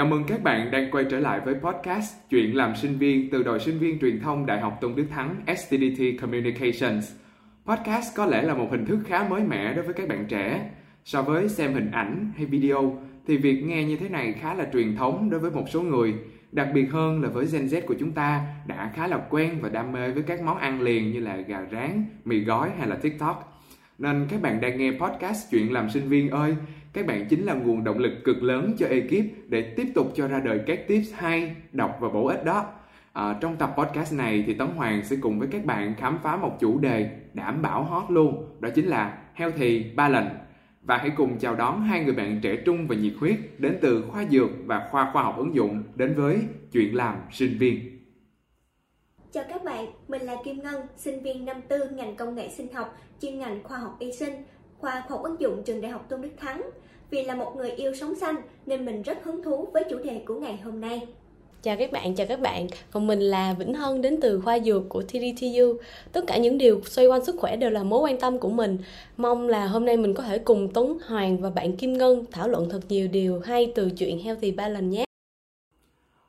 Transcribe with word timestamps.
Chào 0.00 0.06
mừng 0.06 0.24
các 0.24 0.42
bạn 0.42 0.70
đang 0.70 0.90
quay 0.90 1.04
trở 1.10 1.20
lại 1.20 1.40
với 1.44 1.54
podcast 1.54 2.14
Chuyện 2.30 2.56
làm 2.56 2.76
sinh 2.76 2.98
viên 2.98 3.30
từ 3.30 3.42
đội 3.42 3.60
sinh 3.60 3.78
viên 3.78 3.98
truyền 4.00 4.20
thông 4.20 4.46
Đại 4.46 4.60
học 4.60 4.78
Tôn 4.80 4.94
Đức 4.94 5.06
Thắng 5.10 5.36
STDT 5.56 6.20
Communications. 6.20 7.12
Podcast 7.66 8.16
có 8.16 8.26
lẽ 8.26 8.42
là 8.42 8.54
một 8.54 8.68
hình 8.70 8.86
thức 8.86 8.98
khá 9.06 9.28
mới 9.28 9.42
mẻ 9.42 9.74
đối 9.74 9.84
với 9.84 9.94
các 9.94 10.08
bạn 10.08 10.26
trẻ. 10.28 10.70
So 11.04 11.22
với 11.22 11.48
xem 11.48 11.74
hình 11.74 11.90
ảnh 11.90 12.32
hay 12.36 12.46
video 12.46 12.98
thì 13.26 13.36
việc 13.36 13.62
nghe 13.62 13.84
như 13.84 13.96
thế 13.96 14.08
này 14.08 14.32
khá 14.32 14.54
là 14.54 14.66
truyền 14.72 14.96
thống 14.96 15.30
đối 15.30 15.40
với 15.40 15.50
một 15.50 15.64
số 15.70 15.82
người. 15.82 16.14
Đặc 16.52 16.68
biệt 16.74 16.92
hơn 16.92 17.22
là 17.22 17.28
với 17.28 17.46
Gen 17.52 17.66
Z 17.66 17.80
của 17.86 17.94
chúng 18.00 18.12
ta 18.12 18.40
đã 18.66 18.90
khá 18.94 19.06
là 19.06 19.18
quen 19.30 19.58
và 19.60 19.68
đam 19.68 19.92
mê 19.92 20.10
với 20.10 20.22
các 20.22 20.42
món 20.42 20.58
ăn 20.58 20.80
liền 20.80 21.12
như 21.12 21.20
là 21.20 21.36
gà 21.36 21.60
rán, 21.72 22.04
mì 22.24 22.40
gói 22.40 22.70
hay 22.78 22.88
là 22.88 22.96
TikTok. 22.96 23.62
Nên 23.98 24.26
các 24.30 24.42
bạn 24.42 24.60
đang 24.60 24.78
nghe 24.78 24.90
podcast 24.90 25.50
Chuyện 25.50 25.72
làm 25.72 25.90
sinh 25.90 26.08
viên 26.08 26.30
ơi, 26.30 26.56
các 26.92 27.06
bạn 27.06 27.26
chính 27.30 27.44
là 27.44 27.54
nguồn 27.54 27.84
động 27.84 27.98
lực 27.98 28.12
cực 28.24 28.42
lớn 28.42 28.74
cho 28.78 28.86
ekip 28.86 29.24
để 29.48 29.74
tiếp 29.76 29.86
tục 29.94 30.12
cho 30.14 30.28
ra 30.28 30.40
đời 30.40 30.60
các 30.66 30.88
tips 30.88 31.12
hay, 31.14 31.56
độc 31.72 31.96
và 32.00 32.08
bổ 32.08 32.26
ích 32.26 32.44
đó. 32.44 32.66
À, 33.12 33.38
trong 33.40 33.56
tập 33.56 33.74
podcast 33.76 34.14
này 34.14 34.44
thì 34.46 34.54
Tấn 34.54 34.68
Hoàng 34.68 35.04
sẽ 35.04 35.16
cùng 35.20 35.38
với 35.38 35.48
các 35.52 35.64
bạn 35.64 35.94
khám 35.94 36.18
phá 36.22 36.36
một 36.36 36.56
chủ 36.60 36.78
đề 36.78 37.10
đảm 37.34 37.62
bảo 37.62 37.84
hot 37.84 38.10
luôn, 38.10 38.60
đó 38.60 38.68
chính 38.74 38.86
là 38.86 39.18
healthy 39.34 39.84
balance. 39.94 40.34
Và 40.82 40.96
hãy 40.96 41.10
cùng 41.16 41.38
chào 41.38 41.54
đón 41.54 41.82
hai 41.82 42.04
người 42.04 42.14
bạn 42.14 42.40
trẻ 42.42 42.56
trung 42.56 42.86
và 42.86 42.94
nhiệt 42.94 43.12
huyết 43.20 43.36
đến 43.58 43.78
từ 43.80 44.04
khoa 44.08 44.24
dược 44.30 44.50
và 44.64 44.88
khoa 44.90 45.10
khoa 45.12 45.22
học 45.22 45.36
ứng 45.36 45.54
dụng 45.54 45.82
đến 45.94 46.14
với 46.14 46.38
chuyện 46.72 46.96
làm 46.96 47.16
sinh 47.32 47.58
viên. 47.58 48.00
Chào 49.32 49.44
các 49.48 49.64
bạn, 49.64 49.86
mình 50.08 50.22
là 50.22 50.36
Kim 50.44 50.62
Ngân, 50.62 50.86
sinh 50.96 51.22
viên 51.22 51.44
năm 51.44 51.56
tư 51.68 51.90
ngành 51.90 52.16
công 52.16 52.34
nghệ 52.34 52.48
sinh 52.48 52.72
học, 52.72 52.98
chuyên 53.20 53.38
ngành 53.38 53.62
khoa 53.64 53.78
học 53.78 53.96
y 53.98 54.12
sinh, 54.12 54.32
khoa 54.80 54.90
khoa 54.90 55.02
học 55.08 55.22
ứng 55.22 55.40
dụng 55.40 55.62
trường 55.62 55.80
Đại 55.80 55.92
học 55.92 56.06
Tôn 56.08 56.22
Đức 56.22 56.30
Thắng. 56.36 56.70
Vì 57.10 57.24
là 57.24 57.34
một 57.34 57.56
người 57.56 57.70
yêu 57.70 57.94
sống 57.94 58.14
xanh 58.14 58.36
nên 58.66 58.84
mình 58.84 59.02
rất 59.02 59.24
hứng 59.24 59.42
thú 59.42 59.68
với 59.72 59.84
chủ 59.90 59.98
đề 59.98 60.22
của 60.26 60.34
ngày 60.34 60.56
hôm 60.64 60.80
nay. 60.80 61.06
Chào 61.62 61.76
các 61.76 61.92
bạn, 61.92 62.14
chào 62.14 62.26
các 62.26 62.40
bạn. 62.40 62.66
Còn 62.90 63.06
mình 63.06 63.20
là 63.20 63.54
Vĩnh 63.58 63.74
Hân 63.74 64.02
đến 64.02 64.18
từ 64.22 64.40
khoa 64.40 64.58
dược 64.58 64.88
của 64.88 65.02
TDTU. 65.02 65.78
Tất 66.12 66.24
cả 66.26 66.36
những 66.36 66.58
điều 66.58 66.80
xoay 66.84 67.06
quanh 67.06 67.24
sức 67.24 67.36
khỏe 67.38 67.56
đều 67.56 67.70
là 67.70 67.82
mối 67.82 68.00
quan 68.00 68.20
tâm 68.20 68.38
của 68.38 68.48
mình. 68.48 68.78
Mong 69.16 69.48
là 69.48 69.66
hôm 69.66 69.84
nay 69.84 69.96
mình 69.96 70.14
có 70.14 70.22
thể 70.22 70.38
cùng 70.38 70.68
Tuấn 70.74 70.98
Hoàng 71.06 71.38
và 71.38 71.50
bạn 71.50 71.76
Kim 71.76 71.92
Ngân 71.92 72.24
thảo 72.30 72.48
luận 72.48 72.68
thật 72.70 72.80
nhiều 72.88 73.08
điều 73.08 73.40
hay 73.40 73.72
từ 73.74 73.90
chuyện 73.90 74.18
Healthy 74.18 74.50
Balance 74.50 74.86
nhé. 74.86 75.04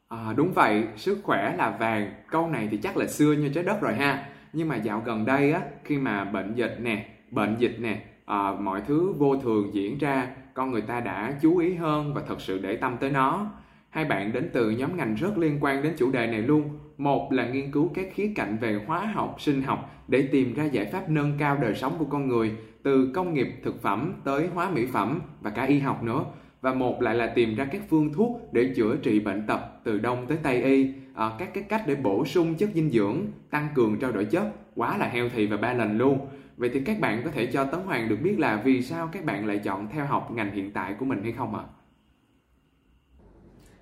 À, 0.08 0.34
đúng 0.38 0.54
vậy, 0.54 0.84
sức 0.98 1.18
khỏe 1.24 1.56
là 1.58 1.78
vàng. 1.80 2.14
Câu 2.32 2.48
này 2.48 2.68
thì 2.72 2.78
chắc 2.84 2.98
là 2.98 3.08
xưa 3.08 3.34
như 3.34 3.50
trái 3.56 3.64
đất 3.64 3.82
rồi 3.82 3.94
ha. 3.94 4.30
Nhưng 4.54 4.68
mà 4.68 4.76
dạo 4.76 5.04
gần 5.06 5.26
đây 5.26 5.52
á, 5.52 5.62
khi 5.84 5.98
mà 5.98 6.24
bệnh 6.24 6.54
dịch 6.56 6.78
nè, 6.82 7.06
bệnh 7.32 7.56
dịch 7.60 7.76
nè, 7.80 8.02
à, 8.26 8.54
mọi 8.60 8.82
thứ 8.88 9.14
vô 9.18 9.36
thường 9.36 9.74
diễn 9.74 9.98
ra, 9.98 10.28
con 10.54 10.72
người 10.72 10.82
ta 10.82 11.00
đã 11.00 11.34
chú 11.42 11.58
ý 11.58 11.74
hơn 11.74 12.14
và 12.14 12.22
thật 12.28 12.42
sự 12.42 12.60
để 12.60 12.76
tâm 12.76 12.98
tới 13.00 13.10
nó 13.10 13.48
Hai 13.92 14.06
bạn 14.06 14.34
đến 14.34 14.50
từ 14.54 14.70
nhóm 14.70 14.98
ngành 14.98 15.16
rất 15.16 15.38
liên 15.38 15.58
quan 15.62 15.84
đến 15.84 15.94
chủ 15.98 16.12
đề 16.12 16.28
này 16.28 16.42
luôn. 16.42 16.64
Một 16.98 17.32
là 17.32 17.50
nghiên 17.50 17.72
cứu 17.72 17.92
các 17.94 18.08
khía 18.14 18.32
cạnh 18.36 18.58
về 18.62 18.82
hóa 18.88 19.06
học, 19.06 19.36
sinh 19.40 19.62
học 19.62 20.04
để 20.08 20.28
tìm 20.32 20.54
ra 20.54 20.64
giải 20.64 20.86
pháp 20.86 21.10
nâng 21.10 21.34
cao 21.40 21.58
đời 21.62 21.76
sống 21.76 21.96
của 22.00 22.06
con 22.06 22.28
người 22.28 22.52
từ 22.84 23.12
công 23.16 23.34
nghiệp 23.34 23.48
thực 23.64 23.82
phẩm 23.82 24.14
tới 24.24 24.48
hóa 24.54 24.70
mỹ 24.70 24.86
phẩm 24.86 25.20
và 25.42 25.50
cả 25.50 25.64
y 25.64 25.80
học 25.80 26.04
nữa. 26.04 26.26
Và 26.62 26.74
một 26.74 27.02
lại 27.02 27.16
là 27.16 27.28
tìm 27.28 27.56
ra 27.56 27.66
các 27.66 27.82
phương 27.90 28.14
thuốc 28.14 28.42
để 28.52 28.74
chữa 28.76 28.96
trị 28.96 29.20
bệnh 29.20 29.48
tật 29.48 29.60
từ 29.84 30.00
đông 30.00 30.26
tới 30.28 30.38
tây 30.44 30.64
y, 30.64 30.94
à, 31.16 31.32
các 31.40 31.54
cái 31.54 31.64
cách 31.64 31.84
để 31.88 31.96
bổ 31.96 32.26
sung 32.26 32.56
chất 32.56 32.70
dinh 32.74 32.90
dưỡng, 32.90 33.18
tăng 33.50 33.68
cường 33.76 34.00
trao 34.00 34.12
đổi 34.12 34.26
chất, 34.26 34.44
quá 34.76 34.98
là 34.98 35.08
heo 35.08 35.30
thì 35.30 35.48
và 35.48 35.58
ba 35.58 35.74
lần 35.74 35.98
luôn. 35.98 36.28
Vậy 36.62 36.70
thì 36.74 36.82
các 36.86 37.00
bạn 37.00 37.22
có 37.26 37.32
thể 37.32 37.46
cho 37.54 37.64
Tấn 37.66 37.80
Hoàng 37.80 38.10
được 38.10 38.18
biết 38.24 38.40
là 38.40 38.62
vì 38.66 38.82
sao 38.82 39.10
các 39.12 39.26
bạn 39.26 39.46
lại 39.46 39.60
chọn 39.64 39.88
theo 39.94 40.06
học 40.06 40.32
ngành 40.32 40.52
hiện 40.52 40.72
tại 40.72 40.96
của 41.00 41.06
mình 41.06 41.24
hay 41.24 41.32
không 41.32 41.56
ạ? 41.56 41.64
À? 41.64 41.72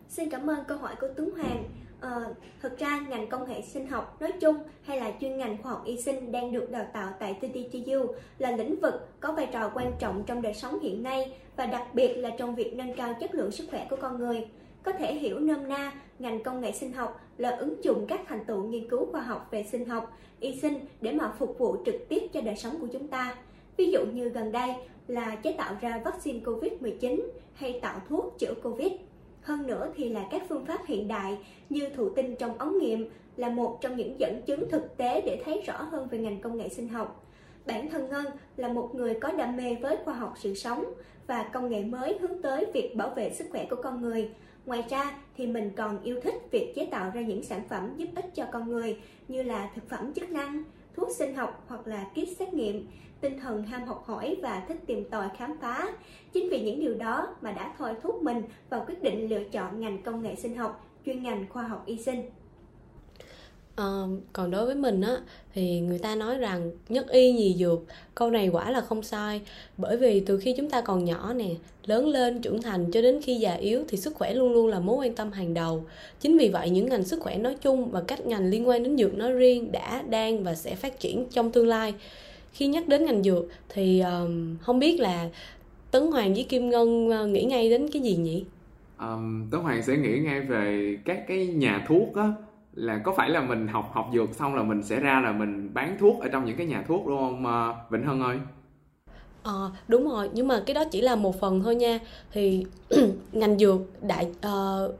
Xin 0.07 0.29
cảm 0.29 0.49
ơn 0.49 0.59
câu 0.67 0.77
hỏi 0.77 0.95
của 1.01 1.07
Tuấn 1.17 1.29
Hoàng. 1.37 1.63
Ờ, 1.99 2.23
à, 2.23 2.29
thực 2.61 2.79
ra 2.79 2.99
ngành 3.09 3.29
công 3.29 3.49
nghệ 3.49 3.61
sinh 3.61 3.87
học 3.87 4.21
nói 4.21 4.31
chung 4.41 4.55
hay 4.83 4.99
là 4.99 5.11
chuyên 5.21 5.37
ngành 5.37 5.57
khoa 5.63 5.71
học 5.71 5.83
y 5.85 6.01
sinh 6.01 6.31
đang 6.31 6.51
được 6.51 6.71
đào 6.71 6.85
tạo 6.93 7.13
tại 7.19 7.33
TTTU 7.33 8.13
là 8.37 8.51
lĩnh 8.51 8.79
vực 8.79 9.07
có 9.19 9.31
vai 9.31 9.47
trò 9.53 9.71
quan 9.73 9.91
trọng 9.99 10.23
trong 10.23 10.41
đời 10.41 10.53
sống 10.53 10.79
hiện 10.79 11.03
nay 11.03 11.33
và 11.55 11.65
đặc 11.65 11.83
biệt 11.93 12.13
là 12.17 12.29
trong 12.37 12.55
việc 12.55 12.73
nâng 12.75 12.95
cao 12.95 13.13
chất 13.19 13.35
lượng 13.35 13.51
sức 13.51 13.67
khỏe 13.69 13.87
của 13.89 13.97
con 14.01 14.19
người. 14.19 14.47
Có 14.83 14.91
thể 14.91 15.13
hiểu 15.13 15.39
nôm 15.39 15.67
na, 15.67 15.91
ngành 16.19 16.43
công 16.43 16.61
nghệ 16.61 16.71
sinh 16.71 16.93
học 16.93 17.21
là 17.37 17.49
ứng 17.49 17.83
dụng 17.83 18.05
các 18.07 18.21
thành 18.27 18.45
tựu 18.45 18.63
nghiên 18.63 18.89
cứu 18.89 19.11
khoa 19.11 19.21
học 19.21 19.47
về 19.51 19.63
sinh 19.63 19.85
học, 19.85 20.17
y 20.39 20.59
sinh 20.59 20.79
để 21.01 21.11
mà 21.11 21.33
phục 21.39 21.57
vụ 21.57 21.77
trực 21.85 22.09
tiếp 22.09 22.27
cho 22.33 22.41
đời 22.41 22.55
sống 22.55 22.75
của 22.81 22.87
chúng 22.87 23.07
ta. 23.07 23.35
Ví 23.77 23.91
dụ 23.91 24.05
như 24.05 24.29
gần 24.29 24.51
đây 24.51 24.73
là 25.07 25.35
chế 25.35 25.51
tạo 25.51 25.75
ra 25.81 26.01
vaccine 26.05 26.39
COVID-19 26.39 27.19
hay 27.53 27.79
tạo 27.81 28.01
thuốc 28.09 28.35
chữa 28.39 28.53
COVID 28.63 28.91
hơn 29.41 29.67
nữa 29.67 29.91
thì 29.95 30.09
là 30.09 30.27
các 30.31 30.43
phương 30.49 30.65
pháp 30.65 30.85
hiện 30.87 31.07
đại 31.07 31.37
như 31.69 31.89
thụ 31.89 32.09
tinh 32.09 32.35
trong 32.35 32.57
ống 32.57 32.79
nghiệm 32.79 33.09
là 33.37 33.49
một 33.49 33.77
trong 33.81 33.95
những 33.95 34.19
dẫn 34.19 34.41
chứng 34.41 34.69
thực 34.69 34.97
tế 34.97 35.21
để 35.21 35.41
thấy 35.45 35.61
rõ 35.65 35.81
hơn 35.81 36.07
về 36.11 36.17
ngành 36.17 36.41
công 36.41 36.57
nghệ 36.57 36.69
sinh 36.69 36.87
học. 36.87 37.25
Bản 37.65 37.89
thân 37.89 38.09
Ngân 38.09 38.25
là 38.57 38.67
một 38.67 38.95
người 38.95 39.13
có 39.19 39.31
đam 39.31 39.57
mê 39.57 39.75
với 39.81 39.97
khoa 40.05 40.13
học 40.13 40.33
sự 40.37 40.55
sống 40.55 40.93
và 41.27 41.43
công 41.43 41.69
nghệ 41.69 41.83
mới 41.83 42.17
hướng 42.21 42.41
tới 42.41 42.65
việc 42.73 42.95
bảo 42.95 43.09
vệ 43.09 43.33
sức 43.33 43.45
khỏe 43.51 43.65
của 43.69 43.75
con 43.83 44.01
người. 44.01 44.29
Ngoài 44.65 44.83
ra 44.89 45.17
thì 45.37 45.47
mình 45.47 45.71
còn 45.75 46.03
yêu 46.03 46.19
thích 46.23 46.35
việc 46.51 46.73
chế 46.75 46.85
tạo 46.85 47.11
ra 47.13 47.21
những 47.21 47.43
sản 47.43 47.61
phẩm 47.69 47.93
giúp 47.97 48.07
ích 48.15 48.25
cho 48.35 48.45
con 48.51 48.69
người 48.69 48.97
như 49.27 49.43
là 49.43 49.69
thực 49.75 49.89
phẩm 49.89 50.13
chức 50.13 50.29
năng, 50.29 50.63
thuốc 50.95 51.09
sinh 51.17 51.35
học 51.35 51.65
hoặc 51.67 51.87
là 51.87 52.03
kit 52.11 52.37
xét 52.39 52.53
nghiệm 52.53 52.87
tinh 53.21 53.39
thần 53.39 53.63
ham 53.63 53.83
học 53.83 54.03
hỏi 54.05 54.37
và 54.41 54.63
thích 54.67 54.77
tìm 54.85 55.09
tòi 55.09 55.29
khám 55.37 55.57
phá. 55.61 55.91
Chính 56.33 56.49
vì 56.49 56.61
những 56.61 56.79
điều 56.79 56.95
đó 56.95 57.35
mà 57.41 57.51
đã 57.51 57.73
thôi 57.77 57.93
thúc 58.01 58.23
mình 58.23 58.43
vào 58.69 58.85
quyết 58.87 59.03
định 59.03 59.29
lựa 59.29 59.43
chọn 59.43 59.79
ngành 59.79 60.03
công 60.03 60.21
nghệ 60.21 60.35
sinh 60.35 60.55
học, 60.55 60.87
chuyên 61.05 61.23
ngành 61.23 61.45
khoa 61.49 61.63
học 61.63 61.83
y 61.85 61.97
sinh. 61.97 62.29
À, 63.79 64.03
còn 64.33 64.51
đối 64.51 64.65
với 64.65 64.75
mình 64.75 65.01
á 65.01 65.17
thì 65.53 65.79
người 65.79 65.99
ta 65.99 66.15
nói 66.15 66.37
rằng 66.37 66.71
nhất 66.89 67.09
y 67.09 67.31
nhì 67.31 67.55
dược 67.59 67.79
câu 68.15 68.31
này 68.31 68.47
quả 68.47 68.71
là 68.71 68.81
không 68.81 69.03
sai. 69.03 69.41
Bởi 69.77 69.97
vì 69.97 70.19
từ 70.19 70.37
khi 70.37 70.53
chúng 70.57 70.69
ta 70.69 70.81
còn 70.81 71.05
nhỏ 71.05 71.33
nè 71.33 71.49
lớn 71.85 72.07
lên 72.07 72.41
trưởng 72.41 72.61
thành 72.61 72.91
cho 72.91 73.01
đến 73.01 73.19
khi 73.23 73.35
già 73.35 73.53
yếu 73.53 73.83
thì 73.87 73.97
sức 73.97 74.15
khỏe 74.15 74.33
luôn 74.33 74.53
luôn 74.53 74.67
là 74.67 74.79
mối 74.79 74.95
quan 75.05 75.15
tâm 75.15 75.31
hàng 75.31 75.53
đầu. 75.53 75.83
Chính 76.19 76.37
vì 76.37 76.49
vậy 76.49 76.69
những 76.69 76.89
ngành 76.89 77.03
sức 77.03 77.19
khỏe 77.19 77.37
nói 77.37 77.55
chung 77.61 77.91
và 77.91 78.01
các 78.01 78.25
ngành 78.25 78.49
liên 78.49 78.67
quan 78.67 78.83
đến 78.83 78.97
dược 78.97 79.17
nói 79.17 79.31
riêng 79.31 79.71
đã 79.71 80.01
đang 80.09 80.43
và 80.43 80.55
sẽ 80.55 80.75
phát 80.75 80.99
triển 80.99 81.25
trong 81.31 81.51
tương 81.51 81.67
lai. 81.67 81.93
Khi 82.53 82.67
nhắc 82.67 82.87
đến 82.87 83.05
ngành 83.05 83.23
dược 83.23 83.45
thì 83.69 83.99
um, 83.99 84.57
không 84.61 84.79
biết 84.79 84.99
là 84.99 85.29
Tấn 85.91 86.07
Hoàng 86.11 86.33
với 86.33 86.43
Kim 86.43 86.69
Ngân 86.69 87.07
uh, 87.07 87.29
nghĩ 87.29 87.43
ngay 87.43 87.69
đến 87.69 87.89
cái 87.93 88.01
gì 88.01 88.15
nhỉ? 88.15 88.43
Um, 88.99 89.49
Tấn 89.51 89.61
Hoàng 89.61 89.83
sẽ 89.83 89.97
nghĩ 89.97 90.19
ngay 90.19 90.41
về 90.41 90.97
các 91.05 91.27
cái 91.27 91.47
nhà 91.47 91.85
thuốc 91.87 92.15
á 92.15 92.33
là 92.73 92.97
có 92.97 93.13
phải 93.17 93.29
là 93.29 93.41
mình 93.41 93.67
học 93.67 93.89
học 93.93 94.09
dược 94.13 94.35
xong 94.35 94.55
là 94.55 94.63
mình 94.63 94.83
sẽ 94.83 94.99
ra 94.99 95.21
là 95.21 95.31
mình 95.31 95.73
bán 95.73 95.97
thuốc 95.99 96.21
ở 96.21 96.27
trong 96.31 96.45
những 96.45 96.57
cái 96.57 96.67
nhà 96.67 96.83
thuốc 96.87 97.07
đúng 97.07 97.17
không 97.17 97.73
Vĩnh 97.89 98.05
Hân 98.05 98.21
ơi? 98.21 98.37
Ờ, 99.43 99.71
đúng 99.87 100.09
rồi, 100.09 100.29
nhưng 100.33 100.47
mà 100.47 100.63
cái 100.65 100.73
đó 100.73 100.83
chỉ 100.91 101.01
là 101.01 101.15
một 101.15 101.39
phần 101.39 101.61
thôi 101.63 101.75
nha. 101.75 101.99
Thì 102.31 102.65
ngành 103.31 103.59
dược 103.59 103.81
đại 104.01 104.25
uh, 104.25 104.95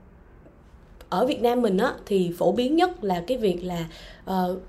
ở 1.10 1.26
Việt 1.26 1.42
Nam 1.42 1.62
mình 1.62 1.78
á 1.78 1.94
thì 2.06 2.34
phổ 2.38 2.52
biến 2.52 2.76
nhất 2.76 3.04
là 3.04 3.24
cái 3.28 3.38
việc 3.38 3.64
là 3.64 3.86
uh, 4.32 4.62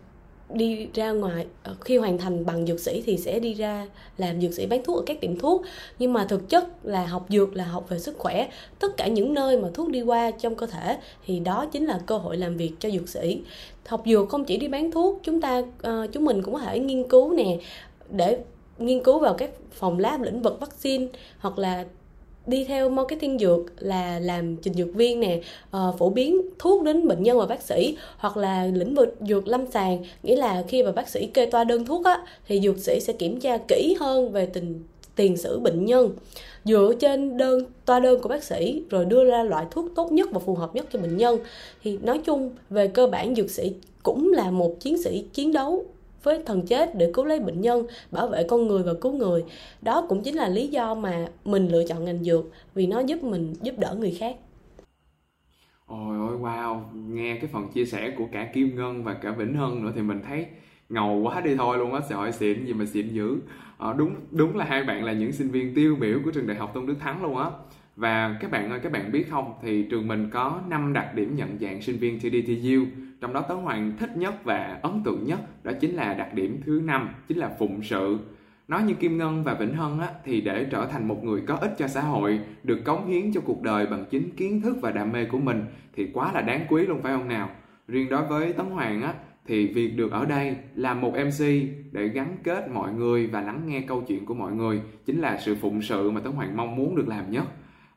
đi 0.52 0.88
ra 0.94 1.12
ngoài 1.12 1.46
ờ, 1.62 1.74
khi 1.80 1.96
hoàn 1.96 2.18
thành 2.18 2.46
bằng 2.46 2.66
dược 2.66 2.80
sĩ 2.80 3.02
thì 3.06 3.16
sẽ 3.16 3.38
đi 3.38 3.54
ra 3.54 3.86
làm 4.18 4.40
dược 4.40 4.54
sĩ 4.54 4.66
bán 4.66 4.84
thuốc 4.84 4.96
ở 4.96 5.02
các 5.06 5.20
tiệm 5.20 5.38
thuốc. 5.38 5.62
Nhưng 5.98 6.12
mà 6.12 6.24
thực 6.24 6.48
chất 6.48 6.64
là 6.82 7.06
học 7.06 7.26
dược 7.28 7.56
là 7.56 7.64
học 7.64 7.86
về 7.88 7.98
sức 7.98 8.18
khỏe. 8.18 8.48
Tất 8.78 8.96
cả 8.96 9.06
những 9.06 9.34
nơi 9.34 9.58
mà 9.58 9.68
thuốc 9.74 9.88
đi 9.88 10.02
qua 10.02 10.30
trong 10.30 10.54
cơ 10.54 10.66
thể 10.66 10.98
thì 11.26 11.40
đó 11.40 11.66
chính 11.72 11.86
là 11.86 12.00
cơ 12.06 12.18
hội 12.18 12.36
làm 12.36 12.56
việc 12.56 12.72
cho 12.78 12.90
dược 12.90 13.08
sĩ. 13.08 13.42
Học 13.86 14.02
dược 14.06 14.28
không 14.28 14.44
chỉ 14.44 14.56
đi 14.56 14.68
bán 14.68 14.90
thuốc 14.90 15.20
chúng 15.22 15.40
ta 15.40 15.58
uh, 15.58 16.12
chúng 16.12 16.24
mình 16.24 16.42
cũng 16.42 16.54
có 16.54 16.60
thể 16.60 16.78
nghiên 16.78 17.08
cứu 17.08 17.32
nè 17.32 17.58
để 18.10 18.38
nghiên 18.78 19.02
cứu 19.02 19.18
vào 19.18 19.34
các 19.34 19.50
phòng 19.72 19.98
lab 19.98 20.22
lĩnh 20.22 20.42
vực 20.42 20.60
vaccine 20.60 21.06
hoặc 21.38 21.58
là 21.58 21.84
đi 22.50 22.64
theo 22.64 22.88
marketing 22.88 23.38
dược 23.38 23.60
là 23.78 24.18
làm 24.18 24.56
trình 24.56 24.74
dược 24.74 24.94
viên 24.94 25.20
nè 25.20 25.40
uh, 25.76 25.98
phổ 25.98 26.10
biến 26.10 26.40
thuốc 26.58 26.82
đến 26.82 27.08
bệnh 27.08 27.22
nhân 27.22 27.38
và 27.38 27.46
bác 27.46 27.62
sĩ 27.62 27.96
hoặc 28.16 28.36
là 28.36 28.66
lĩnh 28.66 28.94
vực 28.94 29.16
dược 29.28 29.48
lâm 29.48 29.66
sàng. 29.70 30.02
Nghĩa 30.22 30.36
là 30.36 30.64
khi 30.68 30.82
mà 30.82 30.92
bác 30.92 31.08
sĩ 31.08 31.26
kê 31.26 31.46
toa 31.46 31.64
đơn 31.64 31.84
thuốc 31.84 32.04
á 32.04 32.22
thì 32.48 32.60
dược 32.60 32.78
sĩ 32.78 33.00
sẽ 33.00 33.12
kiểm 33.12 33.40
tra 33.40 33.58
kỹ 33.68 33.96
hơn 34.00 34.32
về 34.32 34.46
tình 34.46 34.82
tiền 35.16 35.36
sử 35.36 35.58
bệnh 35.58 35.84
nhân. 35.84 36.10
Dựa 36.64 36.92
trên 37.00 37.36
đơn 37.36 37.64
toa 37.84 38.00
đơn 38.00 38.20
của 38.20 38.28
bác 38.28 38.44
sĩ 38.44 38.82
rồi 38.90 39.04
đưa 39.04 39.24
ra 39.24 39.42
loại 39.42 39.66
thuốc 39.70 39.86
tốt 39.96 40.12
nhất 40.12 40.28
và 40.32 40.38
phù 40.38 40.54
hợp 40.54 40.74
nhất 40.74 40.86
cho 40.92 40.98
bệnh 40.98 41.16
nhân. 41.16 41.38
Thì 41.82 41.98
nói 42.02 42.20
chung 42.24 42.50
về 42.70 42.88
cơ 42.88 43.06
bản 43.06 43.34
dược 43.34 43.50
sĩ 43.50 43.72
cũng 44.02 44.32
là 44.32 44.50
một 44.50 44.76
chiến 44.80 45.02
sĩ 45.02 45.24
chiến 45.32 45.52
đấu 45.52 45.84
với 46.22 46.42
thần 46.46 46.66
chết 46.66 46.94
để 46.94 47.10
cứu 47.14 47.24
lấy 47.24 47.40
bệnh 47.40 47.60
nhân 47.60 47.86
bảo 48.10 48.26
vệ 48.26 48.44
con 48.44 48.66
người 48.66 48.82
và 48.82 48.94
cứu 49.00 49.12
người 49.12 49.44
đó 49.82 50.06
cũng 50.08 50.22
chính 50.22 50.34
là 50.34 50.48
lý 50.48 50.66
do 50.68 50.94
mà 50.94 51.28
mình 51.44 51.68
lựa 51.68 51.84
chọn 51.84 52.04
ngành 52.04 52.24
dược 52.24 52.44
vì 52.74 52.86
nó 52.86 53.00
giúp 53.00 53.22
mình 53.22 53.54
giúp 53.62 53.78
đỡ 53.78 53.96
người 53.98 54.16
khác 54.20 54.36
Ôi 55.86 56.18
ôi 56.18 56.38
wow, 56.38 56.80
nghe 57.08 57.38
cái 57.40 57.50
phần 57.52 57.68
chia 57.74 57.84
sẻ 57.84 58.10
của 58.18 58.26
cả 58.32 58.50
Kim 58.54 58.76
Ngân 58.76 59.04
và 59.04 59.14
cả 59.14 59.30
Vĩnh 59.30 59.54
Hân 59.54 59.82
nữa 59.84 59.92
thì 59.94 60.02
mình 60.02 60.20
thấy 60.28 60.46
ngầu 60.88 61.16
quá 61.16 61.40
đi 61.40 61.56
thôi 61.56 61.78
luôn 61.78 61.94
á, 61.94 62.00
sẽ 62.08 62.14
hỏi 62.14 62.32
xịn 62.32 62.66
gì 62.66 62.72
mà 62.72 62.84
xịn 62.86 63.08
dữ. 63.08 63.36
À, 63.78 63.92
đúng 63.92 64.14
đúng 64.30 64.56
là 64.56 64.64
hai 64.64 64.84
bạn 64.84 65.04
là 65.04 65.12
những 65.12 65.32
sinh 65.32 65.50
viên 65.50 65.74
tiêu 65.74 65.96
biểu 66.00 66.18
của 66.24 66.30
trường 66.30 66.46
đại 66.46 66.56
học 66.56 66.70
Tôn 66.74 66.86
Đức 66.86 66.94
Thắng 67.00 67.22
luôn 67.22 67.36
á 67.36 67.50
và 68.00 68.36
các 68.40 68.50
bạn 68.50 68.70
ơi 68.70 68.80
các 68.82 68.92
bạn 68.92 69.12
biết 69.12 69.30
không? 69.30 69.52
Thì 69.62 69.82
trường 69.90 70.08
mình 70.08 70.30
có 70.30 70.60
5 70.68 70.92
đặc 70.92 71.14
điểm 71.14 71.36
nhận 71.36 71.58
dạng 71.60 71.82
sinh 71.82 71.96
viên 71.96 72.20
TDTU 72.20 73.02
trong 73.20 73.32
đó 73.32 73.40
Tấn 73.40 73.56
Hoàng 73.56 73.92
thích 73.98 74.16
nhất 74.16 74.44
và 74.44 74.78
ấn 74.82 75.02
tượng 75.04 75.26
nhất 75.26 75.64
đó 75.64 75.72
chính 75.80 75.94
là 75.94 76.14
đặc 76.14 76.34
điểm 76.34 76.60
thứ 76.66 76.82
năm 76.84 77.08
chính 77.28 77.38
là 77.38 77.50
phụng 77.58 77.82
sự. 77.82 78.18
Nói 78.68 78.82
như 78.82 78.94
Kim 78.94 79.18
Ngân 79.18 79.44
và 79.44 79.54
Vĩnh 79.54 79.74
Hân 79.74 79.98
á, 80.00 80.08
thì 80.24 80.40
để 80.40 80.66
trở 80.70 80.86
thành 80.86 81.08
một 81.08 81.24
người 81.24 81.40
có 81.46 81.56
ích 81.56 81.74
cho 81.78 81.88
xã 81.88 82.00
hội 82.00 82.40
được 82.62 82.84
cống 82.84 83.06
hiến 83.06 83.32
cho 83.32 83.40
cuộc 83.40 83.62
đời 83.62 83.86
bằng 83.86 84.04
chính 84.10 84.30
kiến 84.30 84.60
thức 84.60 84.76
và 84.80 84.90
đam 84.90 85.12
mê 85.12 85.24
của 85.24 85.38
mình 85.38 85.64
thì 85.96 86.10
quá 86.14 86.32
là 86.32 86.40
đáng 86.40 86.66
quý 86.68 86.86
luôn 86.86 87.02
phải 87.02 87.12
không 87.12 87.28
nào? 87.28 87.50
Riêng 87.88 88.08
đối 88.08 88.24
với 88.24 88.52
Tấn 88.52 88.66
Hoàng 88.66 89.02
á 89.02 89.14
thì 89.46 89.66
việc 89.66 89.96
được 89.96 90.12
ở 90.12 90.24
đây 90.24 90.56
làm 90.74 91.00
một 91.00 91.12
MC 91.12 91.44
để 91.92 92.08
gắn 92.08 92.36
kết 92.44 92.70
mọi 92.70 92.92
người 92.92 93.26
và 93.26 93.40
lắng 93.40 93.62
nghe 93.66 93.80
câu 93.80 94.02
chuyện 94.08 94.26
của 94.26 94.34
mọi 94.34 94.52
người 94.52 94.80
chính 95.06 95.20
là 95.20 95.38
sự 95.40 95.54
phụng 95.54 95.82
sự 95.82 96.10
mà 96.10 96.20
Tấn 96.20 96.32
Hoàng 96.32 96.56
mong 96.56 96.76
muốn 96.76 96.96
được 96.96 97.08
làm 97.08 97.30
nhất. 97.30 97.44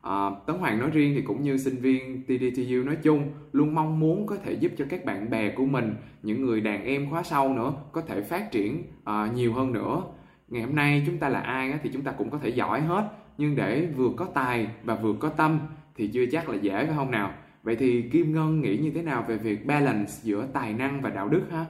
À, 0.04 0.30
Tấn 0.46 0.56
Hoàng 0.58 0.80
nói 0.80 0.90
riêng 0.90 1.14
thì 1.16 1.22
cũng 1.22 1.44
như 1.44 1.58
sinh 1.58 1.76
viên 1.76 2.24
TDTU 2.24 2.84
nói 2.86 2.98
chung 3.04 3.32
luôn 3.52 3.76
mong 3.76 4.00
muốn 4.00 4.28
có 4.28 4.36
thể 4.36 4.54
giúp 4.54 4.72
cho 4.78 4.86
các 4.90 5.06
bạn 5.06 5.30
bè 5.30 5.52
của 5.52 5.66
mình, 5.66 5.96
những 6.24 6.46
người 6.46 6.62
đàn 6.62 6.86
em 6.86 7.10
khóa 7.10 7.24
sau 7.24 7.54
nữa 7.54 7.74
có 7.92 8.02
thể 8.02 8.22
phát 8.22 8.52
triển 8.52 8.84
uh, 9.02 9.34
nhiều 9.36 9.54
hơn 9.54 9.74
nữa. 9.74 10.02
Ngày 10.48 10.62
hôm 10.64 10.76
nay 10.76 11.04
chúng 11.06 11.18
ta 11.18 11.30
là 11.30 11.40
ai 11.40 11.74
thì 11.84 11.90
chúng 11.94 12.02
ta 12.02 12.12
cũng 12.12 12.30
có 12.30 12.38
thể 12.38 12.50
giỏi 12.50 12.82
hết, 12.82 13.10
nhưng 13.38 13.56
để 13.56 13.88
vừa 13.96 14.10
có 14.18 14.26
tài 14.26 14.68
và 14.84 14.96
vừa 14.96 15.14
có 15.20 15.30
tâm 15.30 15.60
thì 15.96 16.08
chưa 16.08 16.26
chắc 16.32 16.50
là 16.50 16.56
dễ 16.56 16.86
phải 16.86 16.96
không 16.96 17.12
nào? 17.12 17.34
Vậy 17.64 17.76
thì 17.76 18.10
Kim 18.12 18.34
Ngân 18.34 18.62
nghĩ 18.62 18.78
như 18.78 18.92
thế 18.92 19.02
nào 19.02 19.26
về 19.28 19.38
việc 19.38 19.66
balance 19.66 20.12
giữa 20.24 20.48
tài 20.54 20.74
năng 20.74 21.02
và 21.02 21.10
đạo 21.10 21.30
đức 21.30 21.44
ha? 21.52 21.66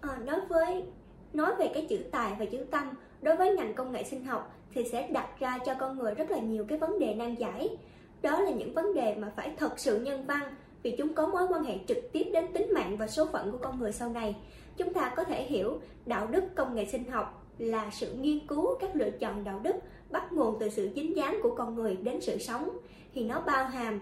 Ờ, 0.00 0.10
à, 0.10 0.18
nói 0.26 0.40
với 0.48 0.84
nói 1.32 1.52
về 1.58 1.70
cái 1.74 1.86
chữ 1.88 1.98
tài 2.12 2.32
và 2.38 2.44
chữ 2.44 2.58
tâm 2.70 2.86
đối 3.26 3.36
với 3.36 3.56
ngành 3.56 3.74
công 3.74 3.92
nghệ 3.92 4.04
sinh 4.04 4.24
học 4.24 4.56
thì 4.74 4.84
sẽ 4.84 5.08
đặt 5.08 5.28
ra 5.40 5.58
cho 5.66 5.74
con 5.74 5.98
người 5.98 6.14
rất 6.14 6.30
là 6.30 6.38
nhiều 6.38 6.64
cái 6.68 6.78
vấn 6.78 6.98
đề 6.98 7.14
nan 7.14 7.34
giải. 7.34 7.76
Đó 8.22 8.40
là 8.40 8.50
những 8.50 8.74
vấn 8.74 8.94
đề 8.94 9.14
mà 9.14 9.32
phải 9.36 9.54
thật 9.56 9.78
sự 9.78 10.00
nhân 10.00 10.26
văn 10.26 10.54
vì 10.82 10.94
chúng 10.98 11.14
có 11.14 11.26
mối 11.26 11.42
quan 11.50 11.64
hệ 11.64 11.78
trực 11.88 12.12
tiếp 12.12 12.24
đến 12.32 12.52
tính 12.52 12.74
mạng 12.74 12.96
và 12.96 13.06
số 13.06 13.26
phận 13.26 13.52
của 13.52 13.58
con 13.58 13.78
người 13.78 13.92
sau 13.92 14.08
này. 14.08 14.36
Chúng 14.76 14.92
ta 14.92 15.12
có 15.16 15.24
thể 15.24 15.42
hiểu 15.42 15.80
đạo 16.06 16.26
đức 16.26 16.44
công 16.54 16.74
nghệ 16.74 16.86
sinh 16.86 17.10
học 17.10 17.46
là 17.58 17.90
sự 17.92 18.12
nghiên 18.12 18.46
cứu 18.46 18.74
các 18.80 18.96
lựa 18.96 19.10
chọn 19.10 19.44
đạo 19.44 19.60
đức 19.62 19.76
bắt 20.10 20.32
nguồn 20.32 20.56
từ 20.60 20.68
sự 20.68 20.90
dính 20.94 21.16
dáng 21.16 21.40
của 21.42 21.54
con 21.54 21.74
người 21.74 21.96
đến 21.96 22.20
sự 22.20 22.38
sống. 22.38 22.78
Thì 23.14 23.24
nó 23.24 23.40
bao 23.40 23.64
hàm 23.64 24.00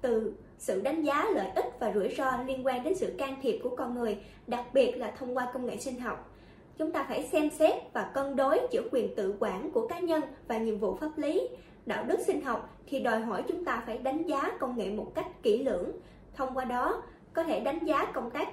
từ 0.00 0.32
sự 0.58 0.80
đánh 0.80 1.02
giá 1.02 1.26
lợi 1.34 1.50
ích 1.54 1.66
và 1.80 1.92
rủi 1.94 2.14
ro 2.18 2.42
liên 2.46 2.66
quan 2.66 2.84
đến 2.84 2.94
sự 2.94 3.14
can 3.18 3.36
thiệp 3.42 3.60
của 3.62 3.76
con 3.76 3.94
người, 3.94 4.18
đặc 4.46 4.64
biệt 4.72 4.92
là 4.96 5.10
thông 5.10 5.36
qua 5.36 5.50
công 5.54 5.66
nghệ 5.66 5.76
sinh 5.76 6.00
học. 6.00 6.34
Chúng 6.78 6.92
ta 6.92 7.04
phải 7.08 7.22
xem 7.22 7.50
xét 7.50 7.74
và 7.92 8.10
cân 8.14 8.36
đối 8.36 8.60
giữa 8.70 8.88
quyền 8.92 9.16
tự 9.16 9.34
quản 9.40 9.70
của 9.70 9.88
cá 9.88 9.98
nhân 9.98 10.22
và 10.48 10.58
nhiệm 10.58 10.78
vụ 10.78 10.96
pháp 10.96 11.18
lý. 11.18 11.48
Đạo 11.86 12.04
đức 12.04 12.20
sinh 12.20 12.44
học 12.44 12.76
thì 12.86 13.00
đòi 13.00 13.20
hỏi 13.20 13.44
chúng 13.48 13.64
ta 13.64 13.82
phải 13.86 13.98
đánh 13.98 14.22
giá 14.22 14.50
công 14.60 14.76
nghệ 14.76 14.90
một 14.90 15.12
cách 15.14 15.42
kỹ 15.42 15.62
lưỡng, 15.62 15.90
thông 16.34 16.54
qua 16.54 16.64
đó 16.64 17.02
có 17.32 17.42
thể 17.42 17.60
đánh 17.60 17.78
giá 17.84 18.04
công 18.04 18.30
tác. 18.30 18.48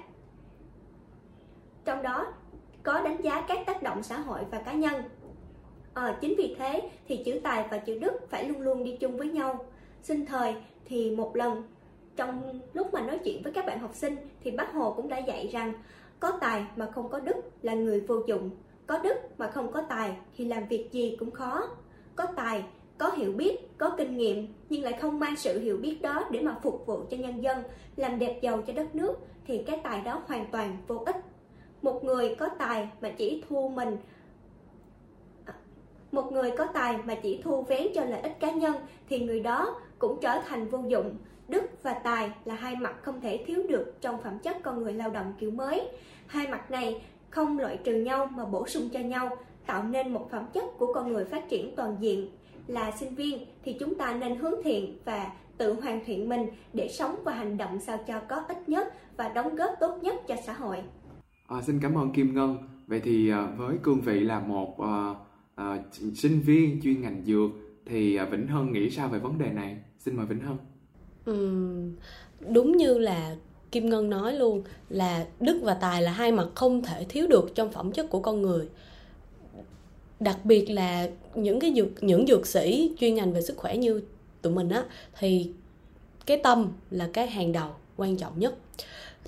Trong 1.84 2.02
đó 2.02 2.26
có 2.82 3.00
đánh 3.00 3.22
giá 3.22 3.44
các 3.48 3.58
tác 3.66 3.82
động 3.82 4.02
xã 4.02 4.18
hội 4.18 4.40
và 4.50 4.58
cá 4.58 4.72
nhân. 4.72 4.94
À, 5.94 6.18
chính 6.20 6.34
vì 6.38 6.56
thế 6.58 6.90
thì 7.08 7.22
chữ 7.24 7.40
tài 7.44 7.66
và 7.70 7.78
chữ 7.78 7.98
đức 7.98 8.30
phải 8.30 8.48
luôn 8.48 8.60
luôn 8.60 8.84
đi 8.84 8.96
chung 9.00 9.16
với 9.16 9.28
nhau. 9.28 9.64
Sinh 10.02 10.26
thời 10.26 10.54
thì 10.84 11.10
một 11.10 11.36
lần. 11.36 11.62
Trong 12.16 12.60
lúc 12.72 12.94
mà 12.94 13.00
nói 13.00 13.18
chuyện 13.24 13.42
với 13.42 13.52
các 13.52 13.66
bạn 13.66 13.78
học 13.78 13.94
sinh 13.94 14.16
thì 14.40 14.50
bác 14.50 14.72
hồ 14.72 14.92
cũng 14.92 15.08
đã 15.08 15.18
dạy 15.18 15.48
rằng 15.52 15.72
có 16.20 16.32
tài 16.40 16.66
mà 16.76 16.90
không 16.94 17.08
có 17.08 17.20
đức 17.20 17.36
là 17.62 17.74
người 17.74 18.00
vô 18.00 18.16
dụng. 18.26 18.50
Có 18.86 18.98
đức 18.98 19.16
mà 19.38 19.50
không 19.50 19.72
có 19.72 19.82
tài 19.82 20.16
thì 20.36 20.44
làm 20.44 20.68
việc 20.68 20.88
gì 20.92 21.16
cũng 21.18 21.30
khó. 21.30 21.68
Có 22.16 22.26
tài, 22.36 22.64
có 22.98 23.10
hiểu 23.10 23.32
biết, 23.32 23.78
có 23.78 23.94
kinh 23.98 24.16
nghiệm 24.16 24.46
nhưng 24.68 24.82
lại 24.82 24.92
không 25.00 25.20
mang 25.20 25.36
sự 25.36 25.60
hiểu 25.60 25.76
biết 25.76 25.98
đó 26.02 26.24
để 26.30 26.40
mà 26.40 26.58
phục 26.62 26.86
vụ 26.86 27.04
cho 27.10 27.16
nhân 27.16 27.42
dân, 27.42 27.62
làm 27.96 28.18
đẹp 28.18 28.38
giàu 28.42 28.62
cho 28.66 28.72
đất 28.72 28.94
nước 28.94 29.18
thì 29.46 29.62
cái 29.66 29.80
tài 29.84 30.00
đó 30.00 30.22
hoàn 30.26 30.50
toàn 30.50 30.76
vô 30.86 31.02
ích. 31.06 31.16
Một 31.82 32.04
người 32.04 32.34
có 32.34 32.48
tài 32.58 32.88
mà 33.00 33.10
chỉ 33.16 33.44
thu 33.48 33.68
mình 33.68 33.96
à, 35.44 35.54
một 36.12 36.32
người 36.32 36.50
có 36.58 36.66
tài 36.66 36.98
mà 37.04 37.14
chỉ 37.14 37.40
thu 37.42 37.62
vén 37.62 37.86
cho 37.94 38.04
lợi 38.04 38.20
ích 38.20 38.40
cá 38.40 38.50
nhân 38.50 38.74
thì 39.08 39.20
người 39.20 39.40
đó 39.40 39.80
cũng 39.98 40.18
trở 40.20 40.40
thành 40.48 40.68
vô 40.68 40.78
dụng 40.88 41.16
đức 41.48 41.82
và 41.82 41.94
tài 41.94 42.30
là 42.44 42.54
hai 42.54 42.76
mặt 42.76 42.94
không 43.02 43.20
thể 43.20 43.44
thiếu 43.46 43.62
được 43.68 43.94
trong 44.00 44.22
phẩm 44.22 44.38
chất 44.38 44.56
con 44.62 44.82
người 44.82 44.92
lao 44.92 45.10
động 45.10 45.32
kiểu 45.40 45.50
mới 45.50 45.88
hai 46.26 46.48
mặt 46.48 46.70
này 46.70 47.02
không 47.30 47.58
loại 47.58 47.78
trừ 47.84 47.94
nhau 47.94 48.26
mà 48.26 48.44
bổ 48.44 48.66
sung 48.66 48.88
cho 48.92 49.00
nhau 49.00 49.36
tạo 49.66 49.82
nên 49.82 50.12
một 50.12 50.28
phẩm 50.30 50.46
chất 50.54 50.64
của 50.78 50.92
con 50.94 51.12
người 51.12 51.24
phát 51.24 51.48
triển 51.48 51.76
toàn 51.76 51.96
diện 52.00 52.30
là 52.66 52.90
sinh 52.90 53.14
viên 53.14 53.46
thì 53.64 53.76
chúng 53.80 53.94
ta 53.94 54.14
nên 54.14 54.36
hướng 54.36 54.62
thiện 54.64 54.98
và 55.04 55.32
tự 55.58 55.72
hoàn 55.80 56.04
thiện 56.04 56.28
mình 56.28 56.46
để 56.72 56.88
sống 56.88 57.16
và 57.24 57.32
hành 57.32 57.56
động 57.56 57.80
sao 57.80 57.98
cho 58.06 58.20
có 58.20 58.44
ích 58.48 58.68
nhất 58.68 58.94
và 59.16 59.28
đóng 59.28 59.56
góp 59.56 59.70
tốt 59.80 59.98
nhất 60.02 60.14
cho 60.28 60.34
xã 60.46 60.52
hội. 60.52 60.76
À, 61.46 61.62
xin 61.62 61.80
cảm 61.80 61.98
ơn 61.98 62.12
Kim 62.12 62.34
Ngân. 62.34 62.56
Vậy 62.86 63.00
thì 63.00 63.30
à, 63.30 63.48
với 63.56 63.76
cương 63.82 64.00
vị 64.00 64.20
là 64.20 64.40
một 64.40 64.76
uh, 64.82 65.16
uh, 65.60 65.94
sinh 66.14 66.40
viên 66.40 66.80
chuyên 66.82 67.00
ngành 67.00 67.22
dược 67.24 67.50
thì 67.86 68.18
Vĩnh 68.18 68.46
Hân 68.46 68.72
nghĩ 68.72 68.90
sao 68.90 69.08
về 69.08 69.18
vấn 69.18 69.38
đề 69.38 69.52
này? 69.52 69.76
Xin 69.98 70.16
mời 70.16 70.26
Vĩnh 70.26 70.40
Hân. 70.40 70.56
Đúng 72.40 72.76
như 72.76 72.98
là 72.98 73.36
Kim 73.72 73.90
Ngân 73.90 74.10
nói 74.10 74.34
luôn 74.34 74.62
là 74.88 75.26
đức 75.40 75.60
và 75.62 75.74
tài 75.74 76.02
là 76.02 76.12
hai 76.12 76.32
mặt 76.32 76.46
không 76.54 76.82
thể 76.82 77.06
thiếu 77.08 77.26
được 77.26 77.54
trong 77.54 77.72
phẩm 77.72 77.92
chất 77.92 78.10
của 78.10 78.20
con 78.20 78.42
người. 78.42 78.68
Đặc 80.20 80.44
biệt 80.44 80.70
là 80.70 81.08
những 81.34 81.60
cái 81.60 81.72
dược, 81.76 82.02
những 82.02 82.26
dược 82.26 82.46
sĩ 82.46 82.92
chuyên 83.00 83.14
ngành 83.14 83.32
về 83.32 83.42
sức 83.42 83.56
khỏe 83.56 83.76
như 83.76 84.02
tụi 84.42 84.52
mình 84.52 84.68
á, 84.68 84.84
thì 85.18 85.50
cái 86.26 86.36
tâm 86.42 86.72
là 86.90 87.08
cái 87.12 87.26
hàng 87.26 87.52
đầu, 87.52 87.70
quan 87.96 88.16
trọng 88.16 88.38
nhất. 88.38 88.54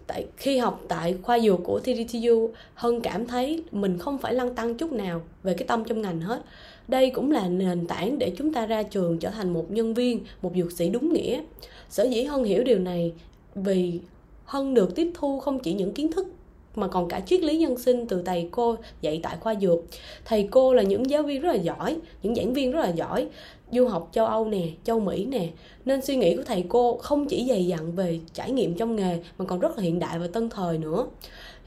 Tại, 0.06 0.26
khi 0.36 0.58
học 0.58 0.80
tại 0.88 1.16
khoa 1.22 1.40
dược 1.40 1.60
của 1.64 1.80
TDTU 1.80 2.50
Hân 2.74 3.00
cảm 3.00 3.26
thấy 3.26 3.62
mình 3.72 3.98
không 3.98 4.18
phải 4.18 4.34
lăn 4.34 4.54
tăng 4.54 4.74
chút 4.74 4.92
nào 4.92 5.22
về 5.42 5.54
cái 5.54 5.68
tâm 5.68 5.84
trong 5.84 6.02
ngành 6.02 6.20
hết. 6.20 6.42
Đây 6.88 7.10
cũng 7.10 7.30
là 7.30 7.48
nền 7.48 7.86
tảng 7.86 8.18
để 8.18 8.32
chúng 8.36 8.52
ta 8.52 8.66
ra 8.66 8.82
trường 8.82 9.18
trở 9.18 9.30
thành 9.30 9.52
một 9.52 9.70
nhân 9.70 9.94
viên, 9.94 10.24
một 10.42 10.52
dược 10.56 10.72
sĩ 10.72 10.88
đúng 10.88 11.12
nghĩa 11.12 11.40
sở 11.88 12.04
dĩ 12.04 12.24
Hân 12.24 12.44
hiểu 12.44 12.64
điều 12.64 12.78
này, 12.78 13.12
vì 13.54 14.00
Hân 14.44 14.74
được 14.74 14.94
tiếp 14.94 15.10
thu 15.14 15.40
không 15.40 15.58
chỉ 15.58 15.72
những 15.72 15.92
kiến 15.92 16.12
thức 16.12 16.26
mà 16.74 16.88
còn 16.88 17.08
cả 17.08 17.20
triết 17.20 17.40
lý 17.40 17.58
nhân 17.58 17.78
sinh 17.78 18.06
từ 18.06 18.22
thầy 18.22 18.48
cô 18.50 18.76
dạy 19.00 19.20
tại 19.22 19.36
khoa 19.40 19.54
dược. 19.54 19.78
Thầy 20.24 20.48
cô 20.50 20.74
là 20.74 20.82
những 20.82 21.10
giáo 21.10 21.22
viên 21.22 21.40
rất 21.40 21.48
là 21.48 21.54
giỏi, 21.54 21.96
những 22.22 22.34
giảng 22.34 22.54
viên 22.54 22.72
rất 22.72 22.80
là 22.80 22.88
giỏi, 22.88 23.26
du 23.72 23.86
học 23.86 24.08
châu 24.12 24.26
âu 24.26 24.44
nè, 24.44 24.68
châu 24.84 25.00
mỹ 25.00 25.24
nè. 25.24 25.48
Nên 25.84 26.02
suy 26.02 26.16
nghĩ 26.16 26.36
của 26.36 26.42
thầy 26.42 26.64
cô 26.68 26.96
không 26.96 27.26
chỉ 27.26 27.46
dày 27.48 27.66
dặn 27.66 27.92
về 27.92 28.20
trải 28.32 28.50
nghiệm 28.50 28.74
trong 28.74 28.96
nghề 28.96 29.18
mà 29.38 29.44
còn 29.44 29.58
rất 29.58 29.76
là 29.76 29.82
hiện 29.82 29.98
đại 29.98 30.18
và 30.18 30.26
tân 30.26 30.48
thời 30.48 30.78
nữa 30.78 31.06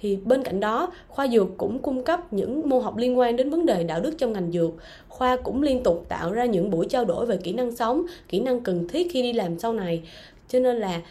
thì 0.01 0.15
bên 0.25 0.43
cạnh 0.43 0.60
đó, 0.60 0.91
khoa 1.08 1.27
dược 1.27 1.48
cũng 1.58 1.79
cung 1.79 2.03
cấp 2.03 2.34
những 2.34 2.70
môn 2.70 2.84
học 2.84 2.98
liên 2.98 3.20
quan 3.20 3.36
đến 3.36 3.50
vấn 3.50 3.65
đề 3.65 3.84
đạo 3.84 4.01
đức 4.01 4.15
trong 4.17 4.34
ngành 4.34 4.51
dược. 4.51 4.72
Khoa 5.08 5.38
cũng 5.43 5.62
liên 5.62 5.84
tục 5.84 6.05
tạo 6.10 6.31
ra 6.31 6.46
những 6.46 6.70
buổi 6.70 6.86
trao 6.89 7.05
đổi 7.05 7.25
về 7.25 7.38
kỹ 7.38 7.53
năng 7.53 7.72
sống, 7.72 8.05
kỹ 8.27 8.39
năng 8.39 8.60
cần 8.60 8.88
thiết 8.88 9.08
khi 9.12 9.22
đi 9.22 9.34
làm 9.34 9.60
sau 9.60 9.74
này. 9.74 10.03
Cho 10.48 10.60
nên 10.60 10.75
là 10.75 11.01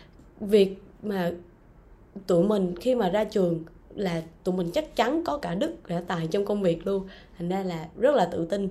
việc 0.40 0.82
mà 1.02 1.30
tụi 2.26 2.44
mình 2.44 2.74
khi 2.80 2.94
mà 2.94 3.10
ra 3.10 3.24
trường 3.24 3.64
là 3.94 4.22
tụi 4.44 4.54
mình 4.54 4.70
chắc 4.72 4.96
chắn 4.96 5.24
có 5.24 5.38
cả 5.38 5.54
đức, 5.54 5.74
cả 5.84 6.02
tài 6.06 6.26
trong 6.26 6.44
công 6.44 6.62
việc 6.62 6.86
luôn. 6.86 7.08
Thành 7.38 7.48
ra 7.48 7.62
là 7.62 7.88
rất 7.96 8.14
là 8.14 8.28
tự 8.32 8.46
tin. 8.46 8.68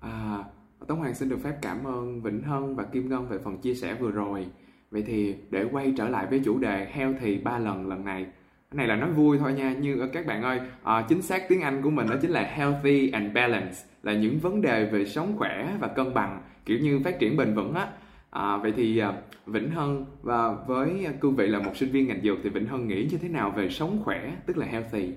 À 0.00 0.44
Tống 0.86 0.98
Hoàng 0.98 1.14
xin 1.14 1.28
được 1.28 1.38
phép 1.42 1.54
cảm 1.62 1.84
ơn 1.84 2.22
Vĩnh 2.22 2.42
Hân 2.42 2.76
và 2.76 2.84
Kim 2.84 3.08
Ngân 3.08 3.28
về 3.28 3.38
phần 3.44 3.58
chia 3.58 3.74
sẻ 3.74 3.94
vừa 4.00 4.10
rồi. 4.10 4.46
Vậy 4.90 5.04
thì 5.06 5.34
để 5.50 5.64
quay 5.72 5.92
trở 5.96 6.08
lại 6.08 6.26
với 6.30 6.40
chủ 6.44 6.58
đề 6.58 6.86
heo 6.92 7.14
thì 7.20 7.38
ba 7.38 7.58
lần 7.58 7.88
lần 7.88 8.04
này 8.04 8.26
cái 8.70 8.76
này 8.76 8.86
là 8.86 8.96
nói 8.96 9.10
vui 9.10 9.38
thôi 9.38 9.52
nha 9.52 9.72
như 9.72 10.00
ờ, 10.00 10.08
các 10.12 10.26
bạn 10.26 10.42
ơi 10.42 10.60
à, 10.82 11.06
chính 11.08 11.22
xác 11.22 11.48
tiếng 11.48 11.60
Anh 11.60 11.82
của 11.82 11.90
mình 11.90 12.06
đó 12.06 12.16
chính 12.22 12.30
là 12.30 12.42
healthy 12.42 13.10
and 13.10 13.34
balance 13.34 13.76
là 14.02 14.12
những 14.12 14.40
vấn 14.40 14.62
đề 14.62 14.84
về 14.84 15.06
sống 15.06 15.34
khỏe 15.38 15.76
và 15.80 15.88
cân 15.88 16.14
bằng 16.14 16.42
kiểu 16.66 16.78
như 16.78 17.00
phát 17.04 17.18
triển 17.18 17.36
bền 17.36 17.54
vững 17.54 17.74
á 17.74 17.88
À, 18.30 18.56
vậy 18.56 18.72
thì 18.76 18.98
à, 18.98 19.22
Vĩnh 19.46 19.70
Hân 19.70 20.04
và 20.22 20.52
với 20.52 21.06
cương 21.20 21.36
vị 21.36 21.46
là 21.46 21.58
một 21.58 21.76
sinh 21.76 21.90
viên 21.90 22.08
ngành 22.08 22.20
dược 22.24 22.38
thì 22.42 22.50
Vĩnh 22.50 22.66
Hân 22.66 22.88
nghĩ 22.88 23.08
như 23.10 23.18
thế 23.18 23.28
nào 23.28 23.52
về 23.56 23.68
sống 23.70 24.02
khỏe 24.04 24.36
tức 24.46 24.56
là 24.56 24.66
healthy? 24.66 25.12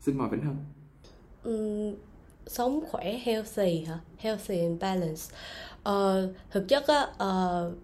Xin 0.00 0.18
mời 0.18 0.28
Vĩnh 0.28 0.40
Hân. 0.40 0.56
ừ, 1.42 1.94
sống 2.46 2.80
khỏe 2.90 3.20
healthy 3.24 3.84
hả? 3.84 3.98
Healthy 4.18 4.60
and 4.60 4.80
balance. 4.82 5.22
ờ, 5.82 6.32
thực 6.50 6.68
chất 6.68 6.84
á, 6.86 7.06
uh, 7.24 7.74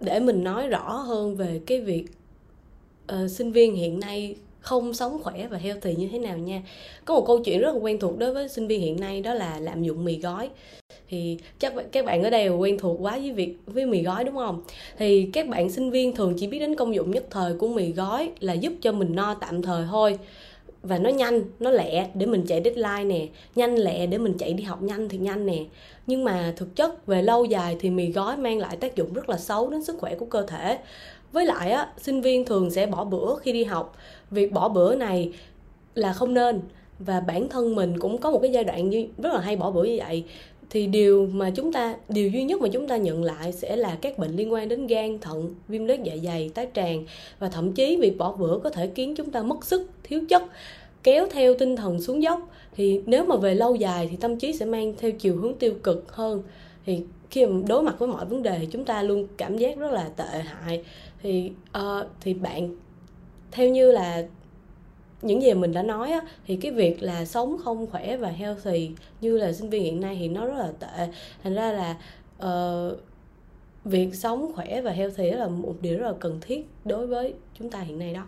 để 0.00 0.20
mình 0.20 0.44
nói 0.44 0.68
rõ 0.68 0.92
hơn 0.96 1.36
về 1.36 1.60
cái 1.66 1.80
việc 1.80 2.06
uh, 3.12 3.30
sinh 3.30 3.52
viên 3.52 3.74
hiện 3.74 4.00
nay 4.00 4.36
không 4.62 4.94
sống 4.94 5.22
khỏe 5.22 5.46
và 5.50 5.58
healthy 5.58 5.94
như 5.94 6.08
thế 6.12 6.18
nào 6.18 6.38
nha. 6.38 6.62
Có 7.04 7.14
một 7.14 7.24
câu 7.26 7.38
chuyện 7.38 7.60
rất 7.60 7.74
là 7.74 7.80
quen 7.80 7.98
thuộc 8.00 8.18
đối 8.18 8.34
với 8.34 8.48
sinh 8.48 8.66
viên 8.66 8.80
hiện 8.80 9.00
nay, 9.00 9.20
đó 9.20 9.34
là 9.34 9.58
lạm 9.60 9.82
dụng 9.82 10.04
mì 10.04 10.18
gói. 10.18 10.50
Thì 11.08 11.38
chắc 11.58 11.72
các 11.92 12.04
bạn 12.04 12.22
ở 12.22 12.30
đây 12.30 12.48
quen 12.48 12.78
thuộc 12.78 12.96
quá 13.00 13.18
với 13.18 13.32
việc, 13.32 13.56
với 13.66 13.86
mì 13.86 14.02
gói, 14.02 14.24
đúng 14.24 14.34
không? 14.34 14.62
Thì 14.98 15.30
các 15.32 15.48
bạn 15.48 15.70
sinh 15.70 15.90
viên 15.90 16.16
thường 16.16 16.34
chỉ 16.38 16.46
biết 16.46 16.58
đến 16.58 16.76
công 16.76 16.94
dụng 16.94 17.10
nhất 17.10 17.24
thời 17.30 17.54
của 17.54 17.68
mì 17.68 17.92
gói 17.92 18.30
là 18.40 18.52
giúp 18.52 18.72
cho 18.80 18.92
mình 18.92 19.14
no 19.14 19.34
tạm 19.34 19.62
thời 19.62 19.86
thôi. 19.90 20.18
Và 20.82 20.98
nó 20.98 21.10
nhanh, 21.10 21.42
nó 21.60 21.70
lẹ 21.70 22.06
để 22.14 22.26
mình 22.26 22.44
chạy 22.46 22.62
deadline 22.64 23.04
nè, 23.04 23.26
nhanh 23.54 23.74
lẹ 23.74 24.06
để 24.06 24.18
mình 24.18 24.34
chạy 24.38 24.52
đi 24.52 24.64
học 24.64 24.82
nhanh 24.82 25.08
thì 25.08 25.18
nhanh 25.18 25.46
nè. 25.46 25.58
Nhưng 26.06 26.24
mà 26.24 26.52
thực 26.56 26.76
chất 26.76 27.06
về 27.06 27.22
lâu 27.22 27.44
dài 27.44 27.76
thì 27.80 27.90
mì 27.90 28.12
gói 28.12 28.36
mang 28.36 28.58
lại 28.58 28.76
tác 28.76 28.96
dụng 28.96 29.12
rất 29.12 29.28
là 29.28 29.36
xấu 29.36 29.70
đến 29.70 29.84
sức 29.84 29.96
khỏe 29.98 30.14
của 30.14 30.26
cơ 30.26 30.42
thể 30.42 30.78
với 31.32 31.46
lại 31.46 31.70
á, 31.70 31.88
sinh 31.98 32.20
viên 32.20 32.44
thường 32.44 32.70
sẽ 32.70 32.86
bỏ 32.86 33.04
bữa 33.04 33.36
khi 33.36 33.52
đi 33.52 33.64
học. 33.64 33.96
Việc 34.30 34.52
bỏ 34.52 34.68
bữa 34.68 34.94
này 34.94 35.32
là 35.94 36.12
không 36.12 36.34
nên. 36.34 36.60
Và 36.98 37.20
bản 37.20 37.48
thân 37.48 37.74
mình 37.74 37.98
cũng 37.98 38.18
có 38.18 38.30
một 38.30 38.38
cái 38.42 38.52
giai 38.52 38.64
đoạn 38.64 38.90
như, 38.90 39.06
rất 39.18 39.32
là 39.32 39.40
hay 39.40 39.56
bỏ 39.56 39.70
bữa 39.70 39.84
như 39.84 39.96
vậy. 39.98 40.24
Thì 40.70 40.86
điều 40.86 41.26
mà 41.32 41.50
chúng 41.50 41.72
ta, 41.72 41.96
điều 42.08 42.28
duy 42.28 42.44
nhất 42.44 42.60
mà 42.60 42.68
chúng 42.72 42.88
ta 42.88 42.96
nhận 42.96 43.24
lại 43.24 43.52
sẽ 43.52 43.76
là 43.76 43.98
các 44.00 44.18
bệnh 44.18 44.36
liên 44.36 44.52
quan 44.52 44.68
đến 44.68 44.86
gan, 44.86 45.18
thận, 45.18 45.54
viêm 45.68 45.84
loét 45.84 46.00
dạ 46.02 46.14
dày 46.24 46.50
tá 46.54 46.64
tràng. 46.74 47.04
Và 47.38 47.48
thậm 47.48 47.72
chí 47.72 47.96
việc 47.96 48.18
bỏ 48.18 48.32
bữa 48.32 48.58
có 48.58 48.70
thể 48.70 48.90
khiến 48.94 49.14
chúng 49.16 49.30
ta 49.30 49.42
mất 49.42 49.64
sức, 49.64 49.90
thiếu 50.02 50.20
chất, 50.28 50.42
kéo 51.02 51.26
theo 51.30 51.54
tinh 51.54 51.76
thần 51.76 52.00
xuống 52.00 52.22
dốc. 52.22 52.48
Thì 52.76 53.00
nếu 53.06 53.24
mà 53.24 53.36
về 53.36 53.54
lâu 53.54 53.74
dài 53.74 54.08
thì 54.10 54.16
tâm 54.16 54.36
trí 54.36 54.52
sẽ 54.52 54.66
mang 54.66 54.94
theo 54.98 55.10
chiều 55.10 55.36
hướng 55.36 55.54
tiêu 55.54 55.72
cực 55.82 56.12
hơn. 56.12 56.42
Thì 56.86 57.02
khi 57.32 57.46
mà 57.46 57.60
đối 57.68 57.82
mặt 57.82 57.94
với 57.98 58.08
mọi 58.08 58.26
vấn 58.26 58.42
đề 58.42 58.66
chúng 58.70 58.84
ta 58.84 59.02
luôn 59.02 59.26
cảm 59.36 59.56
giác 59.56 59.78
rất 59.78 59.92
là 59.92 60.08
tệ 60.16 60.42
hại. 60.42 60.84
Thì 61.22 61.52
uh, 61.78 62.06
thì 62.20 62.34
bạn 62.34 62.76
theo 63.50 63.68
như 63.68 63.92
là 63.92 64.22
những 65.22 65.42
gì 65.42 65.54
mình 65.54 65.72
đã 65.72 65.82
nói 65.82 66.12
á, 66.12 66.20
thì 66.46 66.56
cái 66.56 66.72
việc 66.72 67.02
là 67.02 67.24
sống 67.24 67.56
không 67.64 67.86
khỏe 67.86 68.16
và 68.16 68.28
healthy 68.28 68.90
như 69.20 69.38
là 69.38 69.52
sinh 69.52 69.70
viên 69.70 69.82
hiện 69.82 70.00
nay 70.00 70.16
thì 70.20 70.28
nó 70.28 70.46
rất 70.46 70.58
là 70.58 70.72
tệ. 70.78 71.08
Thành 71.42 71.54
ra 71.54 71.72
là 71.72 71.96
uh, 72.46 72.98
việc 73.84 74.14
sống 74.14 74.52
khỏe 74.54 74.80
và 74.82 74.90
healthy 74.90 75.30
là 75.30 75.48
một 75.48 75.74
điều 75.80 75.98
rất 75.98 76.06
là 76.06 76.14
cần 76.20 76.38
thiết 76.40 76.66
đối 76.84 77.06
với 77.06 77.34
chúng 77.58 77.70
ta 77.70 77.80
hiện 77.80 77.98
nay 77.98 78.14
đó. 78.14 78.22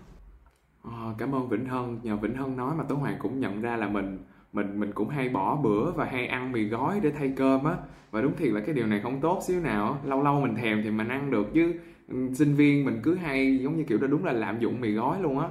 À, 0.82 1.14
cảm 1.18 1.34
ơn 1.34 1.48
Vĩnh 1.48 1.66
Hân. 1.66 1.98
Nhờ 2.02 2.16
Vĩnh 2.16 2.34
Hân 2.34 2.56
nói 2.56 2.74
mà 2.74 2.84
Tố 2.88 2.94
Hoàng 2.94 3.16
cũng 3.18 3.40
nhận 3.40 3.62
ra 3.62 3.76
là 3.76 3.88
mình 3.88 4.18
mình 4.54 4.80
mình 4.80 4.92
cũng 4.92 5.08
hay 5.08 5.28
bỏ 5.28 5.56
bữa 5.56 5.90
và 5.90 6.04
hay 6.04 6.26
ăn 6.26 6.52
mì 6.52 6.64
gói 6.64 7.00
để 7.00 7.10
thay 7.10 7.32
cơm 7.36 7.64
á. 7.64 7.76
Và 8.10 8.20
đúng 8.20 8.36
thiệt 8.36 8.52
là 8.52 8.60
cái 8.60 8.74
điều 8.74 8.86
này 8.86 9.00
không 9.02 9.20
tốt 9.20 9.42
xíu 9.46 9.60
nào 9.60 9.98
lâu 10.04 10.22
lâu 10.22 10.40
mình 10.40 10.54
thèm 10.54 10.82
thì 10.82 10.90
mình 10.90 11.08
ăn 11.08 11.30
được 11.30 11.54
chứ 11.54 11.74
ừ, 12.08 12.16
sinh 12.34 12.54
viên 12.54 12.84
mình 12.84 13.00
cứ 13.02 13.14
hay 13.14 13.58
giống 13.58 13.76
như 13.76 13.84
kiểu 13.84 13.98
đó 13.98 14.06
đúng 14.06 14.24
là 14.24 14.32
lạm 14.32 14.58
dụng 14.58 14.80
mì 14.80 14.92
gói 14.92 15.20
luôn 15.20 15.38
á. 15.38 15.48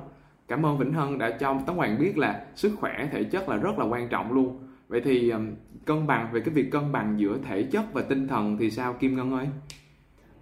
Cảm 0.47 0.65
ơn 0.65 0.77
Vĩnh 0.77 0.93
Hân 0.93 1.17
đã 1.17 1.37
cho 1.39 1.59
tấn 1.67 1.75
Hoàng 1.75 1.99
biết 1.99 2.17
là 2.17 2.45
sức 2.55 2.71
khỏe, 2.79 3.09
thể 3.11 3.23
chất 3.23 3.49
là 3.49 3.57
rất 3.57 3.79
là 3.79 3.85
quan 3.85 4.09
trọng 4.09 4.33
luôn. 4.33 4.59
Vậy 4.87 5.01
thì 5.01 5.33
cân 5.85 6.07
bằng, 6.07 6.29
về 6.31 6.41
cái 6.41 6.53
việc 6.53 6.71
cân 6.71 6.91
bằng 6.91 7.19
giữa 7.19 7.37
thể 7.47 7.63
chất 7.63 7.93
và 7.93 8.01
tinh 8.01 8.27
thần 8.27 8.57
thì 8.57 8.71
sao, 8.71 8.93
Kim 8.93 9.15
Ngân 9.15 9.33
ơi? 9.33 9.47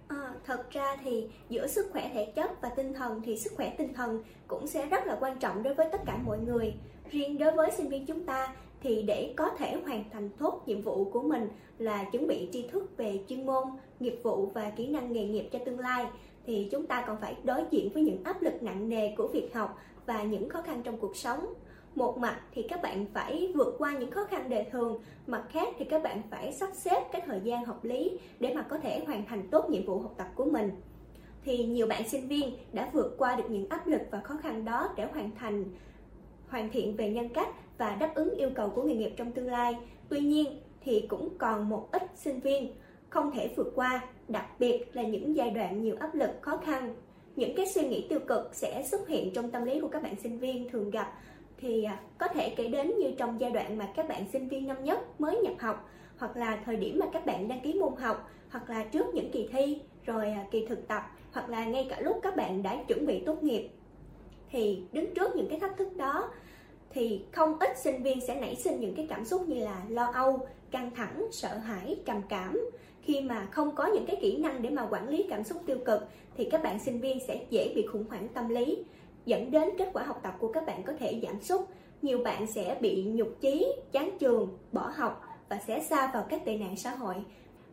Ờ, 0.08 0.34
thật 0.46 0.70
ra 0.70 0.96
thì 1.04 1.26
giữa 1.48 1.66
sức 1.66 1.86
khỏe 1.92 2.10
thể 2.14 2.32
chất 2.36 2.62
và 2.62 2.68
tinh 2.76 2.94
thần 2.94 3.20
thì 3.24 3.36
sức 3.36 3.52
khỏe 3.56 3.74
tinh 3.78 3.94
thần 3.94 4.22
cũng 4.46 4.66
sẽ 4.66 4.86
rất 4.86 5.06
là 5.06 5.16
quan 5.20 5.38
trọng 5.38 5.62
đối 5.62 5.74
với 5.74 5.86
tất 5.92 6.00
cả 6.06 6.16
mọi 6.24 6.38
người 6.38 6.74
riêng 7.12 7.38
đối 7.38 7.52
với 7.52 7.70
sinh 7.70 7.88
viên 7.88 8.06
chúng 8.06 8.24
ta, 8.24 8.54
thì 8.80 9.02
để 9.02 9.34
có 9.36 9.50
thể 9.58 9.76
hoàn 9.84 10.04
thành 10.10 10.30
tốt 10.38 10.62
nhiệm 10.66 10.82
vụ 10.82 11.04
của 11.04 11.22
mình 11.22 11.48
là 11.78 12.04
chuẩn 12.04 12.26
bị 12.26 12.48
tri 12.52 12.68
thức 12.68 12.96
về 12.96 13.20
chuyên 13.28 13.46
môn, 13.46 13.64
nghiệp 14.00 14.20
vụ 14.22 14.46
và 14.46 14.70
kỹ 14.70 14.88
năng 14.88 15.12
nghề 15.12 15.24
nghiệp 15.24 15.48
cho 15.52 15.58
tương 15.64 15.78
lai, 15.78 16.06
thì 16.46 16.68
chúng 16.70 16.86
ta 16.86 17.04
còn 17.06 17.20
phải 17.20 17.36
đối 17.44 17.64
diện 17.70 17.90
với 17.94 18.02
những 18.02 18.24
áp 18.24 18.42
lực 18.42 18.62
nặng 18.62 18.88
nề 18.88 19.14
của 19.16 19.28
việc 19.28 19.54
học 19.54 19.78
và 20.06 20.22
những 20.22 20.48
khó 20.48 20.62
khăn 20.62 20.82
trong 20.84 20.96
cuộc 20.96 21.16
sống. 21.16 21.54
Một 21.94 22.18
mặt 22.18 22.40
thì 22.52 22.62
các 22.62 22.82
bạn 22.82 23.06
phải 23.14 23.52
vượt 23.54 23.74
qua 23.78 23.98
những 23.98 24.10
khó 24.10 24.24
khăn 24.24 24.50
đời 24.50 24.66
thường, 24.70 25.02
mặt 25.26 25.44
khác 25.50 25.68
thì 25.78 25.84
các 25.84 26.02
bạn 26.02 26.22
phải 26.30 26.52
sắp 26.52 26.70
xếp 26.74 27.00
cái 27.12 27.22
thời 27.26 27.40
gian 27.40 27.64
hợp 27.64 27.84
lý 27.84 28.18
để 28.40 28.54
mà 28.54 28.62
có 28.62 28.78
thể 28.78 29.04
hoàn 29.06 29.26
thành 29.26 29.48
tốt 29.50 29.70
nhiệm 29.70 29.86
vụ 29.86 29.98
học 29.98 30.14
tập 30.16 30.26
của 30.34 30.44
mình. 30.44 30.70
Thì 31.44 31.64
nhiều 31.64 31.86
bạn 31.86 32.08
sinh 32.08 32.28
viên 32.28 32.56
đã 32.72 32.90
vượt 32.92 33.14
qua 33.18 33.36
được 33.36 33.50
những 33.50 33.68
áp 33.68 33.86
lực 33.86 34.00
và 34.10 34.20
khó 34.20 34.36
khăn 34.42 34.64
đó 34.64 34.88
để 34.96 35.06
hoàn 35.12 35.30
thành 35.38 35.64
hoàn 36.52 36.70
thiện 36.70 36.96
về 36.96 37.10
nhân 37.10 37.28
cách 37.28 37.48
và 37.78 37.94
đáp 37.94 38.14
ứng 38.14 38.34
yêu 38.34 38.50
cầu 38.54 38.68
của 38.68 38.82
nghề 38.82 38.94
nghiệp 38.94 39.12
trong 39.16 39.32
tương 39.32 39.50
lai. 39.50 39.76
Tuy 40.08 40.20
nhiên 40.20 40.60
thì 40.80 41.06
cũng 41.08 41.38
còn 41.38 41.68
một 41.68 41.88
ít 41.92 42.02
sinh 42.14 42.40
viên 42.40 42.72
không 43.08 43.30
thể 43.30 43.50
vượt 43.56 43.72
qua, 43.74 44.00
đặc 44.28 44.46
biệt 44.58 44.96
là 44.96 45.02
những 45.02 45.36
giai 45.36 45.50
đoạn 45.50 45.82
nhiều 45.82 45.96
áp 46.00 46.14
lực, 46.14 46.30
khó 46.40 46.56
khăn. 46.56 46.94
Những 47.36 47.56
cái 47.56 47.66
suy 47.66 47.88
nghĩ 47.88 48.06
tiêu 48.08 48.20
cực 48.28 48.54
sẽ 48.54 48.82
xuất 48.82 49.08
hiện 49.08 49.30
trong 49.34 49.50
tâm 49.50 49.64
lý 49.64 49.80
của 49.80 49.88
các 49.88 50.02
bạn 50.02 50.14
sinh 50.22 50.38
viên 50.38 50.70
thường 50.70 50.90
gặp. 50.90 51.12
Thì 51.58 51.84
à, 51.84 52.00
có 52.18 52.28
thể 52.28 52.54
kể 52.56 52.68
đến 52.68 52.92
như 52.98 53.14
trong 53.18 53.40
giai 53.40 53.50
đoạn 53.50 53.78
mà 53.78 53.88
các 53.96 54.08
bạn 54.08 54.24
sinh 54.32 54.48
viên 54.48 54.66
năm 54.66 54.84
nhất 54.84 55.20
mới 55.20 55.36
nhập 55.36 55.54
học, 55.58 55.88
hoặc 56.18 56.36
là 56.36 56.58
thời 56.64 56.76
điểm 56.76 56.98
mà 56.98 57.06
các 57.12 57.26
bạn 57.26 57.48
đăng 57.48 57.60
ký 57.60 57.74
môn 57.74 57.96
học, 57.96 58.30
hoặc 58.50 58.70
là 58.70 58.84
trước 58.84 59.14
những 59.14 59.30
kỳ 59.30 59.48
thi, 59.52 59.78
rồi 60.06 60.30
à, 60.30 60.46
kỳ 60.50 60.66
thực 60.66 60.88
tập, 60.88 61.02
hoặc 61.32 61.48
là 61.48 61.64
ngay 61.64 61.86
cả 61.90 62.00
lúc 62.00 62.16
các 62.22 62.36
bạn 62.36 62.62
đã 62.62 62.84
chuẩn 62.88 63.06
bị 63.06 63.22
tốt 63.26 63.42
nghiệp 63.42 63.68
thì 64.52 64.82
đứng 64.92 65.14
trước 65.14 65.36
những 65.36 65.48
cái 65.48 65.60
thách 65.60 65.76
thức 65.76 65.96
đó, 65.96 66.30
thì 66.90 67.24
không 67.32 67.58
ít 67.58 67.78
sinh 67.78 68.02
viên 68.02 68.20
sẽ 68.20 68.40
nảy 68.40 68.56
sinh 68.56 68.80
những 68.80 68.94
cái 68.94 69.06
cảm 69.10 69.24
xúc 69.24 69.48
như 69.48 69.64
là 69.64 69.82
lo 69.88 70.10
âu, 70.14 70.46
căng 70.70 70.90
thẳng, 70.94 71.26
sợ 71.32 71.58
hãi, 71.58 71.96
trầm 72.04 72.22
cảm. 72.28 72.60
Khi 73.02 73.20
mà 73.20 73.48
không 73.50 73.74
có 73.74 73.86
những 73.86 74.06
cái 74.06 74.16
kỹ 74.20 74.36
năng 74.36 74.62
để 74.62 74.70
mà 74.70 74.88
quản 74.90 75.08
lý 75.08 75.26
cảm 75.30 75.44
xúc 75.44 75.62
tiêu 75.66 75.76
cực, 75.84 76.02
thì 76.36 76.44
các 76.44 76.62
bạn 76.62 76.78
sinh 76.78 77.00
viên 77.00 77.18
sẽ 77.26 77.44
dễ 77.50 77.72
bị 77.74 77.86
khủng 77.86 78.04
hoảng 78.08 78.28
tâm 78.28 78.48
lý, 78.48 78.78
dẫn 79.26 79.50
đến 79.50 79.68
kết 79.78 79.88
quả 79.92 80.02
học 80.02 80.20
tập 80.22 80.34
của 80.38 80.52
các 80.52 80.66
bạn 80.66 80.82
có 80.82 80.92
thể 80.98 81.20
giảm 81.22 81.40
sút. 81.42 81.60
Nhiều 82.02 82.18
bạn 82.18 82.46
sẽ 82.46 82.78
bị 82.80 83.04
nhục 83.04 83.40
chí, 83.40 83.66
chán 83.92 84.10
trường 84.18 84.58
bỏ 84.72 84.92
học 84.96 85.22
và 85.48 85.60
sẽ 85.66 85.80
xa 85.80 86.10
vào 86.14 86.26
các 86.30 86.44
tệ 86.44 86.56
nạn 86.56 86.76
xã 86.76 86.90
hội. 86.90 87.14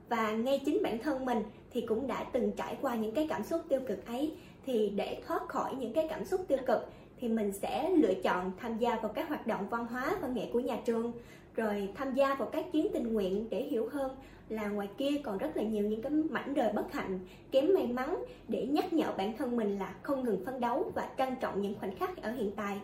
Và 0.10 0.32
ngay 0.32 0.62
chính 0.66 0.84
bản 0.84 0.98
thân 0.98 1.26
mình 1.26 1.44
thì 1.72 1.82
cũng 1.82 2.08
đã 2.08 2.24
từng 2.24 2.52
trải 2.52 2.78
qua 2.82 2.96
những 2.96 3.14
cái 3.14 3.28
cảm 3.30 3.44
xúc 3.44 3.62
tiêu 3.70 3.80
cực 3.88 4.06
ấy 4.06 4.34
thì 4.70 4.90
để 4.96 5.22
thoát 5.28 5.48
khỏi 5.48 5.76
những 5.76 5.94
cái 5.94 6.08
cảm 6.10 6.26
xúc 6.26 6.42
tiêu 6.48 6.58
cực 6.68 6.90
thì 7.20 7.28
mình 7.28 7.52
sẽ 7.52 7.90
lựa 7.90 8.14
chọn 8.14 8.52
tham 8.58 8.78
gia 8.78 8.96
vào 8.96 9.12
các 9.16 9.30
hoạt 9.30 9.48
động 9.48 9.70
văn 9.70 9.86
hóa, 9.86 10.18
văn 10.22 10.34
nghệ 10.34 10.50
của 10.54 10.60
nhà 10.60 10.78
trường, 10.86 11.12
rồi 11.56 11.90
tham 11.96 12.14
gia 12.14 12.36
vào 12.36 12.50
các 12.52 12.66
chuyến 12.72 12.88
tình 12.94 13.14
nguyện 13.14 13.48
để 13.50 13.64
hiểu 13.64 13.90
hơn 13.92 14.12
là 14.50 14.68
ngoài 14.68 14.88
kia 14.98 15.12
còn 15.24 15.38
rất 15.38 15.58
là 15.58 15.64
nhiều 15.64 15.84
những 15.84 16.02
cái 16.02 16.12
mảnh 16.12 16.54
đời 16.54 16.74
bất 16.74 16.92
hạnh, 16.92 17.20
kém 17.52 17.74
may 17.74 17.88
mắn 17.88 18.24
để 18.48 18.68
nhắc 18.68 18.94
nhở 18.94 19.14
bản 19.18 19.38
thân 19.38 19.58
mình 19.58 19.80
là 19.80 19.96
không 20.02 20.26
ngừng 20.26 20.46
phấn 20.46 20.60
đấu 20.60 20.92
và 20.96 21.10
trân 21.18 21.30
trọng 21.42 21.62
những 21.62 21.76
khoảnh 21.80 21.96
khắc 21.96 22.22
ở 22.22 22.32
hiện 22.32 22.52
tại. 22.56 22.80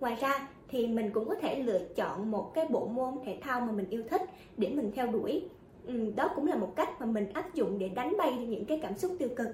Ngoài 0.00 0.16
ra 0.20 0.48
thì 0.68 0.86
mình 0.86 1.10
cũng 1.10 1.28
có 1.28 1.34
thể 1.34 1.62
lựa 1.62 1.80
chọn 1.96 2.30
một 2.30 2.54
cái 2.54 2.66
bộ 2.70 2.86
môn 2.86 3.14
thể 3.24 3.38
thao 3.40 3.60
mà 3.60 3.72
mình 3.72 3.90
yêu 3.90 4.02
thích 4.10 4.22
để 4.56 4.68
mình 4.68 4.92
theo 4.94 5.06
đuổi. 5.06 5.44
Ừ, 5.86 6.12
đó 6.16 6.28
cũng 6.36 6.46
là 6.46 6.56
một 6.56 6.72
cách 6.76 7.00
mà 7.00 7.06
mình 7.06 7.32
áp 7.32 7.54
dụng 7.54 7.78
để 7.78 7.88
đánh 7.88 8.14
bay 8.18 8.32
những 8.32 8.64
cái 8.64 8.78
cảm 8.82 8.98
xúc 8.98 9.12
tiêu 9.18 9.28
cực. 9.36 9.48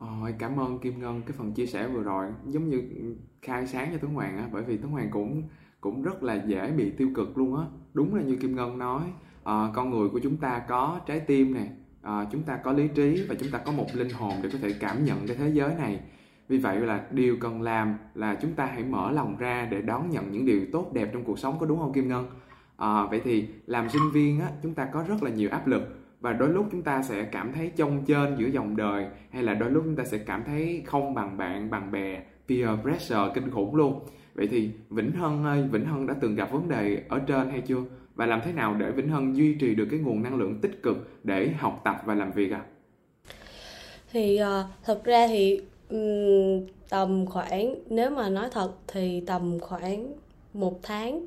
Ờ, 0.00 0.06
Ôi, 0.20 0.34
cảm 0.38 0.60
ơn 0.60 0.78
Kim 0.78 1.00
Ngân 1.00 1.22
cái 1.22 1.32
phần 1.38 1.52
chia 1.52 1.66
sẻ 1.66 1.88
vừa 1.88 2.02
rồi. 2.02 2.26
Giống 2.46 2.68
như 2.68 2.82
khai 3.42 3.66
sáng 3.66 3.88
cho 3.92 3.98
Tuấn 3.98 4.14
Hoàng 4.14 4.38
á 4.38 4.48
bởi 4.52 4.62
vì 4.62 4.76
Tuấn 4.76 4.92
Hoàng 4.92 5.08
cũng 5.10 5.42
cũng 5.80 6.02
rất 6.02 6.22
là 6.22 6.34
dễ 6.46 6.72
bị 6.72 6.90
tiêu 6.90 7.10
cực 7.14 7.38
luôn 7.38 7.56
á. 7.56 7.64
Đúng 7.94 8.14
là 8.14 8.22
như 8.22 8.36
Kim 8.36 8.56
Ngân 8.56 8.78
nói 8.78 9.02
à, 9.44 9.68
con 9.74 9.90
người 9.90 10.08
của 10.08 10.20
chúng 10.22 10.36
ta 10.36 10.62
có 10.68 11.00
trái 11.06 11.20
tim 11.20 11.54
này 11.54 11.68
à, 12.02 12.18
ờ, 12.18 12.26
chúng 12.32 12.42
ta 12.42 12.56
có 12.56 12.72
lý 12.72 12.88
trí 12.88 13.26
và 13.28 13.34
chúng 13.40 13.50
ta 13.50 13.58
có 13.58 13.72
một 13.72 13.86
linh 13.94 14.10
hồn 14.10 14.34
để 14.42 14.48
có 14.52 14.58
thể 14.62 14.74
cảm 14.80 15.04
nhận 15.04 15.26
cái 15.26 15.36
thế 15.36 15.48
giới 15.48 15.74
này. 15.74 16.00
Vì 16.48 16.58
vậy 16.58 16.80
là 16.80 17.06
điều 17.10 17.36
cần 17.40 17.62
làm 17.62 17.94
là 18.14 18.38
chúng 18.42 18.52
ta 18.52 18.66
hãy 18.66 18.84
mở 18.84 19.10
lòng 19.10 19.36
ra 19.38 19.68
để 19.70 19.82
đón 19.82 20.10
nhận 20.10 20.30
những 20.30 20.46
điều 20.46 20.60
tốt 20.72 20.92
đẹp 20.92 21.10
trong 21.12 21.24
cuộc 21.24 21.38
sống 21.38 21.58
có 21.58 21.66
đúng 21.66 21.78
không 21.78 21.92
Kim 21.92 22.08
Ngân? 22.08 22.26
À, 22.76 23.06
vậy 23.06 23.20
thì 23.24 23.48
làm 23.66 23.88
sinh 23.88 24.10
viên 24.12 24.40
á 24.40 24.50
chúng 24.62 24.74
ta 24.74 24.84
có 24.84 25.04
rất 25.08 25.22
là 25.22 25.30
nhiều 25.30 25.50
áp 25.50 25.66
lực 25.66 25.99
và 26.20 26.32
đôi 26.32 26.48
lúc 26.48 26.66
chúng 26.70 26.82
ta 26.82 27.02
sẽ 27.02 27.24
cảm 27.24 27.52
thấy 27.52 27.70
trông 27.76 28.04
trên 28.04 28.36
giữa 28.38 28.46
dòng 28.46 28.76
đời 28.76 29.06
hay 29.30 29.42
là 29.42 29.54
đôi 29.54 29.70
lúc 29.70 29.82
chúng 29.84 29.96
ta 29.96 30.04
sẽ 30.04 30.18
cảm 30.18 30.44
thấy 30.46 30.82
không 30.86 31.14
bằng 31.14 31.36
bạn 31.36 31.70
bằng 31.70 31.92
bè 31.92 32.22
peer 32.48 32.68
pressure 32.82 33.32
kinh 33.34 33.50
khủng 33.50 33.74
luôn. 33.74 34.00
Vậy 34.34 34.48
thì 34.50 34.70
Vĩnh 34.90 35.12
Hân 35.12 35.44
ơi 35.44 35.64
Vĩnh 35.72 35.84
Hân 35.84 36.06
đã 36.06 36.14
từng 36.20 36.34
gặp 36.34 36.52
vấn 36.52 36.68
đề 36.68 37.02
ở 37.08 37.18
trên 37.26 37.50
hay 37.50 37.60
chưa? 37.60 37.84
Và 38.14 38.26
làm 38.26 38.40
thế 38.44 38.52
nào 38.52 38.74
để 38.74 38.90
Vĩnh 38.90 39.08
Hân 39.08 39.32
duy 39.32 39.54
trì 39.54 39.74
được 39.74 39.88
cái 39.90 40.00
nguồn 40.00 40.22
năng 40.22 40.36
lượng 40.36 40.60
tích 40.60 40.82
cực 40.82 41.10
để 41.24 41.48
học 41.58 41.80
tập 41.84 41.96
và 42.04 42.14
làm 42.14 42.32
việc 42.32 42.52
à 42.52 42.62
thì 44.12 44.40
uh, 44.42 44.66
thật 44.84 45.04
ra 45.04 45.26
thì 45.28 45.60
um, 45.88 46.66
tầm 46.88 47.26
khoảng 47.26 47.74
nếu 47.88 48.10
mà 48.10 48.28
nói 48.28 48.48
thật 48.52 48.72
thì 48.86 49.22
tầm 49.26 49.58
khoảng 49.60 50.12
một 50.52 50.80
tháng 50.82 51.26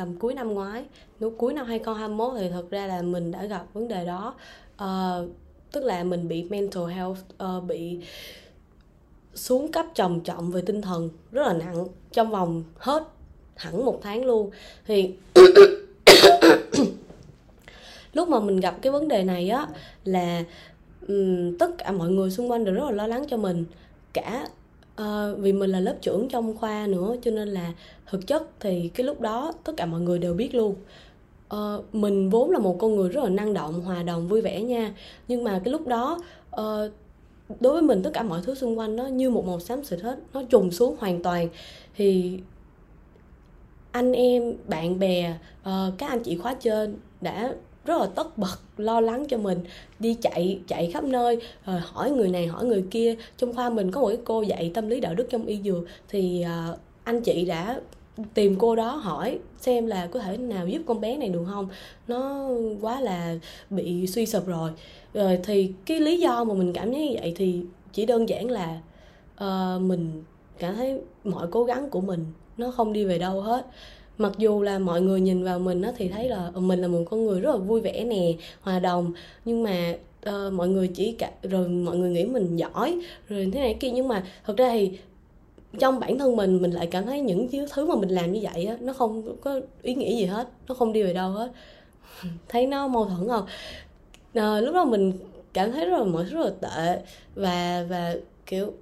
tầm 0.00 0.16
cuối 0.18 0.34
năm 0.34 0.54
ngoái. 0.54 0.84
Lúc 1.18 1.34
cuối 1.38 1.52
năm 1.54 1.66
2021 1.66 2.32
thì 2.38 2.48
thật 2.48 2.70
ra 2.70 2.86
là 2.86 3.02
mình 3.02 3.30
đã 3.30 3.44
gặp 3.44 3.64
vấn 3.72 3.88
đề 3.88 4.04
đó. 4.04 4.34
Uh, 4.82 5.30
tức 5.72 5.84
là 5.84 6.04
mình 6.04 6.28
bị 6.28 6.42
mental 6.42 6.86
health 6.86 7.18
uh, 7.44 7.64
bị 7.64 7.98
xuống 9.34 9.72
cấp 9.72 9.86
trầm 9.94 10.20
trọng 10.20 10.50
về 10.50 10.62
tinh 10.66 10.82
thần 10.82 11.08
rất 11.32 11.46
là 11.46 11.52
nặng 11.52 11.86
trong 12.12 12.30
vòng 12.30 12.64
hết 12.76 13.02
hẳn 13.56 13.84
một 13.84 14.00
tháng 14.02 14.24
luôn. 14.24 14.50
Thì 14.86 15.14
lúc 18.12 18.28
mà 18.28 18.40
mình 18.40 18.60
gặp 18.60 18.78
cái 18.82 18.92
vấn 18.92 19.08
đề 19.08 19.24
này 19.24 19.48
á 19.48 19.66
là 20.04 20.44
um, 21.08 21.56
tất 21.58 21.70
cả 21.78 21.92
mọi 21.92 22.10
người 22.10 22.30
xung 22.30 22.50
quanh 22.50 22.64
đều 22.64 22.74
rất 22.74 22.84
là 22.84 22.92
lo 22.92 23.06
lắng 23.06 23.24
cho 23.28 23.36
mình. 23.36 23.64
Cả 24.12 24.46
à, 25.00 25.32
vì 25.38 25.52
mình 25.52 25.70
là 25.70 25.80
lớp 25.80 25.96
trưởng 26.00 26.28
trong 26.28 26.56
khoa 26.56 26.86
nữa 26.86 27.16
cho 27.22 27.30
nên 27.30 27.48
là 27.48 27.72
thực 28.06 28.26
chất 28.26 28.42
thì 28.60 28.88
cái 28.94 29.06
lúc 29.06 29.20
đó 29.20 29.52
tất 29.64 29.72
cả 29.76 29.86
mọi 29.86 30.00
người 30.00 30.18
đều 30.18 30.34
biết 30.34 30.54
luôn. 30.54 30.74
À, 31.48 31.58
mình 31.92 32.30
vốn 32.30 32.50
là 32.50 32.58
một 32.58 32.76
con 32.78 32.96
người 32.96 33.08
rất 33.08 33.24
là 33.24 33.30
năng 33.30 33.54
động 33.54 33.80
hòa 33.80 34.02
đồng 34.02 34.28
vui 34.28 34.40
vẻ 34.40 34.62
nha. 34.62 34.94
Nhưng 35.28 35.44
mà 35.44 35.60
cái 35.64 35.72
lúc 35.72 35.86
đó 35.86 36.18
à, 36.50 36.64
đối 37.60 37.72
với 37.72 37.82
mình 37.82 38.02
tất 38.02 38.10
cả 38.14 38.22
mọi 38.22 38.40
thứ 38.44 38.54
xung 38.54 38.78
quanh 38.78 38.96
nó 38.96 39.06
như 39.06 39.30
một 39.30 39.46
màu 39.46 39.60
xám 39.60 39.84
xịt 39.84 40.00
hết 40.00 40.18
nó 40.32 40.42
trùng 40.42 40.70
xuống 40.70 40.96
hoàn 40.98 41.22
toàn. 41.22 41.48
Thì 41.96 42.38
anh 43.92 44.12
em 44.12 44.54
bạn 44.66 44.98
bè 44.98 45.34
uh, 45.60 45.98
các 45.98 46.10
anh 46.10 46.22
chị 46.22 46.36
khóa 46.36 46.54
trên 46.54 46.96
đã 47.20 47.54
rất 47.90 48.00
là 48.00 48.06
tất 48.06 48.38
bật 48.38 48.56
lo 48.76 49.00
lắng 49.00 49.24
cho 49.28 49.38
mình. 49.38 49.58
Đi 49.98 50.14
chạy 50.14 50.60
chạy 50.66 50.90
khắp 50.90 51.04
nơi 51.04 51.40
rồi 51.66 51.80
hỏi 51.80 52.10
người 52.10 52.28
này 52.28 52.46
hỏi 52.46 52.64
người 52.64 52.84
kia. 52.90 53.16
Trong 53.36 53.54
khoa 53.54 53.70
mình 53.70 53.90
có 53.90 54.00
một 54.00 54.08
cái 54.08 54.18
cô 54.24 54.42
dạy 54.42 54.70
tâm 54.74 54.88
lý 54.88 55.00
đạo 55.00 55.14
đức 55.14 55.26
trong 55.30 55.46
y 55.46 55.60
dược 55.64 55.84
thì 56.08 56.44
uh, 56.70 56.78
anh 57.04 57.20
chị 57.20 57.44
đã 57.44 57.80
tìm 58.34 58.56
cô 58.58 58.76
đó 58.76 58.90
hỏi 58.90 59.38
xem 59.60 59.86
là 59.86 60.06
có 60.06 60.20
thể 60.20 60.36
nào 60.36 60.66
giúp 60.66 60.82
con 60.86 61.00
bé 61.00 61.16
này 61.16 61.28
được 61.28 61.44
không? 61.48 61.68
Nó 62.08 62.48
quá 62.80 63.00
là 63.00 63.34
bị 63.70 64.06
suy 64.06 64.26
sụp 64.26 64.46
rồi. 64.46 64.70
Rồi 65.14 65.38
thì 65.42 65.72
cái 65.86 66.00
lý 66.00 66.20
do 66.20 66.44
mà 66.44 66.54
mình 66.54 66.72
cảm 66.72 66.92
thấy 66.92 67.08
như 67.08 67.16
vậy 67.20 67.32
thì 67.36 67.60
chỉ 67.92 68.06
đơn 68.06 68.28
giản 68.28 68.50
là 68.50 68.80
uh, 69.44 69.82
mình 69.82 70.22
cảm 70.58 70.74
thấy 70.74 71.00
mọi 71.24 71.46
cố 71.50 71.64
gắng 71.64 71.90
của 71.90 72.00
mình 72.00 72.26
nó 72.56 72.70
không 72.70 72.92
đi 72.92 73.04
về 73.04 73.18
đâu 73.18 73.40
hết 73.40 73.66
mặc 74.20 74.32
dù 74.38 74.62
là 74.62 74.78
mọi 74.78 75.00
người 75.00 75.20
nhìn 75.20 75.44
vào 75.44 75.58
mình 75.58 75.82
á 75.82 75.92
thì 75.96 76.08
thấy 76.08 76.28
là 76.28 76.50
ờ, 76.54 76.60
mình 76.60 76.80
là 76.80 76.88
một 76.88 77.04
con 77.10 77.26
người 77.26 77.40
rất 77.40 77.50
là 77.50 77.56
vui 77.56 77.80
vẻ 77.80 78.04
nè 78.04 78.32
hòa 78.60 78.78
đồng. 78.78 79.12
Nhưng 79.44 79.62
mà 79.62 79.94
uh, 80.28 80.52
mọi 80.52 80.68
người 80.68 80.88
chỉ 80.88 81.12
cả 81.12 81.30
rồi 81.42 81.68
mọi 81.68 81.96
người 81.96 82.10
nghĩ 82.10 82.24
mình 82.24 82.56
giỏi 82.56 82.98
rồi 83.28 83.50
thế 83.52 83.60
này 83.60 83.76
kia. 83.80 83.90
Nhưng 83.90 84.08
mà 84.08 84.24
thật 84.46 84.56
ra 84.56 84.70
thì 84.72 84.98
trong 85.78 86.00
bản 86.00 86.18
thân 86.18 86.36
mình 86.36 86.62
mình 86.62 86.70
lại 86.70 86.86
cảm 86.86 87.06
thấy 87.06 87.20
những 87.20 87.48
thứ 87.70 87.86
mà 87.86 87.94
mình 87.94 88.08
làm 88.08 88.32
như 88.32 88.40
vậy 88.42 88.66
á 88.66 88.76
nó 88.80 88.92
không 88.92 89.36
có 89.40 89.60
ý 89.82 89.94
nghĩa 89.94 90.16
gì 90.16 90.24
hết 90.24 90.48
nó 90.68 90.74
không 90.74 90.92
đi 90.92 91.02
về 91.02 91.12
đâu 91.12 91.30
hết. 91.30 91.50
Thấy 92.48 92.66
nó 92.66 92.88
mâu 92.88 93.04
thuẫn 93.04 93.28
không? 93.28 93.46
À, 94.34 94.60
lúc 94.60 94.74
đó 94.74 94.84
mình 94.84 95.12
cảm 95.52 95.72
thấy 95.72 95.86
rất 95.86 95.98
là 95.98 96.04
mọi 96.04 96.24
thứ 96.24 96.36
rất 96.36 96.44
là 96.44 96.52
tệ 96.60 97.02
và 97.34 97.86
và 97.88 98.14
kiểu 98.46 98.72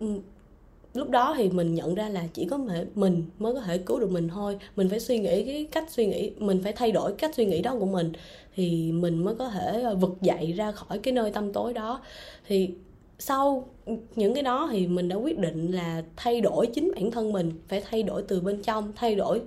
lúc 0.99 1.11
đó 1.11 1.35
thì 1.37 1.49
mình 1.49 1.75
nhận 1.75 1.95
ra 1.95 2.09
là 2.09 2.25
chỉ 2.35 2.45
có 2.45 2.59
mình 2.95 3.25
mới 3.39 3.55
có 3.55 3.61
thể 3.61 3.79
cứu 3.79 4.01
được 4.01 4.11
mình 4.11 4.29
thôi. 4.29 4.59
Mình 4.77 4.89
phải 4.89 5.01
suy 5.01 5.19
nghĩ 5.19 5.45
cái 5.45 5.69
cách 5.73 5.91
suy 5.91 6.07
nghĩ, 6.07 6.31
mình 6.39 6.63
phải 6.63 6.73
thay 6.73 6.93
đổi 6.93 7.13
cách 7.13 7.35
suy 7.35 7.47
nghĩ 7.47 7.63
đó 7.63 7.77
của 7.81 7.87
mình 7.87 8.13
thì 8.57 8.93
mình 8.93 9.25
mới 9.25 9.35
có 9.35 9.49
thể 9.49 9.83
ờ, 9.83 9.95
vực 9.95 10.17
dậy 10.21 10.53
ra 10.53 10.73
khỏi 10.73 10.99
cái 10.99 11.13
nơi 11.15 11.31
tâm 11.31 11.53
tối 11.53 11.75
đó. 11.75 12.01
Thì 12.47 12.71
sau 13.19 13.69
những 14.17 14.35
cái 14.35 14.43
đó 14.43 14.69
thì 14.73 14.87
mình 14.87 15.09
đã 15.09 15.17
quyết 15.17 15.39
định 15.39 15.73
là 15.73 16.03
thay 16.17 16.41
đổi 16.41 16.67
chính 16.67 16.93
bản 16.95 17.11
thân 17.11 17.33
mình, 17.33 17.53
phải 17.69 17.83
thay 17.91 18.03
đổi 18.03 18.23
từ 18.23 18.41
bên 18.41 18.63
trong, 18.63 18.93
thay 18.97 19.15
đổi 19.15 19.41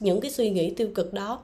những 0.00 0.20
cái 0.20 0.30
suy 0.30 0.50
nghĩ 0.50 0.70
tiêu 0.70 0.88
cực 0.94 1.12
đó. 1.12 1.38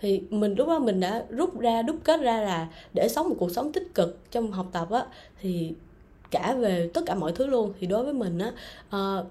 Thì 0.00 0.22
mình 0.30 0.54
lúc 0.54 0.68
đó 0.68 0.78
mình 0.78 1.00
đã 1.00 1.24
rút 1.28 1.58
ra, 1.60 1.82
đúc 1.82 1.96
kết 2.04 2.20
ra 2.20 2.40
là 2.40 2.68
để 2.94 3.08
sống 3.08 3.28
một 3.28 3.36
cuộc 3.38 3.50
sống 3.50 3.72
tích 3.72 3.94
cực 3.94 4.18
trong 4.30 4.52
học 4.52 4.66
tập 4.72 4.90
á, 4.90 5.06
thì 5.42 5.72
cả 6.36 6.54
về 6.54 6.90
tất 6.94 7.00
cả 7.06 7.14
mọi 7.14 7.32
thứ 7.32 7.46
luôn. 7.46 7.72
Thì 7.80 7.86
đối 7.86 8.04
với 8.04 8.12
mình 8.12 8.38
á 8.38 8.52
uh, 8.96 9.26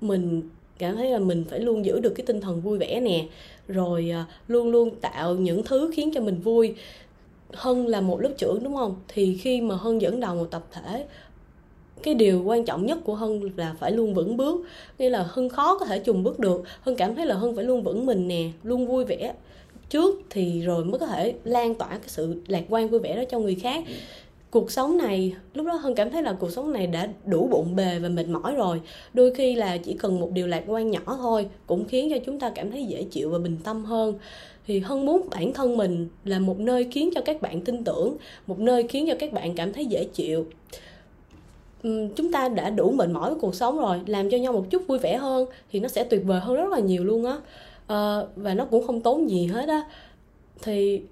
mình 0.00 0.42
cảm 0.78 0.96
thấy 0.96 1.10
là 1.10 1.18
mình 1.18 1.44
phải 1.50 1.60
luôn 1.60 1.84
giữ 1.84 2.00
được 2.00 2.12
cái 2.16 2.26
tinh 2.26 2.40
thần 2.40 2.60
vui 2.60 2.78
vẻ 2.78 3.00
nè 3.00 3.26
rồi 3.68 4.12
uh, 4.22 4.26
luôn 4.48 4.70
luôn 4.70 4.90
tạo 5.00 5.34
những 5.34 5.62
thứ 5.64 5.90
khiến 5.94 6.10
cho 6.14 6.20
mình 6.20 6.40
vui. 6.40 6.74
Hân 7.52 7.86
là 7.86 8.00
một 8.00 8.20
lớp 8.20 8.32
trưởng 8.38 8.64
đúng 8.64 8.76
không? 8.76 8.96
Thì 9.08 9.38
khi 9.42 9.60
mà 9.60 9.74
hân 9.76 9.98
dẫn 9.98 10.20
đầu 10.20 10.34
một 10.34 10.50
tập 10.50 10.62
thể 10.72 11.06
cái 12.02 12.14
điều 12.14 12.42
quan 12.44 12.64
trọng 12.64 12.86
nhất 12.86 12.98
của 13.04 13.14
hân 13.14 13.50
là 13.56 13.74
phải 13.78 13.92
luôn 13.92 14.14
vững 14.14 14.36
bước. 14.36 14.66
Nghĩa 14.98 15.10
là 15.10 15.26
hân 15.28 15.48
khó 15.48 15.78
có 15.78 15.86
thể 15.86 15.98
trùng 15.98 16.22
bước 16.22 16.38
được. 16.38 16.62
Hân 16.80 16.96
cảm 16.96 17.14
thấy 17.14 17.26
là 17.26 17.34
hân 17.34 17.56
phải 17.56 17.64
luôn 17.64 17.82
vững 17.82 18.06
mình 18.06 18.28
nè 18.28 18.50
luôn 18.62 18.86
vui 18.86 19.04
vẻ 19.04 19.34
trước 19.90 20.20
thì 20.30 20.60
rồi 20.60 20.84
mới 20.84 20.98
có 20.98 21.06
thể 21.06 21.34
lan 21.44 21.74
tỏa 21.74 21.88
cái 21.88 22.08
sự 22.08 22.42
lạc 22.48 22.64
quan 22.68 22.88
vui 22.88 23.00
vẻ 23.00 23.16
đó 23.16 23.22
cho 23.30 23.38
người 23.38 23.54
khác 23.54 23.84
cuộc 24.52 24.70
sống 24.70 24.96
này 24.98 25.34
lúc 25.54 25.66
đó 25.66 25.72
hơn 25.72 25.94
cảm 25.94 26.10
thấy 26.10 26.22
là 26.22 26.32
cuộc 26.32 26.50
sống 26.50 26.72
này 26.72 26.86
đã 26.86 27.08
đủ 27.24 27.48
bộn 27.50 27.76
bề 27.76 27.98
và 27.98 28.08
mệt 28.08 28.28
mỏi 28.28 28.54
rồi. 28.54 28.80
Đôi 29.14 29.34
khi 29.34 29.54
là 29.54 29.76
chỉ 29.76 29.94
cần 29.94 30.20
một 30.20 30.30
điều 30.32 30.46
lạc 30.46 30.64
quan 30.66 30.90
nhỏ 30.90 31.00
thôi 31.06 31.46
cũng 31.66 31.84
khiến 31.84 32.10
cho 32.10 32.16
chúng 32.26 32.40
ta 32.40 32.50
cảm 32.54 32.70
thấy 32.70 32.84
dễ 32.84 33.02
chịu 33.02 33.30
và 33.30 33.38
bình 33.38 33.56
tâm 33.64 33.84
hơn. 33.84 34.14
Thì 34.66 34.80
hơn 34.80 35.06
muốn 35.06 35.28
bản 35.30 35.52
thân 35.52 35.76
mình 35.76 36.08
là 36.24 36.38
một 36.38 36.58
nơi 36.58 36.88
khiến 36.90 37.10
cho 37.14 37.20
các 37.20 37.42
bạn 37.42 37.60
tin 37.60 37.84
tưởng 37.84 38.16
một 38.46 38.58
nơi 38.58 38.82
khiến 38.88 39.06
cho 39.08 39.14
các 39.18 39.32
bạn 39.32 39.54
cảm 39.54 39.72
thấy 39.72 39.86
dễ 39.86 40.04
chịu. 40.04 40.46
Chúng 42.16 42.32
ta 42.32 42.48
đã 42.48 42.70
đủ 42.70 42.90
mệt 42.90 43.08
mỏi 43.08 43.30
với 43.30 43.40
cuộc 43.40 43.54
sống 43.54 43.78
rồi 43.78 44.00
làm 44.06 44.30
cho 44.30 44.38
nhau 44.38 44.52
một 44.52 44.64
chút 44.70 44.82
vui 44.86 44.98
vẻ 44.98 45.16
hơn 45.16 45.46
thì 45.72 45.80
nó 45.80 45.88
sẽ 45.88 46.04
tuyệt 46.04 46.22
vời 46.24 46.40
hơn 46.40 46.56
rất 46.56 46.68
là 46.70 46.78
nhiều 46.78 47.04
luôn 47.04 47.24
á. 47.24 47.36
À, 47.86 48.20
và 48.36 48.54
nó 48.54 48.64
cũng 48.64 48.86
không 48.86 49.00
tốn 49.00 49.30
gì 49.30 49.46
hết 49.46 49.68
á. 49.68 49.82
Thì 50.62 51.02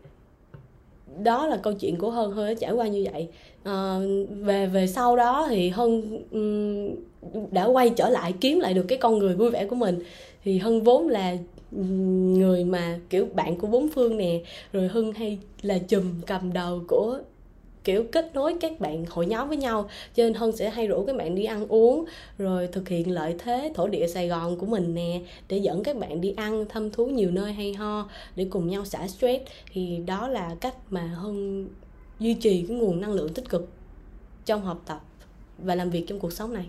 đó 1.18 1.46
là 1.46 1.56
câu 1.56 1.72
chuyện 1.72 1.96
của 1.96 2.10
hân 2.10 2.30
hơn 2.30 2.46
đã 2.46 2.54
trải 2.60 2.72
qua 2.72 2.86
như 2.86 3.06
vậy. 3.12 3.28
À, 3.64 3.98
về 4.30 4.66
về 4.66 4.86
sau 4.86 5.16
đó 5.16 5.46
thì 5.50 5.68
hân 5.68 6.02
um, 6.30 6.94
đã 7.50 7.64
quay 7.64 7.90
trở 7.90 8.08
lại 8.08 8.34
kiếm 8.40 8.60
lại 8.60 8.74
được 8.74 8.84
cái 8.88 8.98
con 8.98 9.18
người 9.18 9.34
vui 9.34 9.50
vẻ 9.50 9.66
của 9.66 9.76
mình. 9.76 9.98
Thì 10.44 10.58
hân 10.58 10.82
vốn 10.82 11.08
là 11.08 11.36
người 11.72 12.64
mà 12.64 12.98
kiểu 13.10 13.26
bạn 13.34 13.56
của 13.56 13.66
bốn 13.66 13.88
phương 13.88 14.16
nè 14.16 14.40
rồi 14.72 14.88
hân 14.88 15.12
hay 15.12 15.38
là 15.62 15.78
chùm 15.78 16.04
cầm 16.26 16.52
đầu 16.52 16.80
của 16.88 17.18
kiểu 17.84 18.04
kết 18.12 18.30
nối 18.34 18.56
các 18.60 18.80
bạn 18.80 19.04
hội 19.10 19.26
nhóm 19.26 19.48
với 19.48 19.56
nhau 19.56 19.88
cho 20.14 20.22
nên 20.22 20.34
hân 20.34 20.56
sẽ 20.56 20.70
hay 20.70 20.86
rủ 20.86 21.04
các 21.06 21.16
bạn 21.16 21.34
đi 21.34 21.44
ăn 21.44 21.66
uống 21.68 22.04
rồi 22.38 22.66
thực 22.66 22.88
hiện 22.88 23.10
lợi 23.10 23.36
thế 23.38 23.72
thổ 23.74 23.88
địa 23.88 24.06
sài 24.06 24.28
gòn 24.28 24.58
của 24.58 24.66
mình 24.66 24.94
nè 24.94 25.20
để 25.48 25.58
dẫn 25.58 25.82
các 25.82 25.96
bạn 25.96 26.20
đi 26.20 26.34
ăn 26.36 26.64
thăm 26.68 26.90
thú 26.90 27.06
nhiều 27.06 27.30
nơi 27.30 27.52
hay 27.52 27.74
ho 27.74 28.08
để 28.36 28.46
cùng 28.50 28.68
nhau 28.68 28.84
xả 28.84 29.08
stress. 29.08 29.44
Thì 29.72 29.98
đó 30.06 30.28
là 30.28 30.56
cách 30.60 30.74
mà 30.90 31.06
hân 31.06 31.68
duy 32.18 32.34
trì 32.34 32.64
cái 32.68 32.76
nguồn 32.76 33.00
năng 33.00 33.12
lượng 33.12 33.34
tích 33.34 33.48
cực 33.48 33.68
trong 34.44 34.62
học 34.62 34.82
tập 34.86 35.00
và 35.58 35.74
làm 35.74 35.90
việc 35.90 36.04
trong 36.08 36.20
cuộc 36.20 36.32
sống 36.32 36.54
này. 36.54 36.66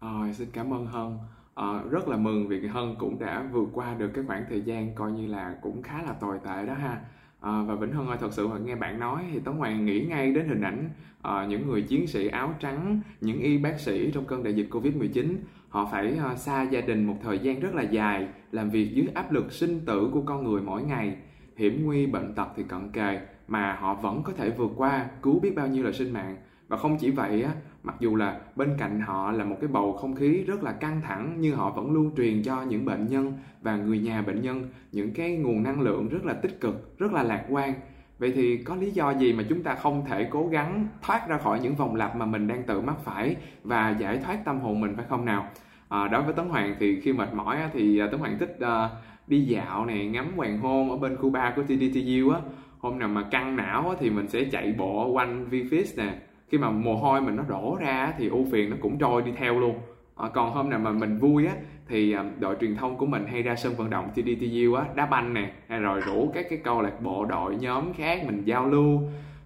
À, 0.00 0.32
xin 0.38 0.48
cảm 0.52 0.74
ơn 0.74 0.86
hân. 0.86 1.18
À, 1.54 1.82
rất 1.90 2.08
là 2.08 2.16
mừng 2.16 2.48
vì 2.48 2.66
hân 2.66 2.94
cũng 2.98 3.18
đã 3.18 3.48
vượt 3.52 3.68
qua 3.72 3.94
được 3.94 4.10
cái 4.14 4.24
khoảng 4.26 4.44
thời 4.48 4.62
gian 4.62 4.94
coi 4.94 5.12
như 5.12 5.26
là 5.26 5.56
cũng 5.62 5.82
khá 5.82 6.02
là 6.02 6.12
tồi 6.12 6.38
tệ 6.44 6.66
đó 6.66 6.74
ha. 6.74 7.04
À, 7.40 7.62
và 7.66 7.74
Vĩnh 7.74 7.92
Hân 7.92 8.06
ơi, 8.06 8.16
thật 8.20 8.32
sự 8.32 8.48
mà 8.48 8.58
nghe 8.58 8.76
bạn 8.76 9.00
nói 9.00 9.24
thì 9.32 9.38
Tống 9.38 9.58
Hoàng 9.58 9.84
nghĩ 9.84 10.00
ngay 10.00 10.32
đến 10.32 10.48
hình 10.48 10.60
ảnh 10.60 10.90
à, 11.22 11.46
những 11.48 11.66
người 11.66 11.82
chiến 11.82 12.06
sĩ 12.06 12.28
áo 12.28 12.54
trắng, 12.60 13.00
những 13.20 13.40
y 13.40 13.58
bác 13.58 13.80
sĩ 13.80 14.10
trong 14.10 14.24
cơn 14.24 14.42
đại 14.42 14.54
dịch 14.54 14.68
Covid-19. 14.70 15.36
Họ 15.68 15.88
phải 15.92 16.16
à, 16.16 16.36
xa 16.36 16.62
gia 16.62 16.80
đình 16.80 17.04
một 17.04 17.16
thời 17.22 17.38
gian 17.38 17.60
rất 17.60 17.74
là 17.74 17.82
dài, 17.82 18.28
làm 18.52 18.70
việc 18.70 18.94
dưới 18.94 19.06
áp 19.14 19.32
lực 19.32 19.52
sinh 19.52 19.80
tử 19.86 20.10
của 20.12 20.20
con 20.20 20.44
người 20.44 20.62
mỗi 20.62 20.82
ngày. 20.82 21.16
Hiểm 21.56 21.84
nguy, 21.84 22.06
bệnh 22.06 22.34
tật 22.34 22.48
thì 22.56 22.62
cận 22.62 22.90
kề, 22.92 23.20
mà 23.48 23.76
họ 23.80 23.94
vẫn 23.94 24.22
có 24.22 24.32
thể 24.32 24.50
vượt 24.50 24.70
qua, 24.76 25.06
cứu 25.22 25.40
biết 25.40 25.54
bao 25.56 25.66
nhiêu 25.66 25.84
là 25.84 25.92
sinh 25.92 26.12
mạng. 26.12 26.36
Và 26.68 26.76
không 26.76 26.96
chỉ 26.98 27.10
vậy 27.10 27.42
á, 27.42 27.52
mặc 27.82 27.96
dù 28.00 28.16
là 28.16 28.40
bên 28.56 28.74
cạnh 28.78 29.00
họ 29.00 29.32
là 29.32 29.44
một 29.44 29.56
cái 29.60 29.68
bầu 29.68 29.92
không 29.92 30.14
khí 30.14 30.44
rất 30.46 30.62
là 30.62 30.72
căng 30.72 31.00
thẳng 31.00 31.36
nhưng 31.38 31.56
họ 31.56 31.70
vẫn 31.70 31.92
luôn 31.92 32.10
truyền 32.16 32.42
cho 32.42 32.62
những 32.62 32.84
bệnh 32.84 33.06
nhân 33.06 33.32
và 33.62 33.76
người 33.76 33.98
nhà 33.98 34.22
bệnh 34.22 34.42
nhân 34.42 34.68
những 34.92 35.14
cái 35.14 35.36
nguồn 35.36 35.62
năng 35.62 35.80
lượng 35.80 36.08
rất 36.08 36.24
là 36.24 36.34
tích 36.34 36.60
cực 36.60 36.98
rất 36.98 37.12
là 37.12 37.22
lạc 37.22 37.44
quan. 37.48 37.74
Vậy 38.18 38.32
thì 38.34 38.56
có 38.56 38.76
lý 38.76 38.90
do 38.90 39.10
gì 39.10 39.32
mà 39.32 39.44
chúng 39.48 39.62
ta 39.62 39.74
không 39.74 40.04
thể 40.08 40.28
cố 40.30 40.48
gắng 40.48 40.88
thoát 41.02 41.28
ra 41.28 41.38
khỏi 41.38 41.60
những 41.60 41.74
vòng 41.74 41.94
lặp 41.94 42.16
mà 42.16 42.26
mình 42.26 42.46
đang 42.48 42.62
tự 42.62 42.80
mắc 42.80 42.96
phải 43.04 43.36
và 43.64 43.90
giải 43.90 44.18
thoát 44.18 44.44
tâm 44.44 44.60
hồn 44.60 44.80
mình 44.80 44.96
phải 44.96 45.04
không 45.08 45.24
nào? 45.24 45.48
À, 45.88 46.08
đối 46.08 46.22
với 46.22 46.32
tấn 46.34 46.48
hoàng 46.48 46.74
thì 46.80 47.00
khi 47.00 47.12
mệt 47.12 47.34
mỏi 47.34 47.58
thì 47.72 47.98
à, 47.98 48.06
tấn 48.10 48.20
hoàng 48.20 48.38
thích 48.38 48.58
uh, 48.64 48.90
đi 49.26 49.40
dạo 49.40 49.86
này 49.86 50.06
ngắm 50.06 50.32
hoàng 50.36 50.58
hôn 50.58 50.90
ở 50.90 50.96
bên 50.96 51.16
cuba 51.16 51.52
của 51.56 51.62
TDTU 51.62 52.30
á. 52.30 52.40
Hôm 52.78 52.98
nào 52.98 53.08
mà 53.08 53.22
căng 53.30 53.56
não 53.56 53.94
thì 54.00 54.10
mình 54.10 54.28
sẽ 54.28 54.44
chạy 54.44 54.74
bộ 54.78 55.10
quanh 55.12 55.46
VFIS 55.50 55.84
nè 55.96 56.14
khi 56.50 56.58
mà 56.58 56.70
mồ 56.70 56.96
hôi 56.96 57.20
mình 57.20 57.36
nó 57.36 57.42
đổ 57.48 57.78
ra 57.80 58.12
thì 58.18 58.28
ưu 58.28 58.46
phiền 58.52 58.70
nó 58.70 58.76
cũng 58.80 58.98
trôi 58.98 59.22
đi 59.22 59.32
theo 59.36 59.60
luôn. 59.60 59.78
À, 60.16 60.28
còn 60.34 60.50
hôm 60.50 60.70
nào 60.70 60.78
mà 60.78 60.90
mình 60.90 61.18
vui 61.18 61.46
á 61.46 61.54
thì 61.88 62.12
ờ, 62.12 62.24
đội 62.38 62.56
truyền 62.60 62.76
thông 62.76 62.96
của 62.96 63.06
mình 63.06 63.26
hay 63.26 63.42
ra 63.42 63.56
sân 63.56 63.74
vận 63.76 63.90
động 63.90 64.08
TDTU 64.14 64.74
á 64.74 64.84
đá 64.94 65.06
banh 65.06 65.34
nè 65.34 65.50
hay 65.68 65.80
rồi 65.80 66.00
rủ 66.00 66.30
các 66.34 66.46
cái 66.50 66.58
câu 66.64 66.82
lạc 66.82 67.00
bộ 67.02 67.24
đội 67.24 67.56
nhóm 67.56 67.92
khác 67.92 68.22
mình 68.26 68.42
giao 68.44 68.66
lưu. 68.66 69.00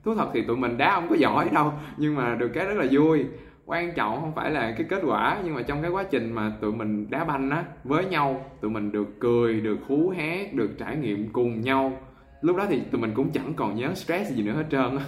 Thú 0.04 0.14
thật 0.14 0.28
thì 0.34 0.42
tụi 0.42 0.56
mình 0.56 0.78
đá 0.78 0.94
không 0.94 1.08
có 1.08 1.16
giỏi 1.16 1.48
đâu 1.52 1.72
nhưng 1.96 2.14
mà 2.14 2.34
được 2.34 2.48
cái 2.48 2.66
rất 2.66 2.74
là 2.74 2.86
vui. 2.90 3.24
Quan 3.66 3.92
trọng 3.94 4.20
không 4.20 4.32
phải 4.34 4.50
là 4.50 4.74
cái 4.78 4.86
kết 4.88 5.02
quả 5.06 5.38
nhưng 5.44 5.54
mà 5.54 5.62
trong 5.62 5.82
cái 5.82 5.90
quá 5.90 6.04
trình 6.10 6.32
mà 6.32 6.52
tụi 6.60 6.72
mình 6.72 7.10
đá 7.10 7.24
banh 7.24 7.50
á 7.50 7.64
với 7.84 8.04
nhau 8.04 8.44
tụi 8.60 8.70
mình 8.70 8.92
được 8.92 9.20
cười 9.20 9.60
được 9.60 9.78
hú 9.88 10.12
hét 10.16 10.54
được 10.54 10.70
trải 10.78 10.96
nghiệm 10.96 11.28
cùng 11.32 11.60
nhau. 11.60 11.92
Lúc 12.40 12.56
đó 12.56 12.66
thì 12.68 12.80
tụi 12.90 13.00
mình 13.00 13.12
cũng 13.14 13.30
chẳng 13.30 13.54
còn 13.56 13.76
nhớ 13.76 13.94
stress 13.94 14.30
gì 14.30 14.42
nữa 14.42 14.52
hết 14.52 14.64
trơn 14.70 14.96
á 14.98 15.04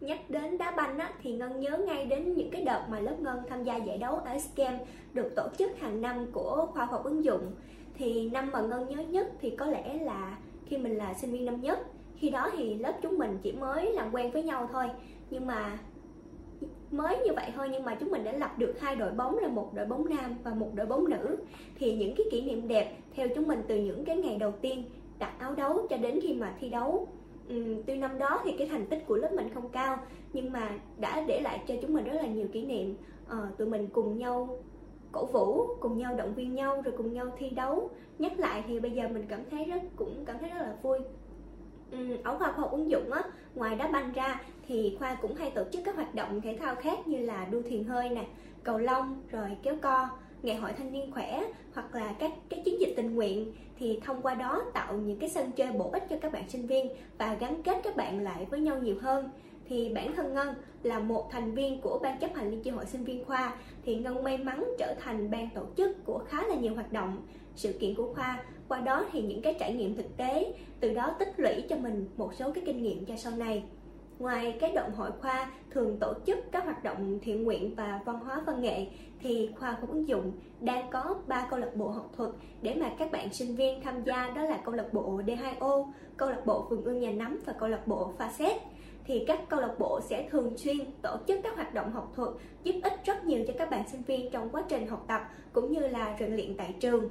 nhắc 0.00 0.30
đến 0.30 0.58
đá 0.58 0.70
banh 0.70 0.98
á, 0.98 1.12
thì 1.22 1.32
Ngân 1.32 1.60
nhớ 1.60 1.78
ngay 1.86 2.06
đến 2.06 2.34
những 2.34 2.50
cái 2.50 2.64
đợt 2.64 2.86
mà 2.88 3.00
lớp 3.00 3.20
Ngân 3.20 3.38
tham 3.48 3.64
gia 3.64 3.76
giải 3.76 3.98
đấu 3.98 4.14
ở 4.14 4.38
SCAM 4.38 4.74
được 5.12 5.32
tổ 5.36 5.48
chức 5.58 5.78
hàng 5.78 6.00
năm 6.00 6.26
của 6.32 6.66
khoa 6.72 6.84
học 6.84 7.04
ứng 7.04 7.24
dụng. 7.24 7.52
Thì 7.94 8.30
năm 8.30 8.50
mà 8.52 8.60
Ngân 8.60 8.88
nhớ 8.88 9.02
nhất 9.02 9.26
thì 9.40 9.50
có 9.50 9.66
lẽ 9.66 9.98
là 10.02 10.38
khi 10.66 10.78
mình 10.78 10.96
là 10.96 11.14
sinh 11.14 11.32
viên 11.32 11.44
năm 11.44 11.60
nhất. 11.60 11.78
Khi 12.16 12.30
đó 12.30 12.50
thì 12.56 12.74
lớp 12.74 12.92
chúng 13.02 13.18
mình 13.18 13.38
chỉ 13.42 13.52
mới 13.52 13.92
làm 13.92 14.14
quen 14.14 14.30
với 14.30 14.42
nhau 14.42 14.68
thôi. 14.72 14.86
Nhưng 15.30 15.46
mà 15.46 15.78
mới 16.90 17.18
như 17.18 17.32
vậy 17.36 17.50
thôi 17.56 17.68
nhưng 17.72 17.84
mà 17.84 17.96
chúng 18.00 18.10
mình 18.10 18.24
đã 18.24 18.32
lập 18.32 18.58
được 18.58 18.80
hai 18.80 18.96
đội 18.96 19.10
bóng 19.10 19.38
là 19.38 19.48
một 19.48 19.74
đội 19.74 19.86
bóng 19.86 20.08
nam 20.08 20.34
và 20.44 20.54
một 20.54 20.70
đội 20.74 20.86
bóng 20.86 21.10
nữ. 21.10 21.36
Thì 21.78 21.96
những 21.96 22.14
cái 22.16 22.26
kỷ 22.30 22.42
niệm 22.42 22.68
đẹp 22.68 22.96
theo 23.14 23.28
chúng 23.34 23.48
mình 23.48 23.62
từ 23.68 23.76
những 23.76 24.04
cái 24.04 24.16
ngày 24.16 24.36
đầu 24.36 24.52
tiên 24.60 24.84
đặt 25.18 25.32
áo 25.38 25.54
đấu 25.54 25.86
cho 25.90 25.96
đến 25.96 26.20
khi 26.22 26.34
mà 26.34 26.54
thi 26.60 26.68
đấu 26.68 27.08
um, 27.48 27.82
tuy 27.86 27.96
năm 27.96 28.18
đó 28.18 28.40
thì 28.44 28.52
cái 28.58 28.68
thành 28.68 28.86
tích 28.86 29.04
của 29.06 29.16
lớp 29.16 29.32
mình 29.36 29.48
không 29.54 29.68
cao 29.68 29.98
nhưng 30.32 30.52
mà 30.52 30.70
đã 30.98 31.24
để 31.26 31.40
lại 31.40 31.62
cho 31.68 31.74
chúng 31.82 31.92
mình 31.92 32.04
rất 32.04 32.14
là 32.14 32.26
nhiều 32.26 32.46
kỷ 32.52 32.64
niệm. 32.64 32.94
Uh, 33.26 33.58
tụi 33.58 33.68
mình 33.68 33.86
cùng 33.92 34.18
nhau 34.18 34.58
cổ 35.12 35.26
vũ 35.26 35.66
cùng 35.80 35.98
nhau 35.98 36.14
động 36.14 36.34
viên 36.34 36.54
nhau 36.54 36.82
rồi 36.82 36.94
cùng 36.96 37.12
nhau 37.12 37.26
thi 37.38 37.50
đấu. 37.50 37.90
Nhắc 38.18 38.38
lại 38.38 38.64
thì 38.66 38.80
bây 38.80 38.90
giờ 38.90 39.08
mình 39.08 39.24
cảm 39.28 39.40
thấy 39.50 39.64
rất 39.64 39.82
cũng 39.96 40.24
cảm 40.26 40.38
thấy 40.38 40.50
rất 40.50 40.62
là 40.62 40.76
vui. 40.82 40.98
Ừ, 41.90 42.16
ở 42.24 42.38
khoa 42.38 42.52
khoa 42.52 42.60
học 42.60 42.70
ứng 42.72 42.90
dụng 42.90 43.12
á 43.12 43.22
ngoài 43.54 43.76
đá 43.76 43.88
banh 43.88 44.12
ra 44.12 44.40
thì 44.66 44.96
khoa 44.98 45.14
cũng 45.14 45.34
hay 45.34 45.50
tổ 45.50 45.64
chức 45.72 45.82
các 45.84 45.96
hoạt 45.96 46.14
động 46.14 46.40
thể 46.40 46.56
thao 46.60 46.74
khác 46.74 47.08
như 47.08 47.18
là 47.18 47.44
đua 47.50 47.62
thuyền 47.62 47.84
hơi 47.84 48.08
nè 48.08 48.26
cầu 48.62 48.78
lông 48.78 49.22
rồi 49.30 49.48
kéo 49.62 49.76
co 49.82 50.08
ngày 50.42 50.56
hội 50.56 50.72
thanh 50.72 50.92
niên 50.92 51.12
khỏe 51.12 51.42
hoặc 51.74 51.94
là 51.94 52.14
các 52.18 52.32
cái 52.48 52.62
chiến 52.64 52.80
dịch 52.80 52.94
tình 52.96 53.14
nguyện, 53.14 53.52
thì 53.78 54.00
thông 54.04 54.22
qua 54.22 54.34
đó 54.34 54.62
tạo 54.74 54.94
những 54.94 55.18
cái 55.18 55.28
sân 55.28 55.52
chơi 55.52 55.72
bổ 55.72 55.90
ích 55.90 56.06
cho 56.10 56.16
các 56.20 56.32
bạn 56.32 56.48
sinh 56.48 56.66
viên 56.66 56.88
và 57.18 57.34
gắn 57.34 57.62
kết 57.62 57.80
các 57.82 57.96
bạn 57.96 58.24
lại 58.24 58.46
với 58.50 58.60
nhau 58.60 58.78
nhiều 58.78 58.96
hơn. 59.00 59.30
Thì 59.68 59.92
bản 59.94 60.16
thân 60.16 60.34
Ngân 60.34 60.54
là 60.82 60.98
một 60.98 61.28
thành 61.30 61.54
viên 61.54 61.80
của 61.80 61.98
ban 62.02 62.18
chấp 62.18 62.34
hành 62.34 62.50
liên 62.50 62.62
chi 62.62 62.70
hội 62.70 62.86
sinh 62.86 63.04
viên 63.04 63.24
khoa, 63.24 63.56
thì 63.84 63.96
Ngân 63.96 64.24
may 64.24 64.38
mắn 64.38 64.64
trở 64.78 64.94
thành 65.00 65.30
ban 65.30 65.48
tổ 65.54 65.62
chức 65.76 66.04
của 66.04 66.18
khá 66.18 66.46
là 66.46 66.54
nhiều 66.54 66.74
hoạt 66.74 66.92
động, 66.92 67.26
sự 67.54 67.72
kiện 67.72 67.94
của 67.94 68.14
khoa. 68.14 68.44
Qua 68.68 68.80
đó 68.80 69.04
thì 69.12 69.22
những 69.22 69.42
cái 69.42 69.54
trải 69.60 69.74
nghiệm 69.74 69.96
thực 69.96 70.16
tế, 70.16 70.52
từ 70.80 70.94
đó 70.94 71.16
tích 71.18 71.34
lũy 71.36 71.62
cho 71.68 71.76
mình 71.76 72.08
một 72.16 72.34
số 72.34 72.52
cái 72.52 72.64
kinh 72.66 72.82
nghiệm 72.82 73.04
cho 73.04 73.16
sau 73.16 73.32
này. 73.36 73.64
Ngoài 74.18 74.56
cái 74.60 74.72
động 74.72 74.92
hội 74.96 75.10
khoa, 75.20 75.50
thường 75.70 75.96
tổ 76.00 76.14
chức 76.26 76.38
các 76.52 76.64
hoạt 76.64 76.84
động 76.84 77.18
thiện 77.22 77.44
nguyện 77.44 77.74
và 77.74 78.00
văn 78.04 78.20
hóa 78.20 78.42
văn 78.46 78.60
nghệ 78.60 78.86
thì 79.20 79.50
khoa 79.58 79.70
học 79.70 79.88
ứng 79.88 80.08
dụng 80.08 80.32
đang 80.60 80.90
có 80.90 81.14
ba 81.26 81.46
câu 81.50 81.58
lạc 81.58 81.70
bộ 81.76 81.88
học 81.88 82.10
thuật 82.16 82.30
để 82.62 82.74
mà 82.74 82.90
các 82.98 83.12
bạn 83.12 83.32
sinh 83.32 83.56
viên 83.56 83.82
tham 83.82 84.04
gia 84.04 84.30
đó 84.30 84.42
là 84.42 84.60
câu 84.64 84.74
lạc 84.74 84.92
bộ 84.92 85.20
D2O, 85.26 85.86
câu 86.16 86.30
lạc 86.30 86.46
bộ 86.46 86.66
vườn 86.70 86.84
ươm 86.84 87.00
nhà 87.00 87.10
nắm 87.10 87.38
và 87.46 87.52
câu 87.52 87.68
lạc 87.68 87.86
bộ 87.86 88.12
pha 88.18 88.30
thì 89.04 89.24
các 89.26 89.40
câu 89.48 89.60
lạc 89.60 89.74
bộ 89.78 90.00
sẽ 90.00 90.28
thường 90.30 90.56
xuyên 90.56 90.76
tổ 91.02 91.16
chức 91.28 91.40
các 91.42 91.56
hoạt 91.56 91.74
động 91.74 91.92
học 91.92 92.12
thuật 92.16 92.30
giúp 92.62 92.74
ích 92.82 92.92
rất 93.04 93.24
nhiều 93.24 93.44
cho 93.46 93.52
các 93.58 93.70
bạn 93.70 93.88
sinh 93.88 94.02
viên 94.02 94.30
trong 94.30 94.50
quá 94.50 94.62
trình 94.68 94.86
học 94.86 95.04
tập 95.08 95.22
cũng 95.52 95.72
như 95.72 95.80
là 95.80 96.16
rèn 96.20 96.36
luyện 96.36 96.56
tại 96.56 96.74
trường. 96.80 97.08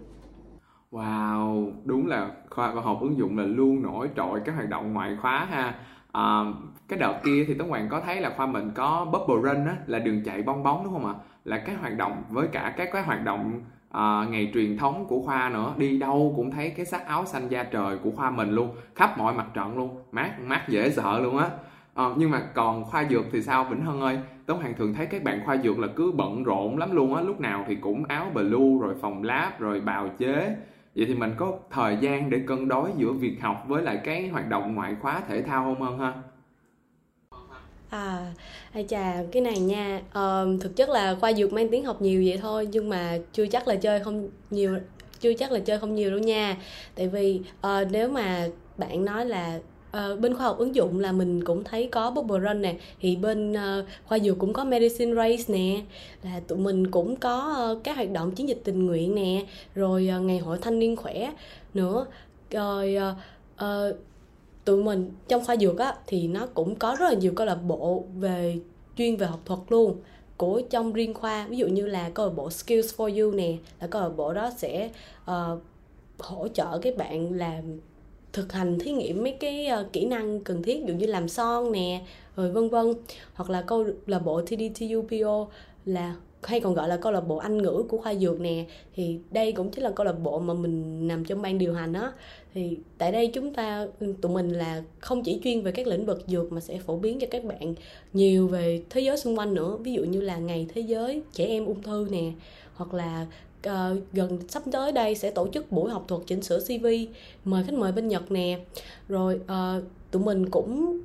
Wow, 0.92 1.72
đúng 1.86 2.08
là 2.08 2.32
khoa 2.50 2.74
khoa 2.74 2.82
học 2.82 2.98
ứng 3.02 3.18
dụng 3.18 3.38
là 3.38 3.44
luôn 3.44 3.82
nổi 3.82 4.10
trội 4.16 4.42
các 4.46 4.56
hoạt 4.56 4.70
động 4.70 4.94
ngoại 4.94 5.18
khóa 5.22 5.46
ha. 5.46 5.80
À, 6.12 6.44
cái 6.88 7.00
đợt 7.00 7.20
kia 7.24 7.46
thì 7.48 7.54
Tấn 7.54 7.70
Hoàng 7.70 7.88
có 7.92 8.02
thấy 8.06 8.22
là 8.22 8.34
khoa 8.38 8.46
mình 8.46 8.72
có 8.76 9.06
Bubble 9.06 9.52
Run 9.52 9.66
á, 9.66 9.78
là 9.86 10.00
đường 10.00 10.22
chạy 10.26 10.44
bong 10.44 10.64
bóng 10.64 10.84
đúng 10.84 10.94
không 10.94 11.06
ạ? 11.06 11.14
Là 11.48 11.58
các 11.58 11.80
hoạt 11.82 11.98
động 11.98 12.24
với 12.30 12.48
cả 12.48 12.74
các 12.78 12.90
cái 12.94 13.04
hoạt 13.04 13.24
động 13.24 13.62
à, 13.92 14.26
ngày 14.30 14.52
truyền 14.54 14.78
thống 14.78 15.06
của 15.08 15.22
khoa 15.22 15.50
nữa. 15.50 15.74
Đi 15.78 15.98
đâu 15.98 16.34
cũng 16.36 16.52
thấy 16.52 16.70
cái 16.70 16.86
sắc 16.86 17.06
áo 17.06 17.26
xanh 17.26 17.48
da 17.48 17.64
trời 17.64 17.98
của 17.98 18.12
khoa 18.12 18.32
mình 18.32 18.52
luôn 18.52 18.76
khắp 18.96 19.18
mọi 19.18 19.34
mặt 19.34 19.46
trận 19.54 19.78
luôn. 19.78 20.02
Mát 20.12 20.40
mát 20.40 20.70
dễ 20.70 20.90
sợ 20.90 21.20
luôn 21.20 21.38
á. 21.38 21.50
À, 21.94 22.06
nhưng 22.18 22.32
mà 22.32 22.42
còn 22.54 22.86
khoa 22.86 23.04
dược 23.10 23.26
thì 23.32 23.42
sao? 23.42 23.64
Vĩnh 23.64 23.82
Hân 23.82 24.00
ơi 24.02 24.20
Tống 24.46 24.62
Hoàng 24.62 24.74
thường 24.78 24.94
thấy 24.94 25.06
các 25.06 25.24
bạn 25.24 25.42
khoa 25.46 25.58
dược 25.58 25.80
là 25.80 25.88
cứ 25.96 26.12
bận 26.12 26.44
rộn 26.44 26.78
lắm 26.78 26.96
luôn 26.96 27.16
á. 27.16 27.22
Lúc 27.22 27.40
nào 27.40 27.66
thì 27.68 27.76
cũng 27.76 28.06
áo 28.06 28.28
blue 28.34 28.80
rồi 28.82 28.96
phòng 29.02 29.24
lab 29.24 29.60
rồi 29.60 29.82
bào 29.82 30.10
chế. 30.18 30.56
Vậy 30.96 31.06
thì 31.06 31.16
mình 31.16 31.34
có 31.38 31.52
thời 31.72 31.98
gian 31.98 32.30
để 32.30 32.40
cân 32.48 32.68
đối 32.68 32.90
giữa 32.98 33.12
việc 33.12 33.38
học 33.42 33.64
với 33.68 33.84
lại 33.84 34.02
cái 34.04 34.28
hoạt 34.28 34.50
động 34.50 34.76
ngoại 34.76 34.96
khóa 35.02 35.22
thể 35.28 35.42
thao 35.42 35.64
không 35.64 35.82
hơn 35.82 36.00
ha? 36.00 36.14
À, 37.90 38.34
ai 38.74 38.86
chà, 38.90 39.24
cái 39.32 39.42
này 39.42 39.60
nha, 39.60 40.02
ờ, 40.14 40.48
thực 40.62 40.76
chất 40.76 40.90
là 40.90 41.16
khoa 41.16 41.34
dược 41.34 41.54
mang 41.54 41.70
tiếng 41.70 41.86
học 41.86 42.02
nhiều 42.02 42.24
vậy 42.26 42.38
thôi 42.42 42.68
nhưng 42.72 42.90
mà 42.90 43.18
chưa 43.34 43.48
chắc 43.48 43.68
là 43.68 43.76
chơi 43.76 44.00
không 44.00 44.30
nhiều 44.50 44.78
chưa 45.20 45.34
chắc 45.34 45.52
là 45.52 45.60
chơi 45.60 45.80
không 45.80 45.96
nhiều 45.96 46.10
đâu 46.10 46.20
nha. 46.20 46.58
Tại 46.96 47.08
vì 47.08 47.42
uh, 47.60 47.92
nếu 47.92 48.10
mà 48.10 48.48
bạn 48.78 49.06
nói 49.06 49.26
là 49.26 49.60
Uh, 49.88 50.20
bên 50.20 50.34
khoa 50.34 50.46
học 50.46 50.58
ứng 50.58 50.76
dụng 50.76 51.00
là 51.00 51.12
mình 51.12 51.44
cũng 51.44 51.64
thấy 51.64 51.90
có 51.92 52.12
Bubble 52.12 52.40
Run 52.40 52.62
nè 52.62 52.76
thì 53.00 53.16
bên 53.16 53.52
uh, 53.52 53.86
khoa 54.06 54.20
dược 54.20 54.40
cũng 54.40 54.54
có 54.54 54.64
Medicine 54.64 55.16
Race 55.16 55.44
nè 55.48 55.82
là 56.24 56.40
tụi 56.48 56.58
mình 56.58 56.92
cũng 56.92 57.16
có 57.16 57.68
uh, 57.72 57.84
các 57.84 57.96
hoạt 57.96 58.12
động 58.12 58.32
chiến 58.32 58.48
dịch 58.48 58.62
tình 58.64 58.86
nguyện 58.86 59.16
nè 59.16 59.46
rồi 59.76 60.10
uh, 60.18 60.24
ngày 60.24 60.40
hội 60.40 60.58
thanh 60.62 60.80
niên 60.80 60.96
khỏe 60.96 61.32
nữa 61.74 62.06
rồi 62.52 62.98
uh, 62.98 63.16
uh, 63.66 63.98
tụi 64.68 64.84
mình 64.84 65.12
trong 65.28 65.46
khoa 65.46 65.58
dược 65.58 65.78
á 65.78 65.96
thì 66.08 66.28
nó 66.28 66.48
cũng 66.54 66.76
có 66.76 66.96
rất 67.00 67.10
là 67.10 67.14
nhiều 67.14 67.34
câu 67.36 67.48
lạc 67.48 67.56
bộ 67.56 68.04
về 68.16 68.56
chuyên 68.98 69.16
về 69.16 69.28
học 69.28 69.40
thuật 69.46 69.60
luôn. 69.70 69.96
Của 70.38 70.62
trong 70.70 70.94
riêng 70.94 71.14
khoa 71.14 71.48
ví 71.48 71.58
dụ 71.58 71.68
như 71.68 71.86
là 71.86 72.10
câu 72.10 72.26
lạc 72.26 72.34
bộ 72.36 72.50
Skills 72.50 72.94
for 72.96 73.22
You 73.22 73.32
nè 73.32 73.58
là 73.82 73.88
câu 73.88 74.02
lạc 74.02 74.10
bộ 74.10 74.34
đó 74.34 74.52
sẽ 74.58 74.90
uh, 75.32 75.62
hỗ 76.20 76.48
trợ 76.48 76.80
các 76.82 76.98
bạn 76.98 77.34
làm 77.34 77.80
thực 78.34 78.54
hành 78.54 78.80
thí 78.80 78.92
nghiệm 78.92 79.24
mấy 79.24 79.32
cái 79.32 79.68
uh, 79.82 79.94
kỹ 79.94 80.06
năng 80.06 80.40
cần 80.40 80.64
thiết 80.64 80.80
ví 80.80 80.88
dụ 80.88 80.94
như 80.94 81.06
làm 81.06 81.28
son 81.28 81.72
nè 81.72 82.02
rồi 82.36 82.52
vân 82.52 82.70
vân. 82.70 82.94
Hoặc 83.34 83.50
là 83.50 83.62
câu 83.62 83.86
là 84.06 84.20
bộ 84.20 84.42
TDTUPO 84.42 85.48
là 85.86 86.16
hay 86.44 86.60
còn 86.60 86.74
gọi 86.74 86.88
là 86.88 86.98
câu 86.98 87.12
lạc 87.12 87.22
bộ 87.22 87.38
Anh 87.38 87.58
ngữ 87.58 87.84
của 87.90 87.98
khoa 87.98 88.16
dược 88.16 88.40
nè. 88.40 88.66
Thì 88.96 89.20
đây 89.32 89.52
cũng 89.52 89.72
chính 89.72 89.84
là 89.84 89.92
câu 89.92 90.06
lạc 90.06 90.20
bộ 90.24 90.40
mà 90.40 90.54
mình 90.54 91.08
nằm 91.08 91.26
trong 91.26 91.42
ban 91.42 91.58
điều 91.58 91.74
hành 91.74 91.94
đó 91.94 92.14
thì 92.54 92.78
tại 92.98 93.12
đây 93.12 93.32
chúng 93.34 93.54
ta 93.54 93.88
tụi 94.22 94.32
mình 94.32 94.50
là 94.50 94.84
không 95.00 95.24
chỉ 95.24 95.40
chuyên 95.44 95.62
về 95.62 95.72
các 95.72 95.88
lĩnh 95.88 96.06
vực 96.06 96.24
dược 96.28 96.52
mà 96.52 96.62
sẽ 96.62 96.80
phổ 96.80 96.98
biến 96.98 97.20
cho 97.20 97.28
các 97.32 97.44
bạn 97.44 97.76
nhiều 98.14 98.48
về 98.48 98.82
thế 98.90 99.02
giới 99.02 99.18
xung 99.18 99.38
quanh 99.38 99.54
nữa. 99.54 99.78
Ví 99.78 99.94
dụ 99.94 100.04
như 100.04 100.22
là 100.22 100.38
ngày 100.38 100.68
thế 100.76 100.82
giới 100.82 101.22
trẻ 101.34 101.46
em 101.46 101.66
ung 101.66 101.82
thư 101.82 102.08
nè 102.12 102.32
hoặc 102.76 102.94
là 102.94 103.26
uh, 103.68 103.98
gần 104.14 104.40
sắp 104.48 104.64
tới 104.72 104.92
đây 104.92 105.16
sẽ 105.16 105.32
tổ 105.32 105.48
chức 105.48 105.72
buổi 105.72 105.92
học 105.92 106.06
thuật 106.08 106.22
chỉnh 106.28 106.42
sửa 106.42 106.60
CV 106.60 106.88
mời 107.46 107.64
khách 107.64 107.74
mời 107.74 107.92
bên 107.92 108.08
Nhật 108.08 108.32
nè. 108.32 108.60
Rồi 109.10 109.36
uh, 109.36 109.84
tụi 110.12 110.24
mình 110.24 110.50
cũng 110.50 111.02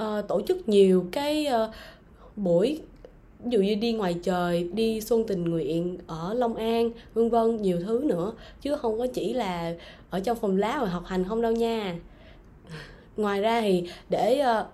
uh, 0.00 0.28
tổ 0.28 0.40
chức 0.48 0.68
nhiều 0.68 1.04
cái 1.12 1.46
uh, 1.64 1.74
buổi 2.36 2.80
ví 3.40 3.50
dụ 3.50 3.60
như 3.60 3.74
đi 3.74 3.92
ngoài 3.92 4.16
trời 4.22 4.68
đi 4.72 5.00
xuân 5.00 5.24
tình 5.26 5.44
nguyện 5.44 5.98
ở 6.06 6.34
long 6.34 6.54
an 6.54 6.90
vân 7.14 7.30
vân 7.30 7.62
nhiều 7.62 7.80
thứ 7.86 8.02
nữa. 8.04 8.32
Chứ 8.60 8.76
không 8.76 8.98
có 8.98 9.06
chỉ 9.06 9.32
là 9.32 9.74
ở 10.10 10.20
trong 10.20 10.36
phòng 10.36 10.56
lá 10.56 10.78
rồi 10.78 10.88
học 10.88 11.04
hành 11.06 11.24
không 11.24 11.42
đâu 11.42 11.52
nha. 11.52 11.98
Ngoài 13.16 13.40
ra 13.40 13.60
thì 13.60 13.88
để 14.08 14.42
uh, 14.60 14.66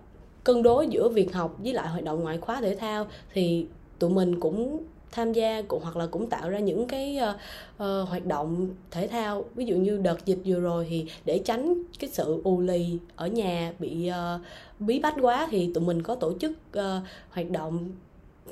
cân 0.44 0.62
đối 0.62 0.87
giữa 0.87 1.09
việc 1.09 1.35
học 1.35 1.57
với 1.59 1.72
lại 1.72 1.88
hoạt 1.88 2.05
động 2.05 2.20
ngoại 2.20 2.38
khóa 2.38 2.61
thể 2.61 2.74
thao 2.74 3.07
thì 3.33 3.66
tụi 3.98 4.11
mình 4.11 4.40
cũng 4.40 4.83
tham 5.11 5.33
gia 5.33 5.62
cũng 5.62 5.83
hoặc 5.83 5.96
là 5.96 6.07
cũng 6.07 6.31
tạo 6.31 6.50
ra 6.50 6.59
những 6.59 6.87
cái 6.87 7.18
uh, 7.31 7.35
uh, 7.74 8.09
hoạt 8.09 8.27
động 8.27 8.68
thể 8.90 9.07
thao. 9.07 9.44
Ví 9.55 9.64
dụ 9.64 9.77
như 9.77 9.96
đợt 9.96 10.27
dịch 10.27 10.38
vừa 10.46 10.61
rồi 10.61 10.87
thì 10.90 11.07
để 11.24 11.38
tránh 11.44 11.83
cái 11.98 12.11
sự 12.12 12.40
ù 12.44 12.61
lì 12.61 12.98
ở 13.16 13.27
nhà 13.27 13.72
bị 13.79 14.11
uh, 14.11 14.40
bí 14.81 14.98
bách 14.98 15.14
quá 15.20 15.48
thì 15.50 15.70
tụi 15.74 15.85
mình 15.85 16.03
có 16.03 16.14
tổ 16.14 16.33
chức 16.38 16.53
uh, 16.79 16.85
hoạt 17.31 17.50
động 17.50 17.88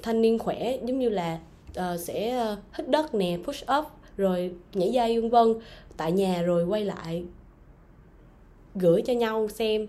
thanh 0.03 0.23
niên 0.23 0.39
khỏe 0.39 0.79
giống 0.85 0.99
như 0.99 1.09
là 1.09 1.39
uh, 1.71 2.01
sẽ 2.01 2.39
ờ, 2.39 2.57
hít 2.79 2.89
đất 2.89 3.15
nè 3.15 3.39
push 3.45 3.65
up 3.79 3.85
rồi 4.17 4.55
nhảy 4.75 4.93
dây 4.93 5.21
vân 5.21 5.31
vân. 5.31 5.55
Tại 5.97 6.13
nhà 6.13 6.43
rồi 6.43 6.65
quay 6.65 6.85
lại 6.85 7.25
gửi 8.75 9.03
cho 9.03 9.13
nhau 9.13 9.49
xem. 9.49 9.87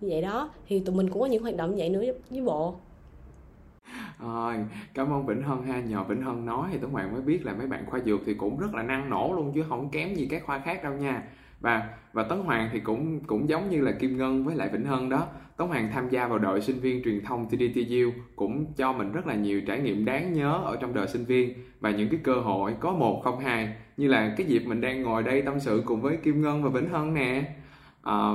Như 0.00 0.08
vậy 0.10 0.22
đó. 0.22 0.50
Thì 0.66 0.80
tụi 0.80 0.96
mình 0.96 1.10
cũng 1.10 1.20
có 1.20 1.26
những 1.26 1.42
hoạt 1.42 1.56
động 1.56 1.74
vậy 1.76 1.88
nữa 1.88 2.02
với 2.30 2.42
bộ. 2.42 2.74
Rồi 4.20 4.54
cảm 4.94 5.12
ơn 5.12 5.26
Vĩnh 5.26 5.42
Hân 5.42 5.62
ha. 5.62 5.80
Nhờ 5.80 6.04
Vĩnh 6.08 6.22
Hân 6.22 6.46
nói 6.46 6.68
thì 6.72 6.78
Tuấn 6.78 6.92
Hoàng 6.92 7.12
mới 7.12 7.22
biết 7.22 7.46
là 7.46 7.52
mấy 7.52 7.66
bạn 7.66 7.86
khoa 7.86 8.00
dược 8.00 8.20
thì 8.26 8.34
cũng 8.34 8.58
rất 8.58 8.74
là 8.74 8.82
năng 8.82 9.10
nổ 9.10 9.32
luôn 9.36 9.52
chứ 9.54 9.64
không 9.68 9.88
kém 9.88 10.14
gì 10.14 10.26
các 10.30 10.42
khoa 10.46 10.58
khác 10.58 10.84
đâu 10.84 10.92
nha. 10.92 11.22
Và 11.60 11.88
và 12.12 12.22
Tấn 12.22 12.38
Hoàng 12.38 12.70
thì 12.72 12.80
cũng 12.80 13.20
cũng 13.20 13.48
giống 13.48 13.70
như 13.70 13.80
là 13.80 13.92
Kim 13.92 14.18
Ngân 14.18 14.44
với 14.44 14.56
lại 14.56 14.68
Vĩnh 14.72 14.84
Hân 14.84 15.08
đó. 15.08 15.26
Tống 15.56 15.68
Hoàng 15.68 15.90
tham 15.92 16.08
gia 16.08 16.26
vào 16.26 16.38
đội 16.38 16.60
sinh 16.60 16.80
viên 16.80 17.04
truyền 17.04 17.24
thông 17.24 17.48
TDTU 17.48 18.10
cũng 18.36 18.72
cho 18.76 18.92
mình 18.92 19.12
rất 19.12 19.26
là 19.26 19.34
nhiều 19.34 19.60
trải 19.66 19.80
nghiệm 19.80 20.04
đáng 20.04 20.32
nhớ 20.32 20.60
ở 20.64 20.76
trong 20.76 20.94
đời 20.94 21.08
sinh 21.08 21.24
viên 21.24 21.54
và 21.80 21.90
những 21.90 22.08
cái 22.08 22.20
cơ 22.22 22.34
hội 22.34 22.74
có 22.80 22.92
một 22.92 23.20
không 23.24 23.40
hai 23.40 23.76
như 23.96 24.08
là 24.08 24.34
cái 24.36 24.46
dịp 24.46 24.62
mình 24.66 24.80
đang 24.80 25.02
ngồi 25.02 25.22
đây 25.22 25.42
tâm 25.42 25.60
sự 25.60 25.82
cùng 25.86 26.00
với 26.00 26.16
Kim 26.16 26.42
Ngân 26.42 26.62
và 26.62 26.70
Vĩnh 26.70 26.88
Hân 26.88 27.14
nè. 27.14 27.54
À, 28.02 28.30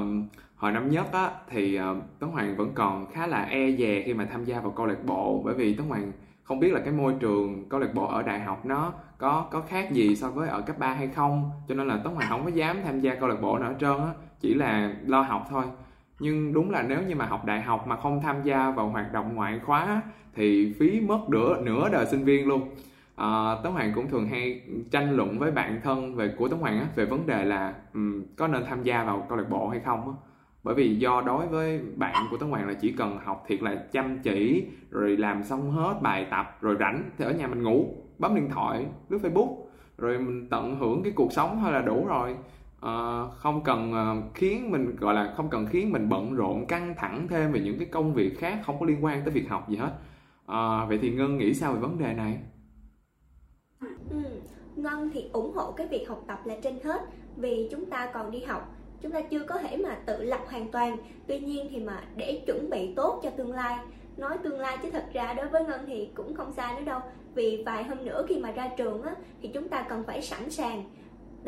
hồi 0.56 0.72
năm 0.72 0.90
nhất 0.90 1.12
á 1.12 1.32
thì 1.50 1.80
uh, 2.22 2.32
Hoàng 2.34 2.56
vẫn 2.58 2.72
còn 2.76 3.12
khá 3.12 3.28
là 3.28 3.44
e 3.44 3.72
dè 3.72 4.04
khi 4.06 4.14
mà 4.14 4.26
tham 4.26 4.46
gia 4.46 4.60
vào 4.60 4.72
câu 4.72 4.86
lạc 4.86 5.06
bộ 5.06 5.42
bởi 5.46 5.56
vì 5.56 5.74
Tống 5.74 5.90
Hoàng 5.90 6.12
không 6.44 6.60
biết 6.60 6.74
là 6.74 6.80
cái 6.80 6.94
môi 6.94 7.14
trường 7.20 7.70
câu 7.70 7.80
lạc 7.80 7.94
bộ 7.94 8.06
ở 8.08 8.24
đại 8.24 8.40
học 8.40 8.66
nó 8.66 8.94
có 9.18 9.48
có 9.52 9.62
khác 9.62 9.92
gì 9.92 10.16
so 10.16 10.30
với 10.30 10.50
ở 10.50 10.62
cấp 10.62 10.80
3 10.80 10.94
hay 10.94 11.08
không 11.08 11.52
cho 11.68 11.76
nên 11.76 11.88
là 11.88 12.02
Tống 12.04 12.16
Hoàng 12.16 12.30
không 12.30 12.44
có 12.44 12.50
dám 12.50 12.78
tham 12.84 13.00
gia 13.00 13.16
câu 13.16 13.30
lạc 13.30 13.42
bộ 13.42 13.58
nào 13.58 13.70
hết 13.70 13.76
trơn 13.80 14.00
á 14.00 14.14
chỉ 14.40 14.54
là 14.54 14.94
lo 15.06 15.22
học 15.22 15.48
thôi 15.50 15.64
nhưng 16.20 16.54
đúng 16.54 16.72
là 16.72 16.84
nếu 16.84 17.02
như 17.04 17.16
mà 17.16 17.26
học 17.26 17.46
đại 17.46 17.62
học 17.62 17.88
mà 17.88 17.96
không 17.96 18.22
tham 18.22 18.44
gia 18.44 18.72
vào 18.72 18.90
hoạt 18.90 19.14
động 19.14 19.36
ngoại 19.36 19.60
khóa 19.66 20.02
thì 20.36 20.74
phí 20.80 21.02
mất 21.02 21.20
nửa 21.30 21.62
nửa 21.62 21.90
đời 21.90 22.06
sinh 22.06 22.24
viên 22.24 22.48
luôn. 22.48 22.70
À, 23.16 23.56
Tấn 23.64 23.72
Hoàng 23.72 23.92
cũng 23.96 24.08
thường 24.10 24.28
hay 24.28 24.62
tranh 24.92 25.16
luận 25.16 25.40
với 25.40 25.52
bạn 25.52 25.80
thân 25.84 26.16
về 26.16 26.34
của 26.38 26.48
Tấn 26.48 26.60
Hoàng 26.60 26.80
á, 26.80 26.88
về 26.96 27.06
vấn 27.06 27.28
đề 27.28 27.46
là 27.46 27.74
um, 27.94 28.24
có 28.36 28.48
nên 28.48 28.64
tham 28.70 28.84
gia 28.84 29.04
vào 29.04 29.26
câu 29.30 29.38
lạc 29.38 29.50
bộ 29.50 29.70
hay 29.70 29.80
không 29.80 30.02
á. 30.02 30.14
Bởi 30.64 30.76
vì 30.76 30.96
do 30.96 31.22
đối 31.26 31.48
với 31.48 31.82
bạn 31.96 32.28
của 32.32 32.38
Tấn 32.38 32.50
Hoàng 32.50 32.68
là 32.68 32.74
chỉ 32.74 32.92
cần 32.92 33.18
học 33.24 33.46
thiệt 33.48 33.62
là 33.62 33.76
chăm 33.92 34.20
chỉ 34.20 34.66
rồi 34.90 35.18
làm 35.18 35.44
xong 35.44 35.72
hết 35.72 36.00
bài 36.02 36.28
tập 36.32 36.58
rồi 36.62 36.76
rảnh 36.80 37.04
thì 37.18 37.26
ở 37.26 37.32
nhà 37.32 37.48
mình 37.48 37.64
ngủ 37.64 37.96
bấm 38.20 38.36
điện 38.36 38.50
thoại 38.50 38.86
lướt 39.10 39.20
Facebook 39.22 39.56
rồi 39.98 40.18
mình 40.18 40.48
tận 40.50 40.76
hưởng 40.80 41.04
cái 41.04 41.14
cuộc 41.16 41.34
sống 41.34 41.58
thôi 41.62 41.72
là 41.72 41.82
đủ 41.82 42.06
rồi 42.08 42.36
uh, 42.86 43.32
không 43.38 43.64
cần 43.64 43.92
uh, 43.92 44.36
khiến 44.36 44.72
mình 44.72 44.96
gọi 44.96 45.14
là 45.14 45.34
không 45.38 45.50
cần 45.50 45.66
khiến 45.66 45.92
mình 45.92 46.10
bận 46.10 46.36
rộn 46.36 46.66
căng 46.66 46.96
thẳng 46.98 47.28
thêm 47.30 47.52
về 47.52 47.60
những 47.60 47.80
cái 47.80 47.88
công 47.92 48.14
việc 48.14 48.40
khác 48.40 48.60
không 48.66 48.80
có 48.80 48.86
liên 48.86 49.04
quan 49.04 49.22
tới 49.26 49.34
việc 49.34 49.50
học 49.50 49.70
gì 49.70 49.76
hết. 49.76 49.92
Uh, 50.46 50.90
vậy 50.90 51.00
thì 51.02 51.12
ngân 51.12 51.38
nghĩ 51.38 51.54
sao 51.54 51.74
về 51.74 51.80
vấn 51.80 51.98
đề 51.98 52.14
này? 52.14 52.40
Ừ, 54.10 54.18
ngân 54.76 55.10
thì 55.14 55.30
ủng 55.34 55.52
hộ 55.56 55.72
cái 55.72 55.88
việc 55.88 56.06
học 56.10 56.24
tập 56.28 56.40
là 56.46 56.56
trên 56.64 56.80
hết 56.84 57.02
vì 57.36 57.68
chúng 57.72 57.86
ta 57.86 58.12
còn 58.14 58.32
đi 58.32 58.40
học 58.40 58.76
chúng 59.02 59.12
ta 59.12 59.22
chưa 59.22 59.44
có 59.44 59.58
thể 59.58 59.78
mà 59.78 59.98
tự 60.06 60.24
lập 60.24 60.40
hoàn 60.48 60.72
toàn. 60.72 60.98
Tuy 61.28 61.40
nhiên 61.40 61.68
thì 61.70 61.80
mà 61.80 62.04
để 62.16 62.44
chuẩn 62.48 62.70
bị 62.70 62.94
tốt 62.96 63.20
cho 63.24 63.30
tương 63.30 63.52
lai 63.52 63.78
nói 64.18 64.38
tương 64.44 64.60
lai 64.60 64.78
chứ 64.84 64.90
thật 64.92 65.06
ra 65.14 65.34
đối 65.34 65.48
với 65.48 65.66
ngân 65.66 65.82
thì 65.88 66.10
cũng 66.16 66.36
không 66.36 66.54
xa 66.54 66.74
nữa 66.78 66.86
đâu. 66.86 67.00
Vì 67.34 67.64
vài 67.66 67.84
hôm 67.84 68.06
nữa 68.06 68.26
khi 68.30 68.40
mà 68.40 68.52
ra 68.52 68.70
trường 68.78 69.02
á 69.02 69.16
thì 69.42 69.50
chúng 69.54 69.70
ta 69.70 69.86
cần 69.90 70.04
phải 70.08 70.22
sẵn 70.22 70.50
sàng 70.50 70.84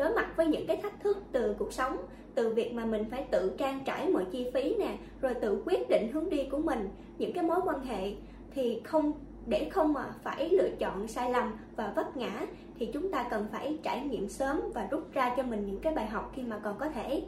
đối 0.02 0.14
mặt 0.14 0.36
với 0.36 0.46
những 0.46 0.66
cái 0.66 0.76
thách 0.76 1.00
thức 1.00 1.18
từ 1.32 1.54
cuộc 1.58 1.72
sống, 1.72 1.96
từ 2.34 2.54
việc 2.54 2.72
mà 2.74 2.84
mình 2.84 3.04
phải 3.10 3.24
tự 3.30 3.52
trang 3.58 3.80
trải 3.84 4.08
mọi 4.08 4.24
chi 4.32 4.50
phí 4.54 4.76
nè, 4.78 4.96
rồi 5.20 5.34
tự 5.34 5.62
quyết 5.66 5.88
định 5.88 6.12
hướng 6.12 6.30
đi 6.30 6.44
của 6.50 6.58
mình, 6.58 6.88
những 7.18 7.32
cái 7.32 7.44
mối 7.44 7.60
quan 7.64 7.84
hệ 7.84 8.12
thì 8.54 8.80
không, 8.84 9.12
để 9.46 9.68
không 9.70 9.92
mà 9.92 10.04
phải 10.22 10.50
lựa 10.50 10.68
chọn 10.78 11.08
sai 11.08 11.30
lầm 11.30 11.52
và 11.76 11.92
vấp 11.96 12.16
ngã 12.16 12.46
thì 12.78 12.86
chúng 12.92 13.12
ta 13.12 13.26
cần 13.30 13.46
phải 13.52 13.78
trải 13.82 14.00
nghiệm 14.00 14.28
sớm 14.28 14.60
và 14.74 14.88
rút 14.90 15.12
ra 15.12 15.34
cho 15.36 15.42
mình 15.42 15.66
những 15.66 15.80
cái 15.80 15.94
bài 15.94 16.06
học 16.06 16.32
khi 16.34 16.42
mà 16.42 16.58
còn 16.58 16.78
có 16.78 16.88
thể. 16.88 17.22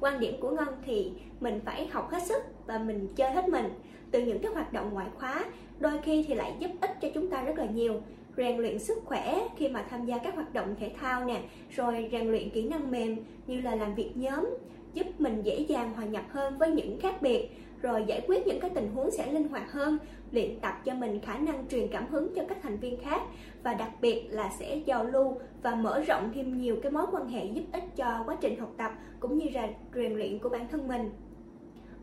Quan 0.00 0.20
điểm 0.20 0.40
của 0.40 0.50
ngân 0.50 0.68
thì 0.86 1.12
mình 1.40 1.60
phải 1.64 1.86
học 1.86 2.10
hết 2.10 2.22
sức 2.22 2.42
và 2.66 2.78
mình 2.78 3.08
chơi 3.16 3.30
hết 3.32 3.48
mình. 3.48 3.68
Từ 4.10 4.24
những 4.24 4.38
cái 4.38 4.52
hoạt 4.52 4.72
động 4.72 4.90
ngoại 4.92 5.08
khóa, 5.18 5.44
đôi 5.78 5.92
khi 6.02 6.24
thì 6.28 6.34
lại 6.34 6.56
giúp 6.58 6.70
ích 6.80 6.90
cho 7.00 7.08
chúng 7.14 7.30
ta 7.30 7.42
rất 7.42 7.58
là 7.58 7.64
nhiều 7.64 8.00
rèn 8.40 8.58
luyện 8.58 8.78
sức 8.78 8.98
khỏe 9.04 9.48
khi 9.56 9.68
mà 9.68 9.84
tham 9.90 10.04
gia 10.04 10.18
các 10.18 10.34
hoạt 10.34 10.52
động 10.52 10.74
thể 10.80 10.92
thao 11.00 11.24
nè 11.24 11.42
rồi 11.70 12.08
rèn 12.12 12.30
luyện 12.30 12.50
kỹ 12.50 12.68
năng 12.68 12.90
mềm 12.90 13.16
như 13.46 13.60
là 13.60 13.74
làm 13.74 13.94
việc 13.94 14.10
nhóm 14.14 14.56
giúp 14.94 15.06
mình 15.18 15.42
dễ 15.42 15.58
dàng 15.58 15.92
hòa 15.94 16.04
nhập 16.04 16.24
hơn 16.30 16.58
với 16.58 16.70
những 16.70 17.00
khác 17.00 17.22
biệt 17.22 17.50
rồi 17.82 18.04
giải 18.06 18.24
quyết 18.26 18.46
những 18.46 18.60
cái 18.60 18.70
tình 18.74 18.90
huống 18.94 19.10
sẽ 19.10 19.32
linh 19.32 19.48
hoạt 19.48 19.72
hơn 19.72 19.98
luyện 20.32 20.60
tập 20.60 20.74
cho 20.84 20.94
mình 20.94 21.20
khả 21.20 21.38
năng 21.38 21.68
truyền 21.68 21.88
cảm 21.88 22.06
hứng 22.06 22.34
cho 22.34 22.42
các 22.48 22.58
thành 22.62 22.76
viên 22.76 23.00
khác 23.00 23.22
và 23.62 23.74
đặc 23.74 23.90
biệt 24.00 24.26
là 24.30 24.50
sẽ 24.58 24.76
giao 24.86 25.04
lưu 25.04 25.40
và 25.62 25.74
mở 25.74 26.00
rộng 26.00 26.30
thêm 26.34 26.58
nhiều 26.58 26.76
cái 26.82 26.92
mối 26.92 27.06
quan 27.12 27.28
hệ 27.28 27.44
giúp 27.44 27.64
ích 27.72 27.84
cho 27.96 28.22
quá 28.26 28.36
trình 28.40 28.60
học 28.60 28.72
tập 28.76 28.92
cũng 29.20 29.38
như 29.38 29.46
là 29.54 29.68
rèn 29.94 30.14
luyện 30.14 30.38
của 30.38 30.48
bản 30.48 30.68
thân 30.68 30.88
mình. 30.88 31.10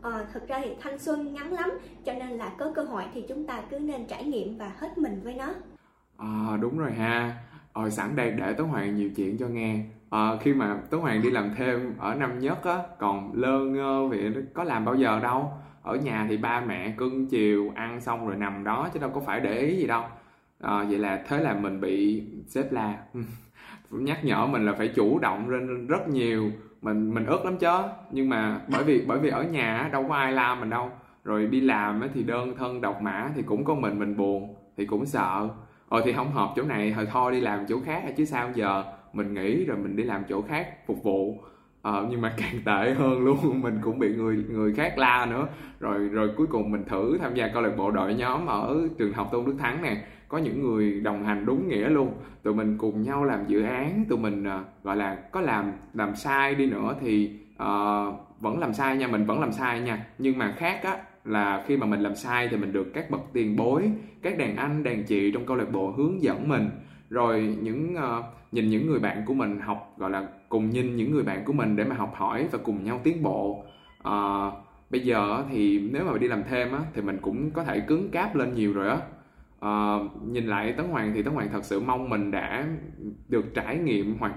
Ờ, 0.02 0.12
à, 0.12 0.26
thực 0.32 0.48
ra 0.48 0.60
thì 0.64 0.70
thanh 0.80 0.98
xuân 0.98 1.34
ngắn 1.34 1.52
lắm 1.52 1.70
cho 2.04 2.12
nên 2.12 2.30
là 2.30 2.54
có 2.58 2.72
cơ 2.74 2.82
hội 2.82 3.02
thì 3.14 3.24
chúng 3.28 3.46
ta 3.46 3.62
cứ 3.70 3.78
nên 3.78 4.06
trải 4.06 4.24
nghiệm 4.24 4.58
và 4.58 4.72
hết 4.76 4.98
mình 4.98 5.20
với 5.24 5.34
nó 5.34 5.54
à, 6.18 6.56
đúng 6.60 6.78
rồi 6.78 6.92
ha. 6.92 7.36
Rồi 7.74 7.90
sẵn 7.90 8.16
đây 8.16 8.30
để 8.30 8.52
tố 8.52 8.64
hoàng 8.64 8.96
nhiều 8.96 9.10
chuyện 9.16 9.38
cho 9.38 9.48
nghe. 9.48 9.84
À, 10.10 10.36
khi 10.40 10.54
mà 10.54 10.76
tố 10.90 10.98
hoàng 10.98 11.22
đi 11.22 11.30
làm 11.30 11.50
thêm 11.56 11.94
ở 11.98 12.14
năm 12.14 12.38
nhất 12.38 12.64
á 12.64 12.78
còn 12.98 13.32
lơ 13.34 13.58
ngơ 13.58 14.06
vì 14.06 14.30
có 14.54 14.64
làm 14.64 14.84
bao 14.84 14.94
giờ 14.94 15.20
đâu. 15.20 15.52
Ở 15.82 15.96
nhà 15.96 16.26
thì 16.28 16.36
ba 16.36 16.60
mẹ 16.60 16.94
cưng 16.96 17.26
chiều 17.26 17.72
ăn 17.74 18.00
xong 18.00 18.28
rồi 18.28 18.36
nằm 18.36 18.64
đó 18.64 18.88
chứ 18.94 19.00
đâu 19.00 19.10
có 19.14 19.20
phải 19.20 19.40
để 19.40 19.58
ý 19.58 19.76
gì 19.76 19.86
đâu. 19.86 20.02
À, 20.60 20.84
vậy 20.88 20.98
là 20.98 21.22
thế 21.28 21.38
là 21.40 21.54
mình 21.54 21.80
bị 21.80 22.22
xếp 22.46 22.72
la. 22.72 22.98
Nhắc 23.90 24.24
nhở 24.24 24.46
mình 24.46 24.66
là 24.66 24.72
phải 24.72 24.88
chủ 24.88 25.18
động 25.18 25.50
lên 25.50 25.86
rất 25.86 26.08
nhiều. 26.08 26.50
Mình 26.82 27.14
mình 27.14 27.26
ức 27.26 27.44
lắm 27.44 27.56
chứ 27.58 27.68
nhưng 28.10 28.28
mà 28.28 28.60
bởi 28.68 28.84
vì 28.84 29.04
bởi 29.06 29.18
vì 29.18 29.28
ở 29.30 29.42
nhà 29.42 29.88
đâu 29.92 30.06
có 30.08 30.14
ai 30.14 30.32
la 30.32 30.54
mình 30.54 30.70
đâu. 30.70 30.90
Rồi 31.24 31.46
đi 31.46 31.60
làm 31.60 32.02
thì 32.14 32.22
đơn 32.22 32.54
thân 32.56 32.80
độc 32.80 33.02
mã 33.02 33.30
thì 33.34 33.42
cũng 33.42 33.64
có 33.64 33.74
mình 33.74 33.98
mình 33.98 34.16
buồn 34.16 34.54
thì 34.76 34.86
cũng 34.86 35.06
sợ 35.06 35.48
ờ 35.88 36.02
thì 36.04 36.12
không 36.12 36.32
hợp 36.32 36.52
chỗ 36.56 36.62
này 36.62 36.92
thôi 36.96 37.06
thôi 37.12 37.32
đi 37.32 37.40
làm 37.40 37.66
chỗ 37.68 37.80
khác 37.84 38.02
chứ 38.16 38.24
sao 38.24 38.50
giờ 38.54 38.84
mình 39.12 39.34
nghĩ 39.34 39.64
rồi 39.64 39.76
mình 39.76 39.96
đi 39.96 40.04
làm 40.04 40.22
chỗ 40.28 40.42
khác 40.42 40.86
phục 40.86 41.02
vụ. 41.02 41.40
Ờ, 41.82 42.06
nhưng 42.10 42.20
mà 42.20 42.34
càng 42.36 42.62
tệ 42.64 42.94
hơn 42.94 43.24
luôn 43.24 43.60
mình 43.62 43.78
cũng 43.82 43.98
bị 43.98 44.14
người 44.16 44.44
người 44.50 44.74
khác 44.74 44.98
la 44.98 45.26
nữa. 45.30 45.48
Rồi 45.80 45.98
rồi 45.98 46.30
cuối 46.36 46.46
cùng 46.46 46.70
mình 46.70 46.84
thử 46.84 47.18
tham 47.20 47.34
gia 47.34 47.48
câu 47.48 47.62
lạc 47.62 47.72
bộ 47.76 47.90
đội 47.90 48.14
nhóm 48.14 48.46
ở 48.46 48.88
trường 48.98 49.12
học 49.12 49.28
tôn 49.32 49.46
đức 49.46 49.54
thắng 49.58 49.82
nè. 49.82 50.04
Có 50.28 50.38
những 50.38 50.62
người 50.62 51.00
đồng 51.00 51.24
hành 51.24 51.46
đúng 51.46 51.68
nghĩa 51.68 51.88
luôn. 51.88 52.14
Tụi 52.42 52.54
mình 52.54 52.78
cùng 52.78 53.02
nhau 53.02 53.24
làm 53.24 53.46
dự 53.46 53.62
án 53.62 54.04
tụi 54.08 54.18
mình 54.18 54.42
uh, 54.42 54.84
gọi 54.84 54.96
là 54.96 55.14
có 55.32 55.40
làm 55.40 55.72
làm 55.94 56.16
sai 56.16 56.54
đi 56.54 56.66
nữa 56.66 56.94
thì 57.00 57.30
uh, 57.54 58.14
vẫn 58.40 58.58
làm 58.58 58.72
sai 58.74 58.96
nha 58.96 59.06
mình 59.06 59.24
vẫn 59.24 59.40
làm 59.40 59.52
sai 59.52 59.80
nha. 59.80 60.06
Nhưng 60.18 60.38
mà 60.38 60.54
khác 60.56 60.80
á 60.82 60.96
là 61.28 61.64
khi 61.66 61.76
mà 61.76 61.86
mình 61.86 62.00
làm 62.00 62.14
sai 62.14 62.48
thì 62.48 62.56
mình 62.56 62.72
được 62.72 62.94
các 62.94 63.10
bậc 63.10 63.20
tiền 63.32 63.56
bối 63.56 63.90
các 64.22 64.38
đàn 64.38 64.56
anh 64.56 64.82
đàn 64.82 65.04
chị 65.04 65.30
trong 65.30 65.46
câu 65.46 65.56
lạc 65.56 65.72
bộ 65.72 65.90
hướng 65.90 66.22
dẫn 66.22 66.48
mình. 66.48 66.70
Rồi 67.10 67.56
những 67.62 67.94
uh, 67.96 68.24
nhìn 68.52 68.70
những 68.70 68.86
người 68.86 68.98
bạn 68.98 69.22
của 69.26 69.34
mình 69.34 69.60
học 69.60 69.94
gọi 69.96 70.10
là 70.10 70.28
cùng 70.48 70.70
nhìn 70.70 70.96
những 70.96 71.10
người 71.10 71.22
bạn 71.22 71.44
của 71.44 71.52
mình 71.52 71.76
để 71.76 71.84
mà 71.84 71.96
học 71.96 72.12
hỏi 72.16 72.48
và 72.50 72.58
cùng 72.64 72.84
nhau 72.84 73.00
tiến 73.04 73.22
bộ. 73.22 73.64
Uh, 74.08 74.52
bây 74.90 75.00
giờ 75.00 75.44
thì 75.50 75.88
nếu 75.92 76.04
mà 76.04 76.18
đi 76.18 76.28
làm 76.28 76.42
thêm 76.50 76.72
á 76.72 76.78
thì 76.94 77.02
mình 77.02 77.18
cũng 77.22 77.50
có 77.50 77.64
thể 77.64 77.80
cứng 77.80 78.10
cáp 78.10 78.36
lên 78.36 78.54
nhiều 78.54 78.72
rồi 78.72 78.88
á. 78.88 78.98
Uh, 79.66 80.28
nhìn 80.28 80.46
lại 80.46 80.72
tấn 80.72 80.88
hoàng 80.88 81.12
thì 81.14 81.22
tấn 81.22 81.34
hoàng 81.34 81.48
thật 81.52 81.64
sự 81.64 81.80
mong 81.80 82.08
mình 82.08 82.30
đã 82.30 82.66
được 83.28 83.54
trải 83.54 83.78
nghiệm 83.78 84.16
hoặc 84.18 84.32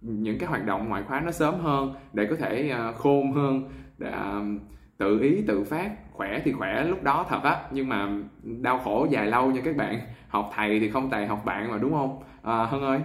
những 0.00 0.38
cái 0.38 0.48
hoạt 0.48 0.66
động 0.66 0.88
ngoại 0.88 1.02
khóa 1.02 1.20
nó 1.20 1.30
sớm 1.30 1.54
hơn 1.60 1.94
để 2.12 2.26
có 2.26 2.36
thể 2.36 2.72
uh, 2.90 2.94
khôn 2.94 3.32
hơn 3.32 3.68
để 3.98 4.08
uh, 4.08 4.60
tự 4.98 5.20
ý 5.20 5.42
tự 5.46 5.64
phát 5.64 5.92
khỏe 6.12 6.42
thì 6.44 6.52
khỏe 6.52 6.84
lúc 6.84 7.02
đó 7.02 7.26
thật 7.28 7.40
á. 7.42 7.68
Nhưng 7.70 7.88
mà 7.88 8.08
đau 8.42 8.80
khổ 8.84 9.06
dài 9.10 9.26
lâu 9.26 9.50
nha 9.50 9.60
các 9.64 9.76
bạn. 9.76 10.00
Học 10.28 10.50
thầy 10.54 10.80
thì 10.80 10.90
không 10.90 11.10
tài 11.10 11.26
học 11.26 11.42
bạn 11.44 11.70
mà 11.70 11.78
đúng 11.78 11.92
không? 11.92 12.22
À, 12.42 12.66
hân 12.66 12.80
ơi. 12.80 13.00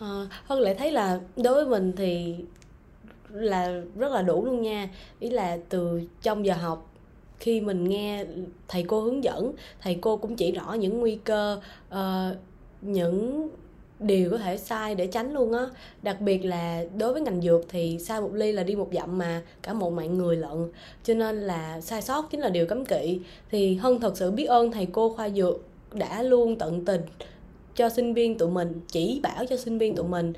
À, 0.00 0.26
hân 0.44 0.58
lại 0.58 0.74
thấy 0.74 0.92
là 0.92 1.20
đối 1.36 1.54
với 1.54 1.66
mình 1.66 1.92
thì 1.96 2.36
là 3.28 3.80
rất 3.96 4.12
là 4.12 4.22
đủ 4.22 4.44
luôn 4.44 4.62
nha. 4.62 4.88
Ý 5.18 5.30
là 5.30 5.58
từ 5.68 6.02
trong 6.22 6.46
giờ 6.46 6.54
học 6.54 6.84
khi 7.40 7.60
mình 7.60 7.84
nghe 7.84 8.24
thầy 8.68 8.82
cô 8.82 9.00
hướng 9.00 9.24
dẫn 9.24 9.52
thầy 9.80 9.98
cô 10.00 10.16
cũng 10.16 10.36
chỉ 10.36 10.52
rõ 10.52 10.72
những 10.72 11.00
nguy 11.00 11.18
cơ 11.24 11.60
uh, 11.88 12.36
những 12.80 13.48
đều 14.00 14.30
có 14.30 14.38
thể 14.38 14.56
sai 14.56 14.94
để 14.94 15.06
tránh 15.06 15.32
luôn 15.32 15.52
á. 15.52 15.66
Đặc 16.02 16.20
biệt 16.20 16.44
là 16.44 16.84
đối 16.96 17.12
với 17.12 17.22
ngành 17.22 17.42
dược 17.42 17.64
thì 17.68 17.98
sai 17.98 18.20
một 18.20 18.30
ly 18.34 18.52
là 18.52 18.62
đi 18.62 18.74
một 18.74 18.88
dặm 18.92 19.18
mà, 19.18 19.42
cả 19.62 19.72
một 19.72 19.92
mạng 19.92 20.18
người 20.18 20.36
lận. 20.36 20.68
Cho 21.04 21.14
nên 21.14 21.40
là 21.40 21.80
sai 21.80 22.02
sót 22.02 22.30
chính 22.30 22.40
là 22.40 22.48
điều 22.48 22.66
cấm 22.66 22.84
kỵ. 22.84 23.20
Thì 23.50 23.74
hân 23.74 24.00
thật 24.00 24.16
sự 24.16 24.30
biết 24.30 24.44
ơn 24.44 24.72
thầy 24.72 24.86
cô 24.86 25.10
khoa 25.10 25.28
dược 25.28 25.60
đã 25.92 26.22
luôn 26.22 26.56
tận 26.56 26.84
tình 26.84 27.02
cho 27.74 27.88
sinh 27.88 28.14
viên 28.14 28.38
tụi 28.38 28.50
mình, 28.50 28.80
chỉ 28.88 29.20
bảo 29.22 29.46
cho 29.46 29.56
sinh 29.56 29.78
viên 29.78 29.96
tụi 29.96 30.08
mình. 30.08 30.32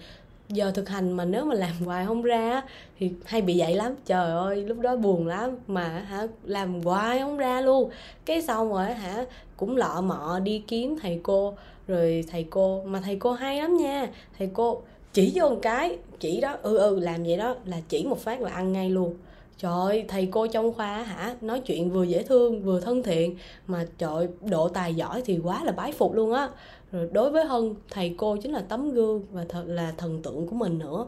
Giờ 0.49 0.71
thực 0.75 0.89
hành 0.89 1.13
mà 1.13 1.25
nếu 1.25 1.45
mà 1.45 1.55
làm 1.55 1.73
hoài 1.85 2.07
không 2.07 2.23
ra 2.23 2.63
thì 2.99 3.11
hay 3.25 3.43
bị 3.43 3.59
vậy 3.59 3.75
lắm. 3.75 3.95
Trời 4.07 4.31
ơi, 4.31 4.65
lúc 4.65 4.81
đó 4.81 4.97
buồn 4.97 5.27
lắm 5.27 5.57
mà 5.67 5.89
hả, 5.89 6.27
làm 6.45 6.81
hoài 6.81 7.19
không 7.19 7.37
ra 7.37 7.61
luôn. 7.61 7.91
Cái 8.25 8.43
xong 8.43 8.73
rồi 8.73 8.85
hả, 8.85 9.25
cũng 9.57 9.77
lọ 9.77 10.01
mọ 10.01 10.39
đi 10.39 10.63
kiếm 10.69 10.97
thầy 11.03 11.21
cô 11.23 11.55
rồi 11.91 12.25
thầy 12.31 12.45
cô 12.51 12.83
mà 12.85 13.01
thầy 13.01 13.17
cô 13.17 13.33
hay 13.33 13.57
lắm 13.61 13.77
nha. 13.77 14.11
Thầy 14.39 14.51
cô 14.53 14.83
chỉ 15.13 15.33
vô 15.35 15.49
một 15.49 15.59
cái 15.63 15.99
chỉ 16.21 16.41
đó 16.41 16.57
ừ 16.63 16.79
ừ 16.79 17.01
làm 17.01 17.23
vậy 17.23 17.37
đó 17.37 17.55
là 17.65 17.81
chỉ 17.89 18.05
một 18.05 18.19
phát 18.19 18.41
là 18.41 18.51
ăn 18.51 18.73
ngay 18.73 18.91
luôn. 18.91 19.15
Trời 19.59 19.73
ơi, 19.73 20.05
thầy 20.09 20.29
cô 20.31 20.47
trong 20.47 20.73
khoa 20.73 21.03
hả 21.03 21.37
nói 21.41 21.61
chuyện 21.61 21.91
vừa 21.91 22.05
dễ 22.05 22.23
thương 22.23 22.63
vừa 22.63 22.81
thân 22.81 23.03
thiện 23.03 23.37
mà 23.67 23.87
trời 23.99 24.29
độ 24.51 24.69
tài 24.69 24.95
giỏi 24.95 25.23
thì 25.25 25.39
quá 25.45 25.65
là 25.65 25.73
bái 25.73 25.93
phục 25.93 26.15
luôn 26.15 26.33
á. 26.33 26.49
Rồi 26.93 27.09
đối 27.13 27.31
với 27.31 27.45
hân 27.45 27.75
thầy 27.91 28.15
cô 28.17 28.37
chính 28.37 28.53
là 28.53 28.61
tấm 28.69 28.91
gương 28.91 29.23
và 29.33 29.45
thật 29.49 29.65
là 29.67 29.93
thần 29.97 30.23
tượng 30.23 30.47
của 30.47 30.57
mình 30.57 30.79
nữa. 30.79 31.07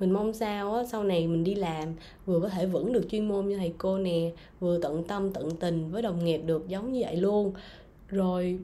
Mình 0.00 0.10
mong 0.10 0.32
sao 0.32 0.74
á 0.74 0.84
sau 0.84 1.04
này 1.04 1.26
mình 1.26 1.44
đi 1.44 1.54
làm 1.54 1.94
vừa 2.26 2.40
có 2.40 2.48
thể 2.48 2.66
vững 2.66 2.92
được 2.92 3.06
chuyên 3.10 3.28
môn 3.28 3.48
như 3.48 3.56
thầy 3.56 3.72
cô 3.78 3.98
nè 3.98 4.30
vừa 4.60 4.78
tận 4.78 5.04
tâm 5.04 5.32
tận 5.32 5.50
tình 5.50 5.90
với 5.90 6.02
đồng 6.02 6.24
nghiệp 6.24 6.38
được 6.46 6.68
giống 6.68 6.92
như 6.92 7.00
vậy 7.02 7.16
luôn. 7.16 7.52
Rồi 8.08 8.58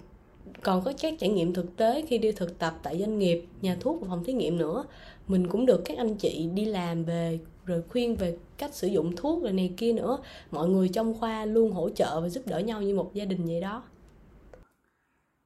còn 0.62 0.82
có 0.84 0.92
các 1.00 1.14
trải 1.18 1.30
nghiệm 1.30 1.52
thực 1.52 1.76
tế 1.76 2.04
khi 2.08 2.18
đi 2.18 2.32
thực 2.32 2.58
tập 2.58 2.74
tại 2.82 2.98
doanh 2.98 3.18
nghiệp, 3.18 3.44
nhà 3.60 3.76
thuốc 3.80 4.00
và 4.00 4.08
phòng 4.10 4.24
thí 4.24 4.32
nghiệm 4.32 4.56
nữa. 4.56 4.84
Mình 5.28 5.48
cũng 5.48 5.66
được 5.66 5.82
các 5.84 5.98
anh 5.98 6.14
chị 6.14 6.48
đi 6.54 6.64
làm 6.64 7.04
về, 7.04 7.38
rồi 7.66 7.82
khuyên 7.88 8.16
về 8.16 8.36
cách 8.58 8.74
sử 8.74 8.86
dụng 8.86 9.16
thuốc 9.16 9.42
rồi 9.42 9.52
này 9.52 9.74
kia 9.76 9.92
nữa. 9.92 10.18
Mọi 10.50 10.68
người 10.68 10.88
trong 10.88 11.14
khoa 11.14 11.44
luôn 11.44 11.72
hỗ 11.72 11.88
trợ 11.90 12.20
và 12.20 12.28
giúp 12.28 12.42
đỡ 12.46 12.58
nhau 12.58 12.82
như 12.82 12.94
một 12.94 13.14
gia 13.14 13.24
đình 13.24 13.44
vậy 13.44 13.60
đó. 13.60 13.82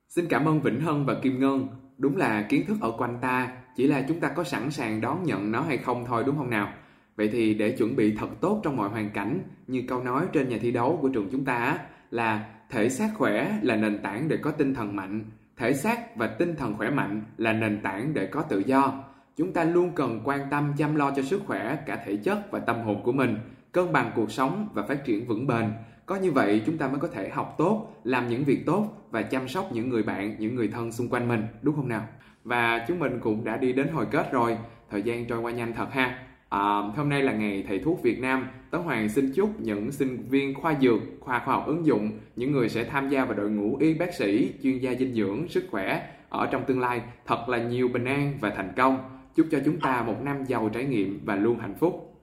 Xin 0.09 0.29
cảm 0.29 0.49
ơn 0.49 0.61
vĩnh 0.61 0.81
hân 0.81 1.07
và 1.07 1.15
kim 1.23 1.41
ngân. 1.41 1.69
Đúng 1.99 2.17
là 2.17 2.47
kiến 2.49 2.67
thức 2.67 2.77
ở 2.81 2.91
quanh 2.99 3.19
ta, 3.23 3.57
chỉ 3.77 3.87
là 3.87 4.05
chúng 4.09 4.21
ta 4.21 4.29
có 4.29 4.45
sẵn 4.45 4.71
sàng 4.71 5.01
đón 5.01 5.23
nhận 5.25 5.53
nó 5.53 5.61
hay 5.63 5.77
không 5.77 6.05
thôi, 6.07 6.23
đúng 6.27 6.37
không 6.37 6.51
nào? 6.51 6.73
Vậy 7.17 7.29
thì 7.33 7.55
để 7.55 7.71
chuẩn 7.71 7.97
bị 7.97 8.15
thật 8.19 8.29
tốt 8.41 8.61
trong 8.65 8.77
mọi 8.77 8.89
hoàn 8.89 9.11
cảnh, 9.11 9.41
như 9.67 9.83
câu 9.89 10.05
nói 10.05 10.27
trên 10.33 10.49
nhà 10.49 10.59
thi 10.63 10.71
đấu 10.71 10.99
của 11.03 11.09
trường 11.09 11.29
chúng 11.33 11.45
ta 11.45 11.79
là 12.11 12.55
thể 12.73 12.89
xác 12.89 13.11
khỏe 13.15 13.59
là 13.63 13.77
nền 13.77 13.99
tảng 13.99 14.29
để 14.29 14.37
có 14.37 14.51
tinh 14.51 14.75
thần 14.75 14.97
mạnh. 14.97 15.25
Thể 15.57 15.73
xác 15.73 16.17
và 16.17 16.27
tinh 16.27 16.57
thần 16.57 16.75
khỏe 16.77 16.91
mạnh 16.91 17.23
là 17.37 17.53
nền 17.53 17.81
tảng 17.83 18.15
để 18.15 18.27
có 18.27 18.43
tự 18.43 18.63
do. 18.67 19.05
Chúng 19.37 19.53
ta 19.53 19.65
luôn 19.65 19.93
cần 19.95 20.21
quan 20.25 20.41
tâm 20.51 20.73
chăm 20.79 20.95
lo 20.95 21.11
cho 21.17 21.23
sức 21.23 21.43
khỏe 21.47 21.79
cả 21.87 21.99
thể 22.07 22.17
chất 22.17 22.51
và 22.51 22.59
tâm 22.59 22.81
hồn 22.81 23.03
của 23.03 23.13
mình 23.13 23.39
cân 23.73 23.93
bằng 23.93 24.13
cuộc 24.15 24.33
sống 24.33 24.69
và 24.75 24.83
phát 24.83 25.05
triển 25.05 25.27
vững 25.27 25.47
bền. 25.47 25.73
Có 26.07 26.17
như 26.17 26.33
vậy 26.33 26.63
chúng 26.67 26.79
ta 26.79 26.89
mới 26.89 26.99
có 26.99 27.09
thể 27.09 27.29
học 27.29 27.55
tốt 27.59 28.01
làm 28.05 28.29
những 28.29 28.45
việc 28.45 28.67
tốt 28.67 28.87
và 29.11 29.23
chăm 29.23 29.49
sóc 29.49 29.69
những 29.73 29.89
người 29.89 30.03
bạn 30.03 30.37
những 30.39 30.55
người 30.55 30.69
thân 30.69 30.93
xung 30.93 31.09
quanh 31.09 31.29
mình. 31.29 31.43
Đúng 31.63 31.77
không 31.77 31.89
nào? 31.89 32.07
Và 32.45 32.85
chúng 32.89 32.99
mình 32.99 33.19
cũng 33.21 33.45
đã 33.45 33.57
đi 33.57 33.73
đến 33.73 33.89
hồi 33.89 34.07
kết 34.11 34.33
rồi, 34.33 34.59
thời 34.91 35.03
gian 35.03 35.27
trôi 35.27 35.41
qua 35.41 35.53
nhanh 35.53 35.75
thật 35.75 35.93
ha. 35.93 36.19
À, 36.53 36.83
hôm 36.97 37.09
nay 37.09 37.23
là 37.23 37.33
ngày 37.33 37.65
thầy 37.69 37.79
thuốc 37.79 38.03
Việt 38.03 38.21
Nam. 38.21 38.49
Tấn 38.71 38.81
Hoàng 38.81 39.09
xin 39.09 39.33
chúc 39.35 39.61
những 39.61 39.93
sinh 39.93 40.27
viên 40.29 40.55
khoa 40.55 40.75
dược, 40.81 41.01
khoa 41.21 41.39
khoa 41.45 41.55
học 41.55 41.67
ứng 41.67 41.87
dụng, 41.87 42.11
những 42.37 42.53
người 42.53 42.69
sẽ 42.69 42.85
tham 42.85 43.09
gia 43.09 43.25
vào 43.25 43.35
đội 43.35 43.51
ngũ 43.51 43.77
y 43.77 43.95
bác 43.95 44.15
sĩ, 44.15 44.53
chuyên 44.63 44.79
gia 44.79 44.95
dinh 44.95 45.15
dưỡng, 45.15 45.49
sức 45.49 45.65
khỏe 45.71 46.09
ở 46.29 46.47
trong 46.47 46.65
tương 46.65 46.81
lai 46.81 47.03
thật 47.27 47.49
là 47.49 47.59
nhiều 47.59 47.89
bình 47.89 48.05
an 48.05 48.35
và 48.41 48.51
thành 48.51 48.73
công. 48.77 48.99
Chúc 49.35 49.47
cho 49.51 49.59
chúng 49.65 49.81
ta 49.81 50.03
một 50.03 50.17
năm 50.23 50.45
giàu 50.45 50.71
trải 50.73 50.85
nghiệm 50.85 51.21
và 51.25 51.37
luôn 51.37 51.59
hạnh 51.59 51.75
phúc. 51.75 52.17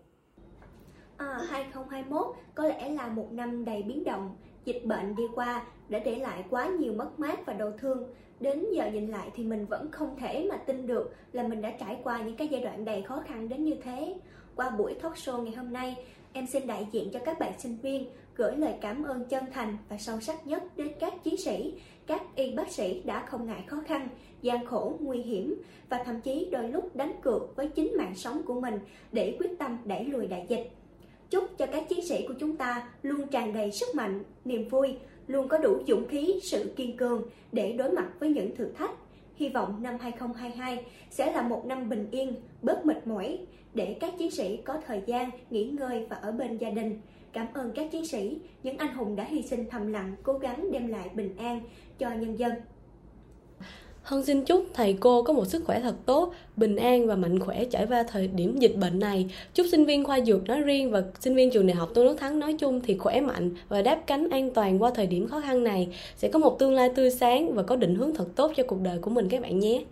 À, 1.17 1.37
2021 1.49 2.25
có 2.55 2.67
lẽ 2.67 2.89
là 2.89 3.07
một 3.07 3.27
năm 3.31 3.65
đầy 3.65 3.83
biến 3.83 4.03
động. 4.03 4.35
Dịch 4.65 4.85
bệnh 4.85 5.15
đi 5.15 5.23
qua 5.35 5.65
đã 5.89 5.99
để 5.99 6.15
lại 6.15 6.43
quá 6.49 6.67
nhiều 6.67 6.93
mất 6.93 7.19
mát 7.19 7.45
và 7.45 7.53
đau 7.53 7.71
thương. 7.77 8.03
Đến 8.39 8.65
giờ 8.73 8.91
nhìn 8.91 9.07
lại 9.07 9.29
thì 9.35 9.43
mình 9.43 9.65
vẫn 9.65 9.91
không 9.91 10.15
thể 10.19 10.47
mà 10.49 10.57
tin 10.57 10.87
được 10.87 11.15
là 11.31 11.47
mình 11.47 11.61
đã 11.61 11.71
trải 11.79 11.97
qua 12.03 12.21
những 12.21 12.35
cái 12.35 12.47
giai 12.47 12.61
đoạn 12.61 12.85
đầy 12.85 13.01
khó 13.01 13.23
khăn 13.27 13.49
đến 13.49 13.63
như 13.63 13.75
thế. 13.83 14.15
Qua 14.55 14.69
buổi 14.69 14.93
talk 14.93 15.13
show 15.13 15.43
ngày 15.43 15.53
hôm 15.53 15.73
nay, 15.73 15.95
em 16.33 16.47
xin 16.47 16.67
đại 16.67 16.87
diện 16.91 17.09
cho 17.13 17.19
các 17.25 17.39
bạn 17.39 17.59
sinh 17.59 17.77
viên 17.81 18.09
gửi 18.35 18.55
lời 18.57 18.73
cảm 18.81 19.03
ơn 19.03 19.25
chân 19.25 19.43
thành 19.53 19.77
và 19.89 19.97
sâu 19.97 20.19
sắc 20.19 20.47
nhất 20.47 20.63
đến 20.77 20.87
các 20.99 21.23
chiến 21.23 21.37
sĩ, 21.37 21.73
các 22.07 22.21
y 22.35 22.51
bác 22.51 22.71
sĩ 22.71 23.01
đã 23.05 23.25
không 23.25 23.45
ngại 23.45 23.63
khó 23.67 23.77
khăn, 23.87 24.07
gian 24.41 24.65
khổ, 24.65 24.97
nguy 24.99 25.21
hiểm 25.21 25.61
và 25.89 26.03
thậm 26.03 26.21
chí 26.21 26.49
đôi 26.51 26.67
lúc 26.69 26.95
đánh 26.95 27.13
cược 27.21 27.55
với 27.55 27.67
chính 27.67 27.97
mạng 27.97 28.15
sống 28.15 28.41
của 28.45 28.61
mình 28.61 28.79
để 29.11 29.35
quyết 29.39 29.59
tâm 29.59 29.77
đẩy 29.85 30.05
lùi 30.05 30.27
đại 30.27 30.45
dịch. 30.49 30.71
Chúc 31.29 31.57
cho 31.57 31.65
các 31.65 31.89
chiến 31.89 32.05
sĩ 32.05 32.25
của 32.27 32.33
chúng 32.39 32.57
ta 32.57 32.89
luôn 33.01 33.27
tràn 33.27 33.53
đầy 33.53 33.71
sức 33.71 33.95
mạnh, 33.95 34.23
niềm 34.45 34.67
vui, 34.67 34.97
luôn 35.27 35.47
có 35.47 35.57
đủ 35.57 35.77
dũng 35.87 36.07
khí, 36.07 36.39
sự 36.43 36.73
kiên 36.75 36.97
cường 36.97 37.23
để 37.51 37.71
đối 37.71 37.91
mặt 37.91 38.09
với 38.19 38.29
những 38.29 38.55
thử 38.55 38.71
thách. 38.71 38.91
Hy 39.35 39.49
vọng 39.49 39.83
năm 39.83 39.97
2022 39.99 40.85
sẽ 41.09 41.31
là 41.31 41.41
một 41.41 41.65
năm 41.65 41.89
bình 41.89 42.07
yên, 42.11 42.35
bớt 42.61 42.85
mệt 42.85 43.07
mỏi 43.07 43.39
để 43.73 43.97
các 43.99 44.13
chiến 44.19 44.31
sĩ 44.31 44.57
có 44.57 44.81
thời 44.87 45.01
gian 45.05 45.29
nghỉ 45.49 45.69
ngơi 45.69 46.05
và 46.09 46.15
ở 46.15 46.31
bên 46.31 46.57
gia 46.57 46.69
đình. 46.69 47.01
Cảm 47.33 47.47
ơn 47.53 47.71
các 47.75 47.91
chiến 47.91 48.07
sĩ, 48.07 48.41
những 48.63 48.77
anh 48.77 48.93
hùng 48.93 49.15
đã 49.15 49.23
hy 49.23 49.41
sinh 49.41 49.69
thầm 49.69 49.91
lặng 49.93 50.15
cố 50.23 50.33
gắng 50.33 50.71
đem 50.71 50.87
lại 50.87 51.09
bình 51.13 51.37
an 51.37 51.61
cho 51.99 52.09
nhân 52.09 52.39
dân. 52.39 52.51
Hân 54.01 54.23
xin 54.23 54.45
chúc 54.45 54.65
thầy 54.73 54.97
cô 54.99 55.23
có 55.23 55.33
một 55.33 55.45
sức 55.45 55.63
khỏe 55.65 55.79
thật 55.79 55.95
tốt, 56.05 56.33
bình 56.55 56.75
an 56.75 57.07
và 57.07 57.15
mạnh 57.15 57.39
khỏe 57.39 57.65
trải 57.65 57.85
qua 57.89 58.03
thời 58.03 58.27
điểm 58.27 58.59
dịch 58.59 58.75
bệnh 58.75 58.99
này. 58.99 59.29
Chúc 59.53 59.65
sinh 59.71 59.85
viên 59.85 60.03
khoa 60.03 60.21
dược 60.21 60.45
nói 60.45 60.61
riêng 60.61 60.91
và 60.91 61.03
sinh 61.19 61.35
viên 61.35 61.51
trường 61.51 61.67
đại 61.67 61.75
học 61.75 61.89
Tôn 61.93 62.05
Đức 62.05 62.15
Thắng 62.19 62.39
nói 62.39 62.53
chung 62.53 62.81
thì 62.81 62.97
khỏe 62.97 63.21
mạnh 63.21 63.51
và 63.69 63.81
đáp 63.81 64.01
cánh 64.07 64.29
an 64.29 64.53
toàn 64.53 64.81
qua 64.81 64.91
thời 64.95 65.07
điểm 65.07 65.27
khó 65.27 65.41
khăn 65.41 65.63
này. 65.63 65.87
Sẽ 66.17 66.29
có 66.29 66.39
một 66.39 66.59
tương 66.59 66.73
lai 66.73 66.89
tươi 66.95 67.09
sáng 67.09 67.53
và 67.53 67.63
có 67.63 67.75
định 67.75 67.95
hướng 67.95 68.15
thật 68.15 68.27
tốt 68.35 68.51
cho 68.55 68.63
cuộc 68.67 68.81
đời 68.81 68.99
của 68.99 69.11
mình 69.11 69.29
các 69.29 69.41
bạn 69.41 69.59
nhé. 69.59 69.83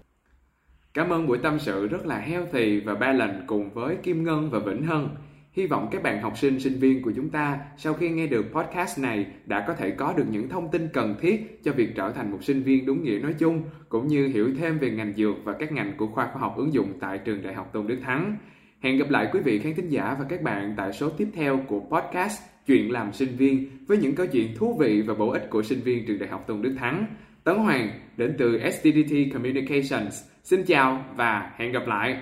Cảm 0.93 1.09
ơn 1.09 1.27
buổi 1.27 1.37
tâm 1.37 1.59
sự 1.59 1.87
rất 1.87 2.05
là 2.05 2.19
healthy 2.19 2.79
và 2.79 2.95
ba 2.95 3.13
lành 3.13 3.43
cùng 3.47 3.69
với 3.73 3.95
Kim 4.03 4.23
Ngân 4.23 4.49
và 4.49 4.59
Vĩnh 4.59 4.83
Hân. 4.83 5.07
Hy 5.57 5.67
vọng 5.67 5.87
các 5.91 6.03
bạn 6.03 6.21
học 6.21 6.37
sinh, 6.37 6.59
sinh 6.59 6.79
viên 6.79 7.01
của 7.01 7.11
chúng 7.15 7.29
ta 7.29 7.59
sau 7.77 7.93
khi 7.93 8.09
nghe 8.09 8.27
được 8.27 8.45
podcast 8.53 8.99
này 8.99 9.25
đã 9.45 9.65
có 9.67 9.73
thể 9.73 9.91
có 9.91 10.13
được 10.13 10.23
những 10.31 10.49
thông 10.49 10.71
tin 10.71 10.87
cần 10.93 11.15
thiết 11.21 11.63
cho 11.63 11.71
việc 11.71 11.95
trở 11.95 12.11
thành 12.11 12.31
một 12.31 12.43
sinh 12.43 12.63
viên 12.63 12.85
đúng 12.85 13.03
nghĩa 13.03 13.19
nói 13.19 13.33
chung, 13.39 13.63
cũng 13.89 14.07
như 14.07 14.27
hiểu 14.27 14.49
thêm 14.57 14.77
về 14.77 14.89
ngành 14.89 15.13
dược 15.17 15.35
và 15.43 15.53
các 15.53 15.71
ngành 15.71 15.93
của 15.97 16.07
khoa 16.07 16.29
khoa 16.33 16.41
học 16.41 16.57
ứng 16.57 16.73
dụng 16.73 16.93
tại 16.99 17.17
trường 17.17 17.43
Đại 17.43 17.53
học 17.53 17.69
Tôn 17.73 17.87
Đức 17.87 17.97
Thắng. 18.03 18.37
Hẹn 18.79 18.97
gặp 18.97 19.09
lại 19.09 19.29
quý 19.33 19.39
vị 19.39 19.59
khán 19.59 19.75
thính 19.75 19.89
giả 19.89 20.15
và 20.19 20.25
các 20.29 20.41
bạn 20.41 20.73
tại 20.77 20.93
số 20.93 21.09
tiếp 21.09 21.27
theo 21.33 21.59
của 21.67 21.79
podcast 21.79 22.41
Chuyện 22.67 22.91
làm 22.91 23.13
sinh 23.13 23.35
viên 23.37 23.67
với 23.87 23.97
những 23.97 24.15
câu 24.15 24.25
chuyện 24.25 24.55
thú 24.55 24.77
vị 24.79 25.01
và 25.01 25.13
bổ 25.13 25.29
ích 25.29 25.47
của 25.49 25.63
sinh 25.63 25.79
viên 25.79 26.05
trường 26.05 26.19
Đại 26.19 26.29
học 26.29 26.47
Tôn 26.47 26.61
Đức 26.61 26.75
Thắng. 26.79 27.05
Tấn 27.43 27.57
Hoàng 27.57 27.89
đến 28.17 28.35
từ 28.37 28.59
STDT 28.71 29.33
Communications. 29.33 30.23
Xin 30.43 30.63
chào 30.63 31.05
và 31.15 31.51
hẹn 31.57 31.71
gặp 31.71 31.87
lại. 31.87 32.21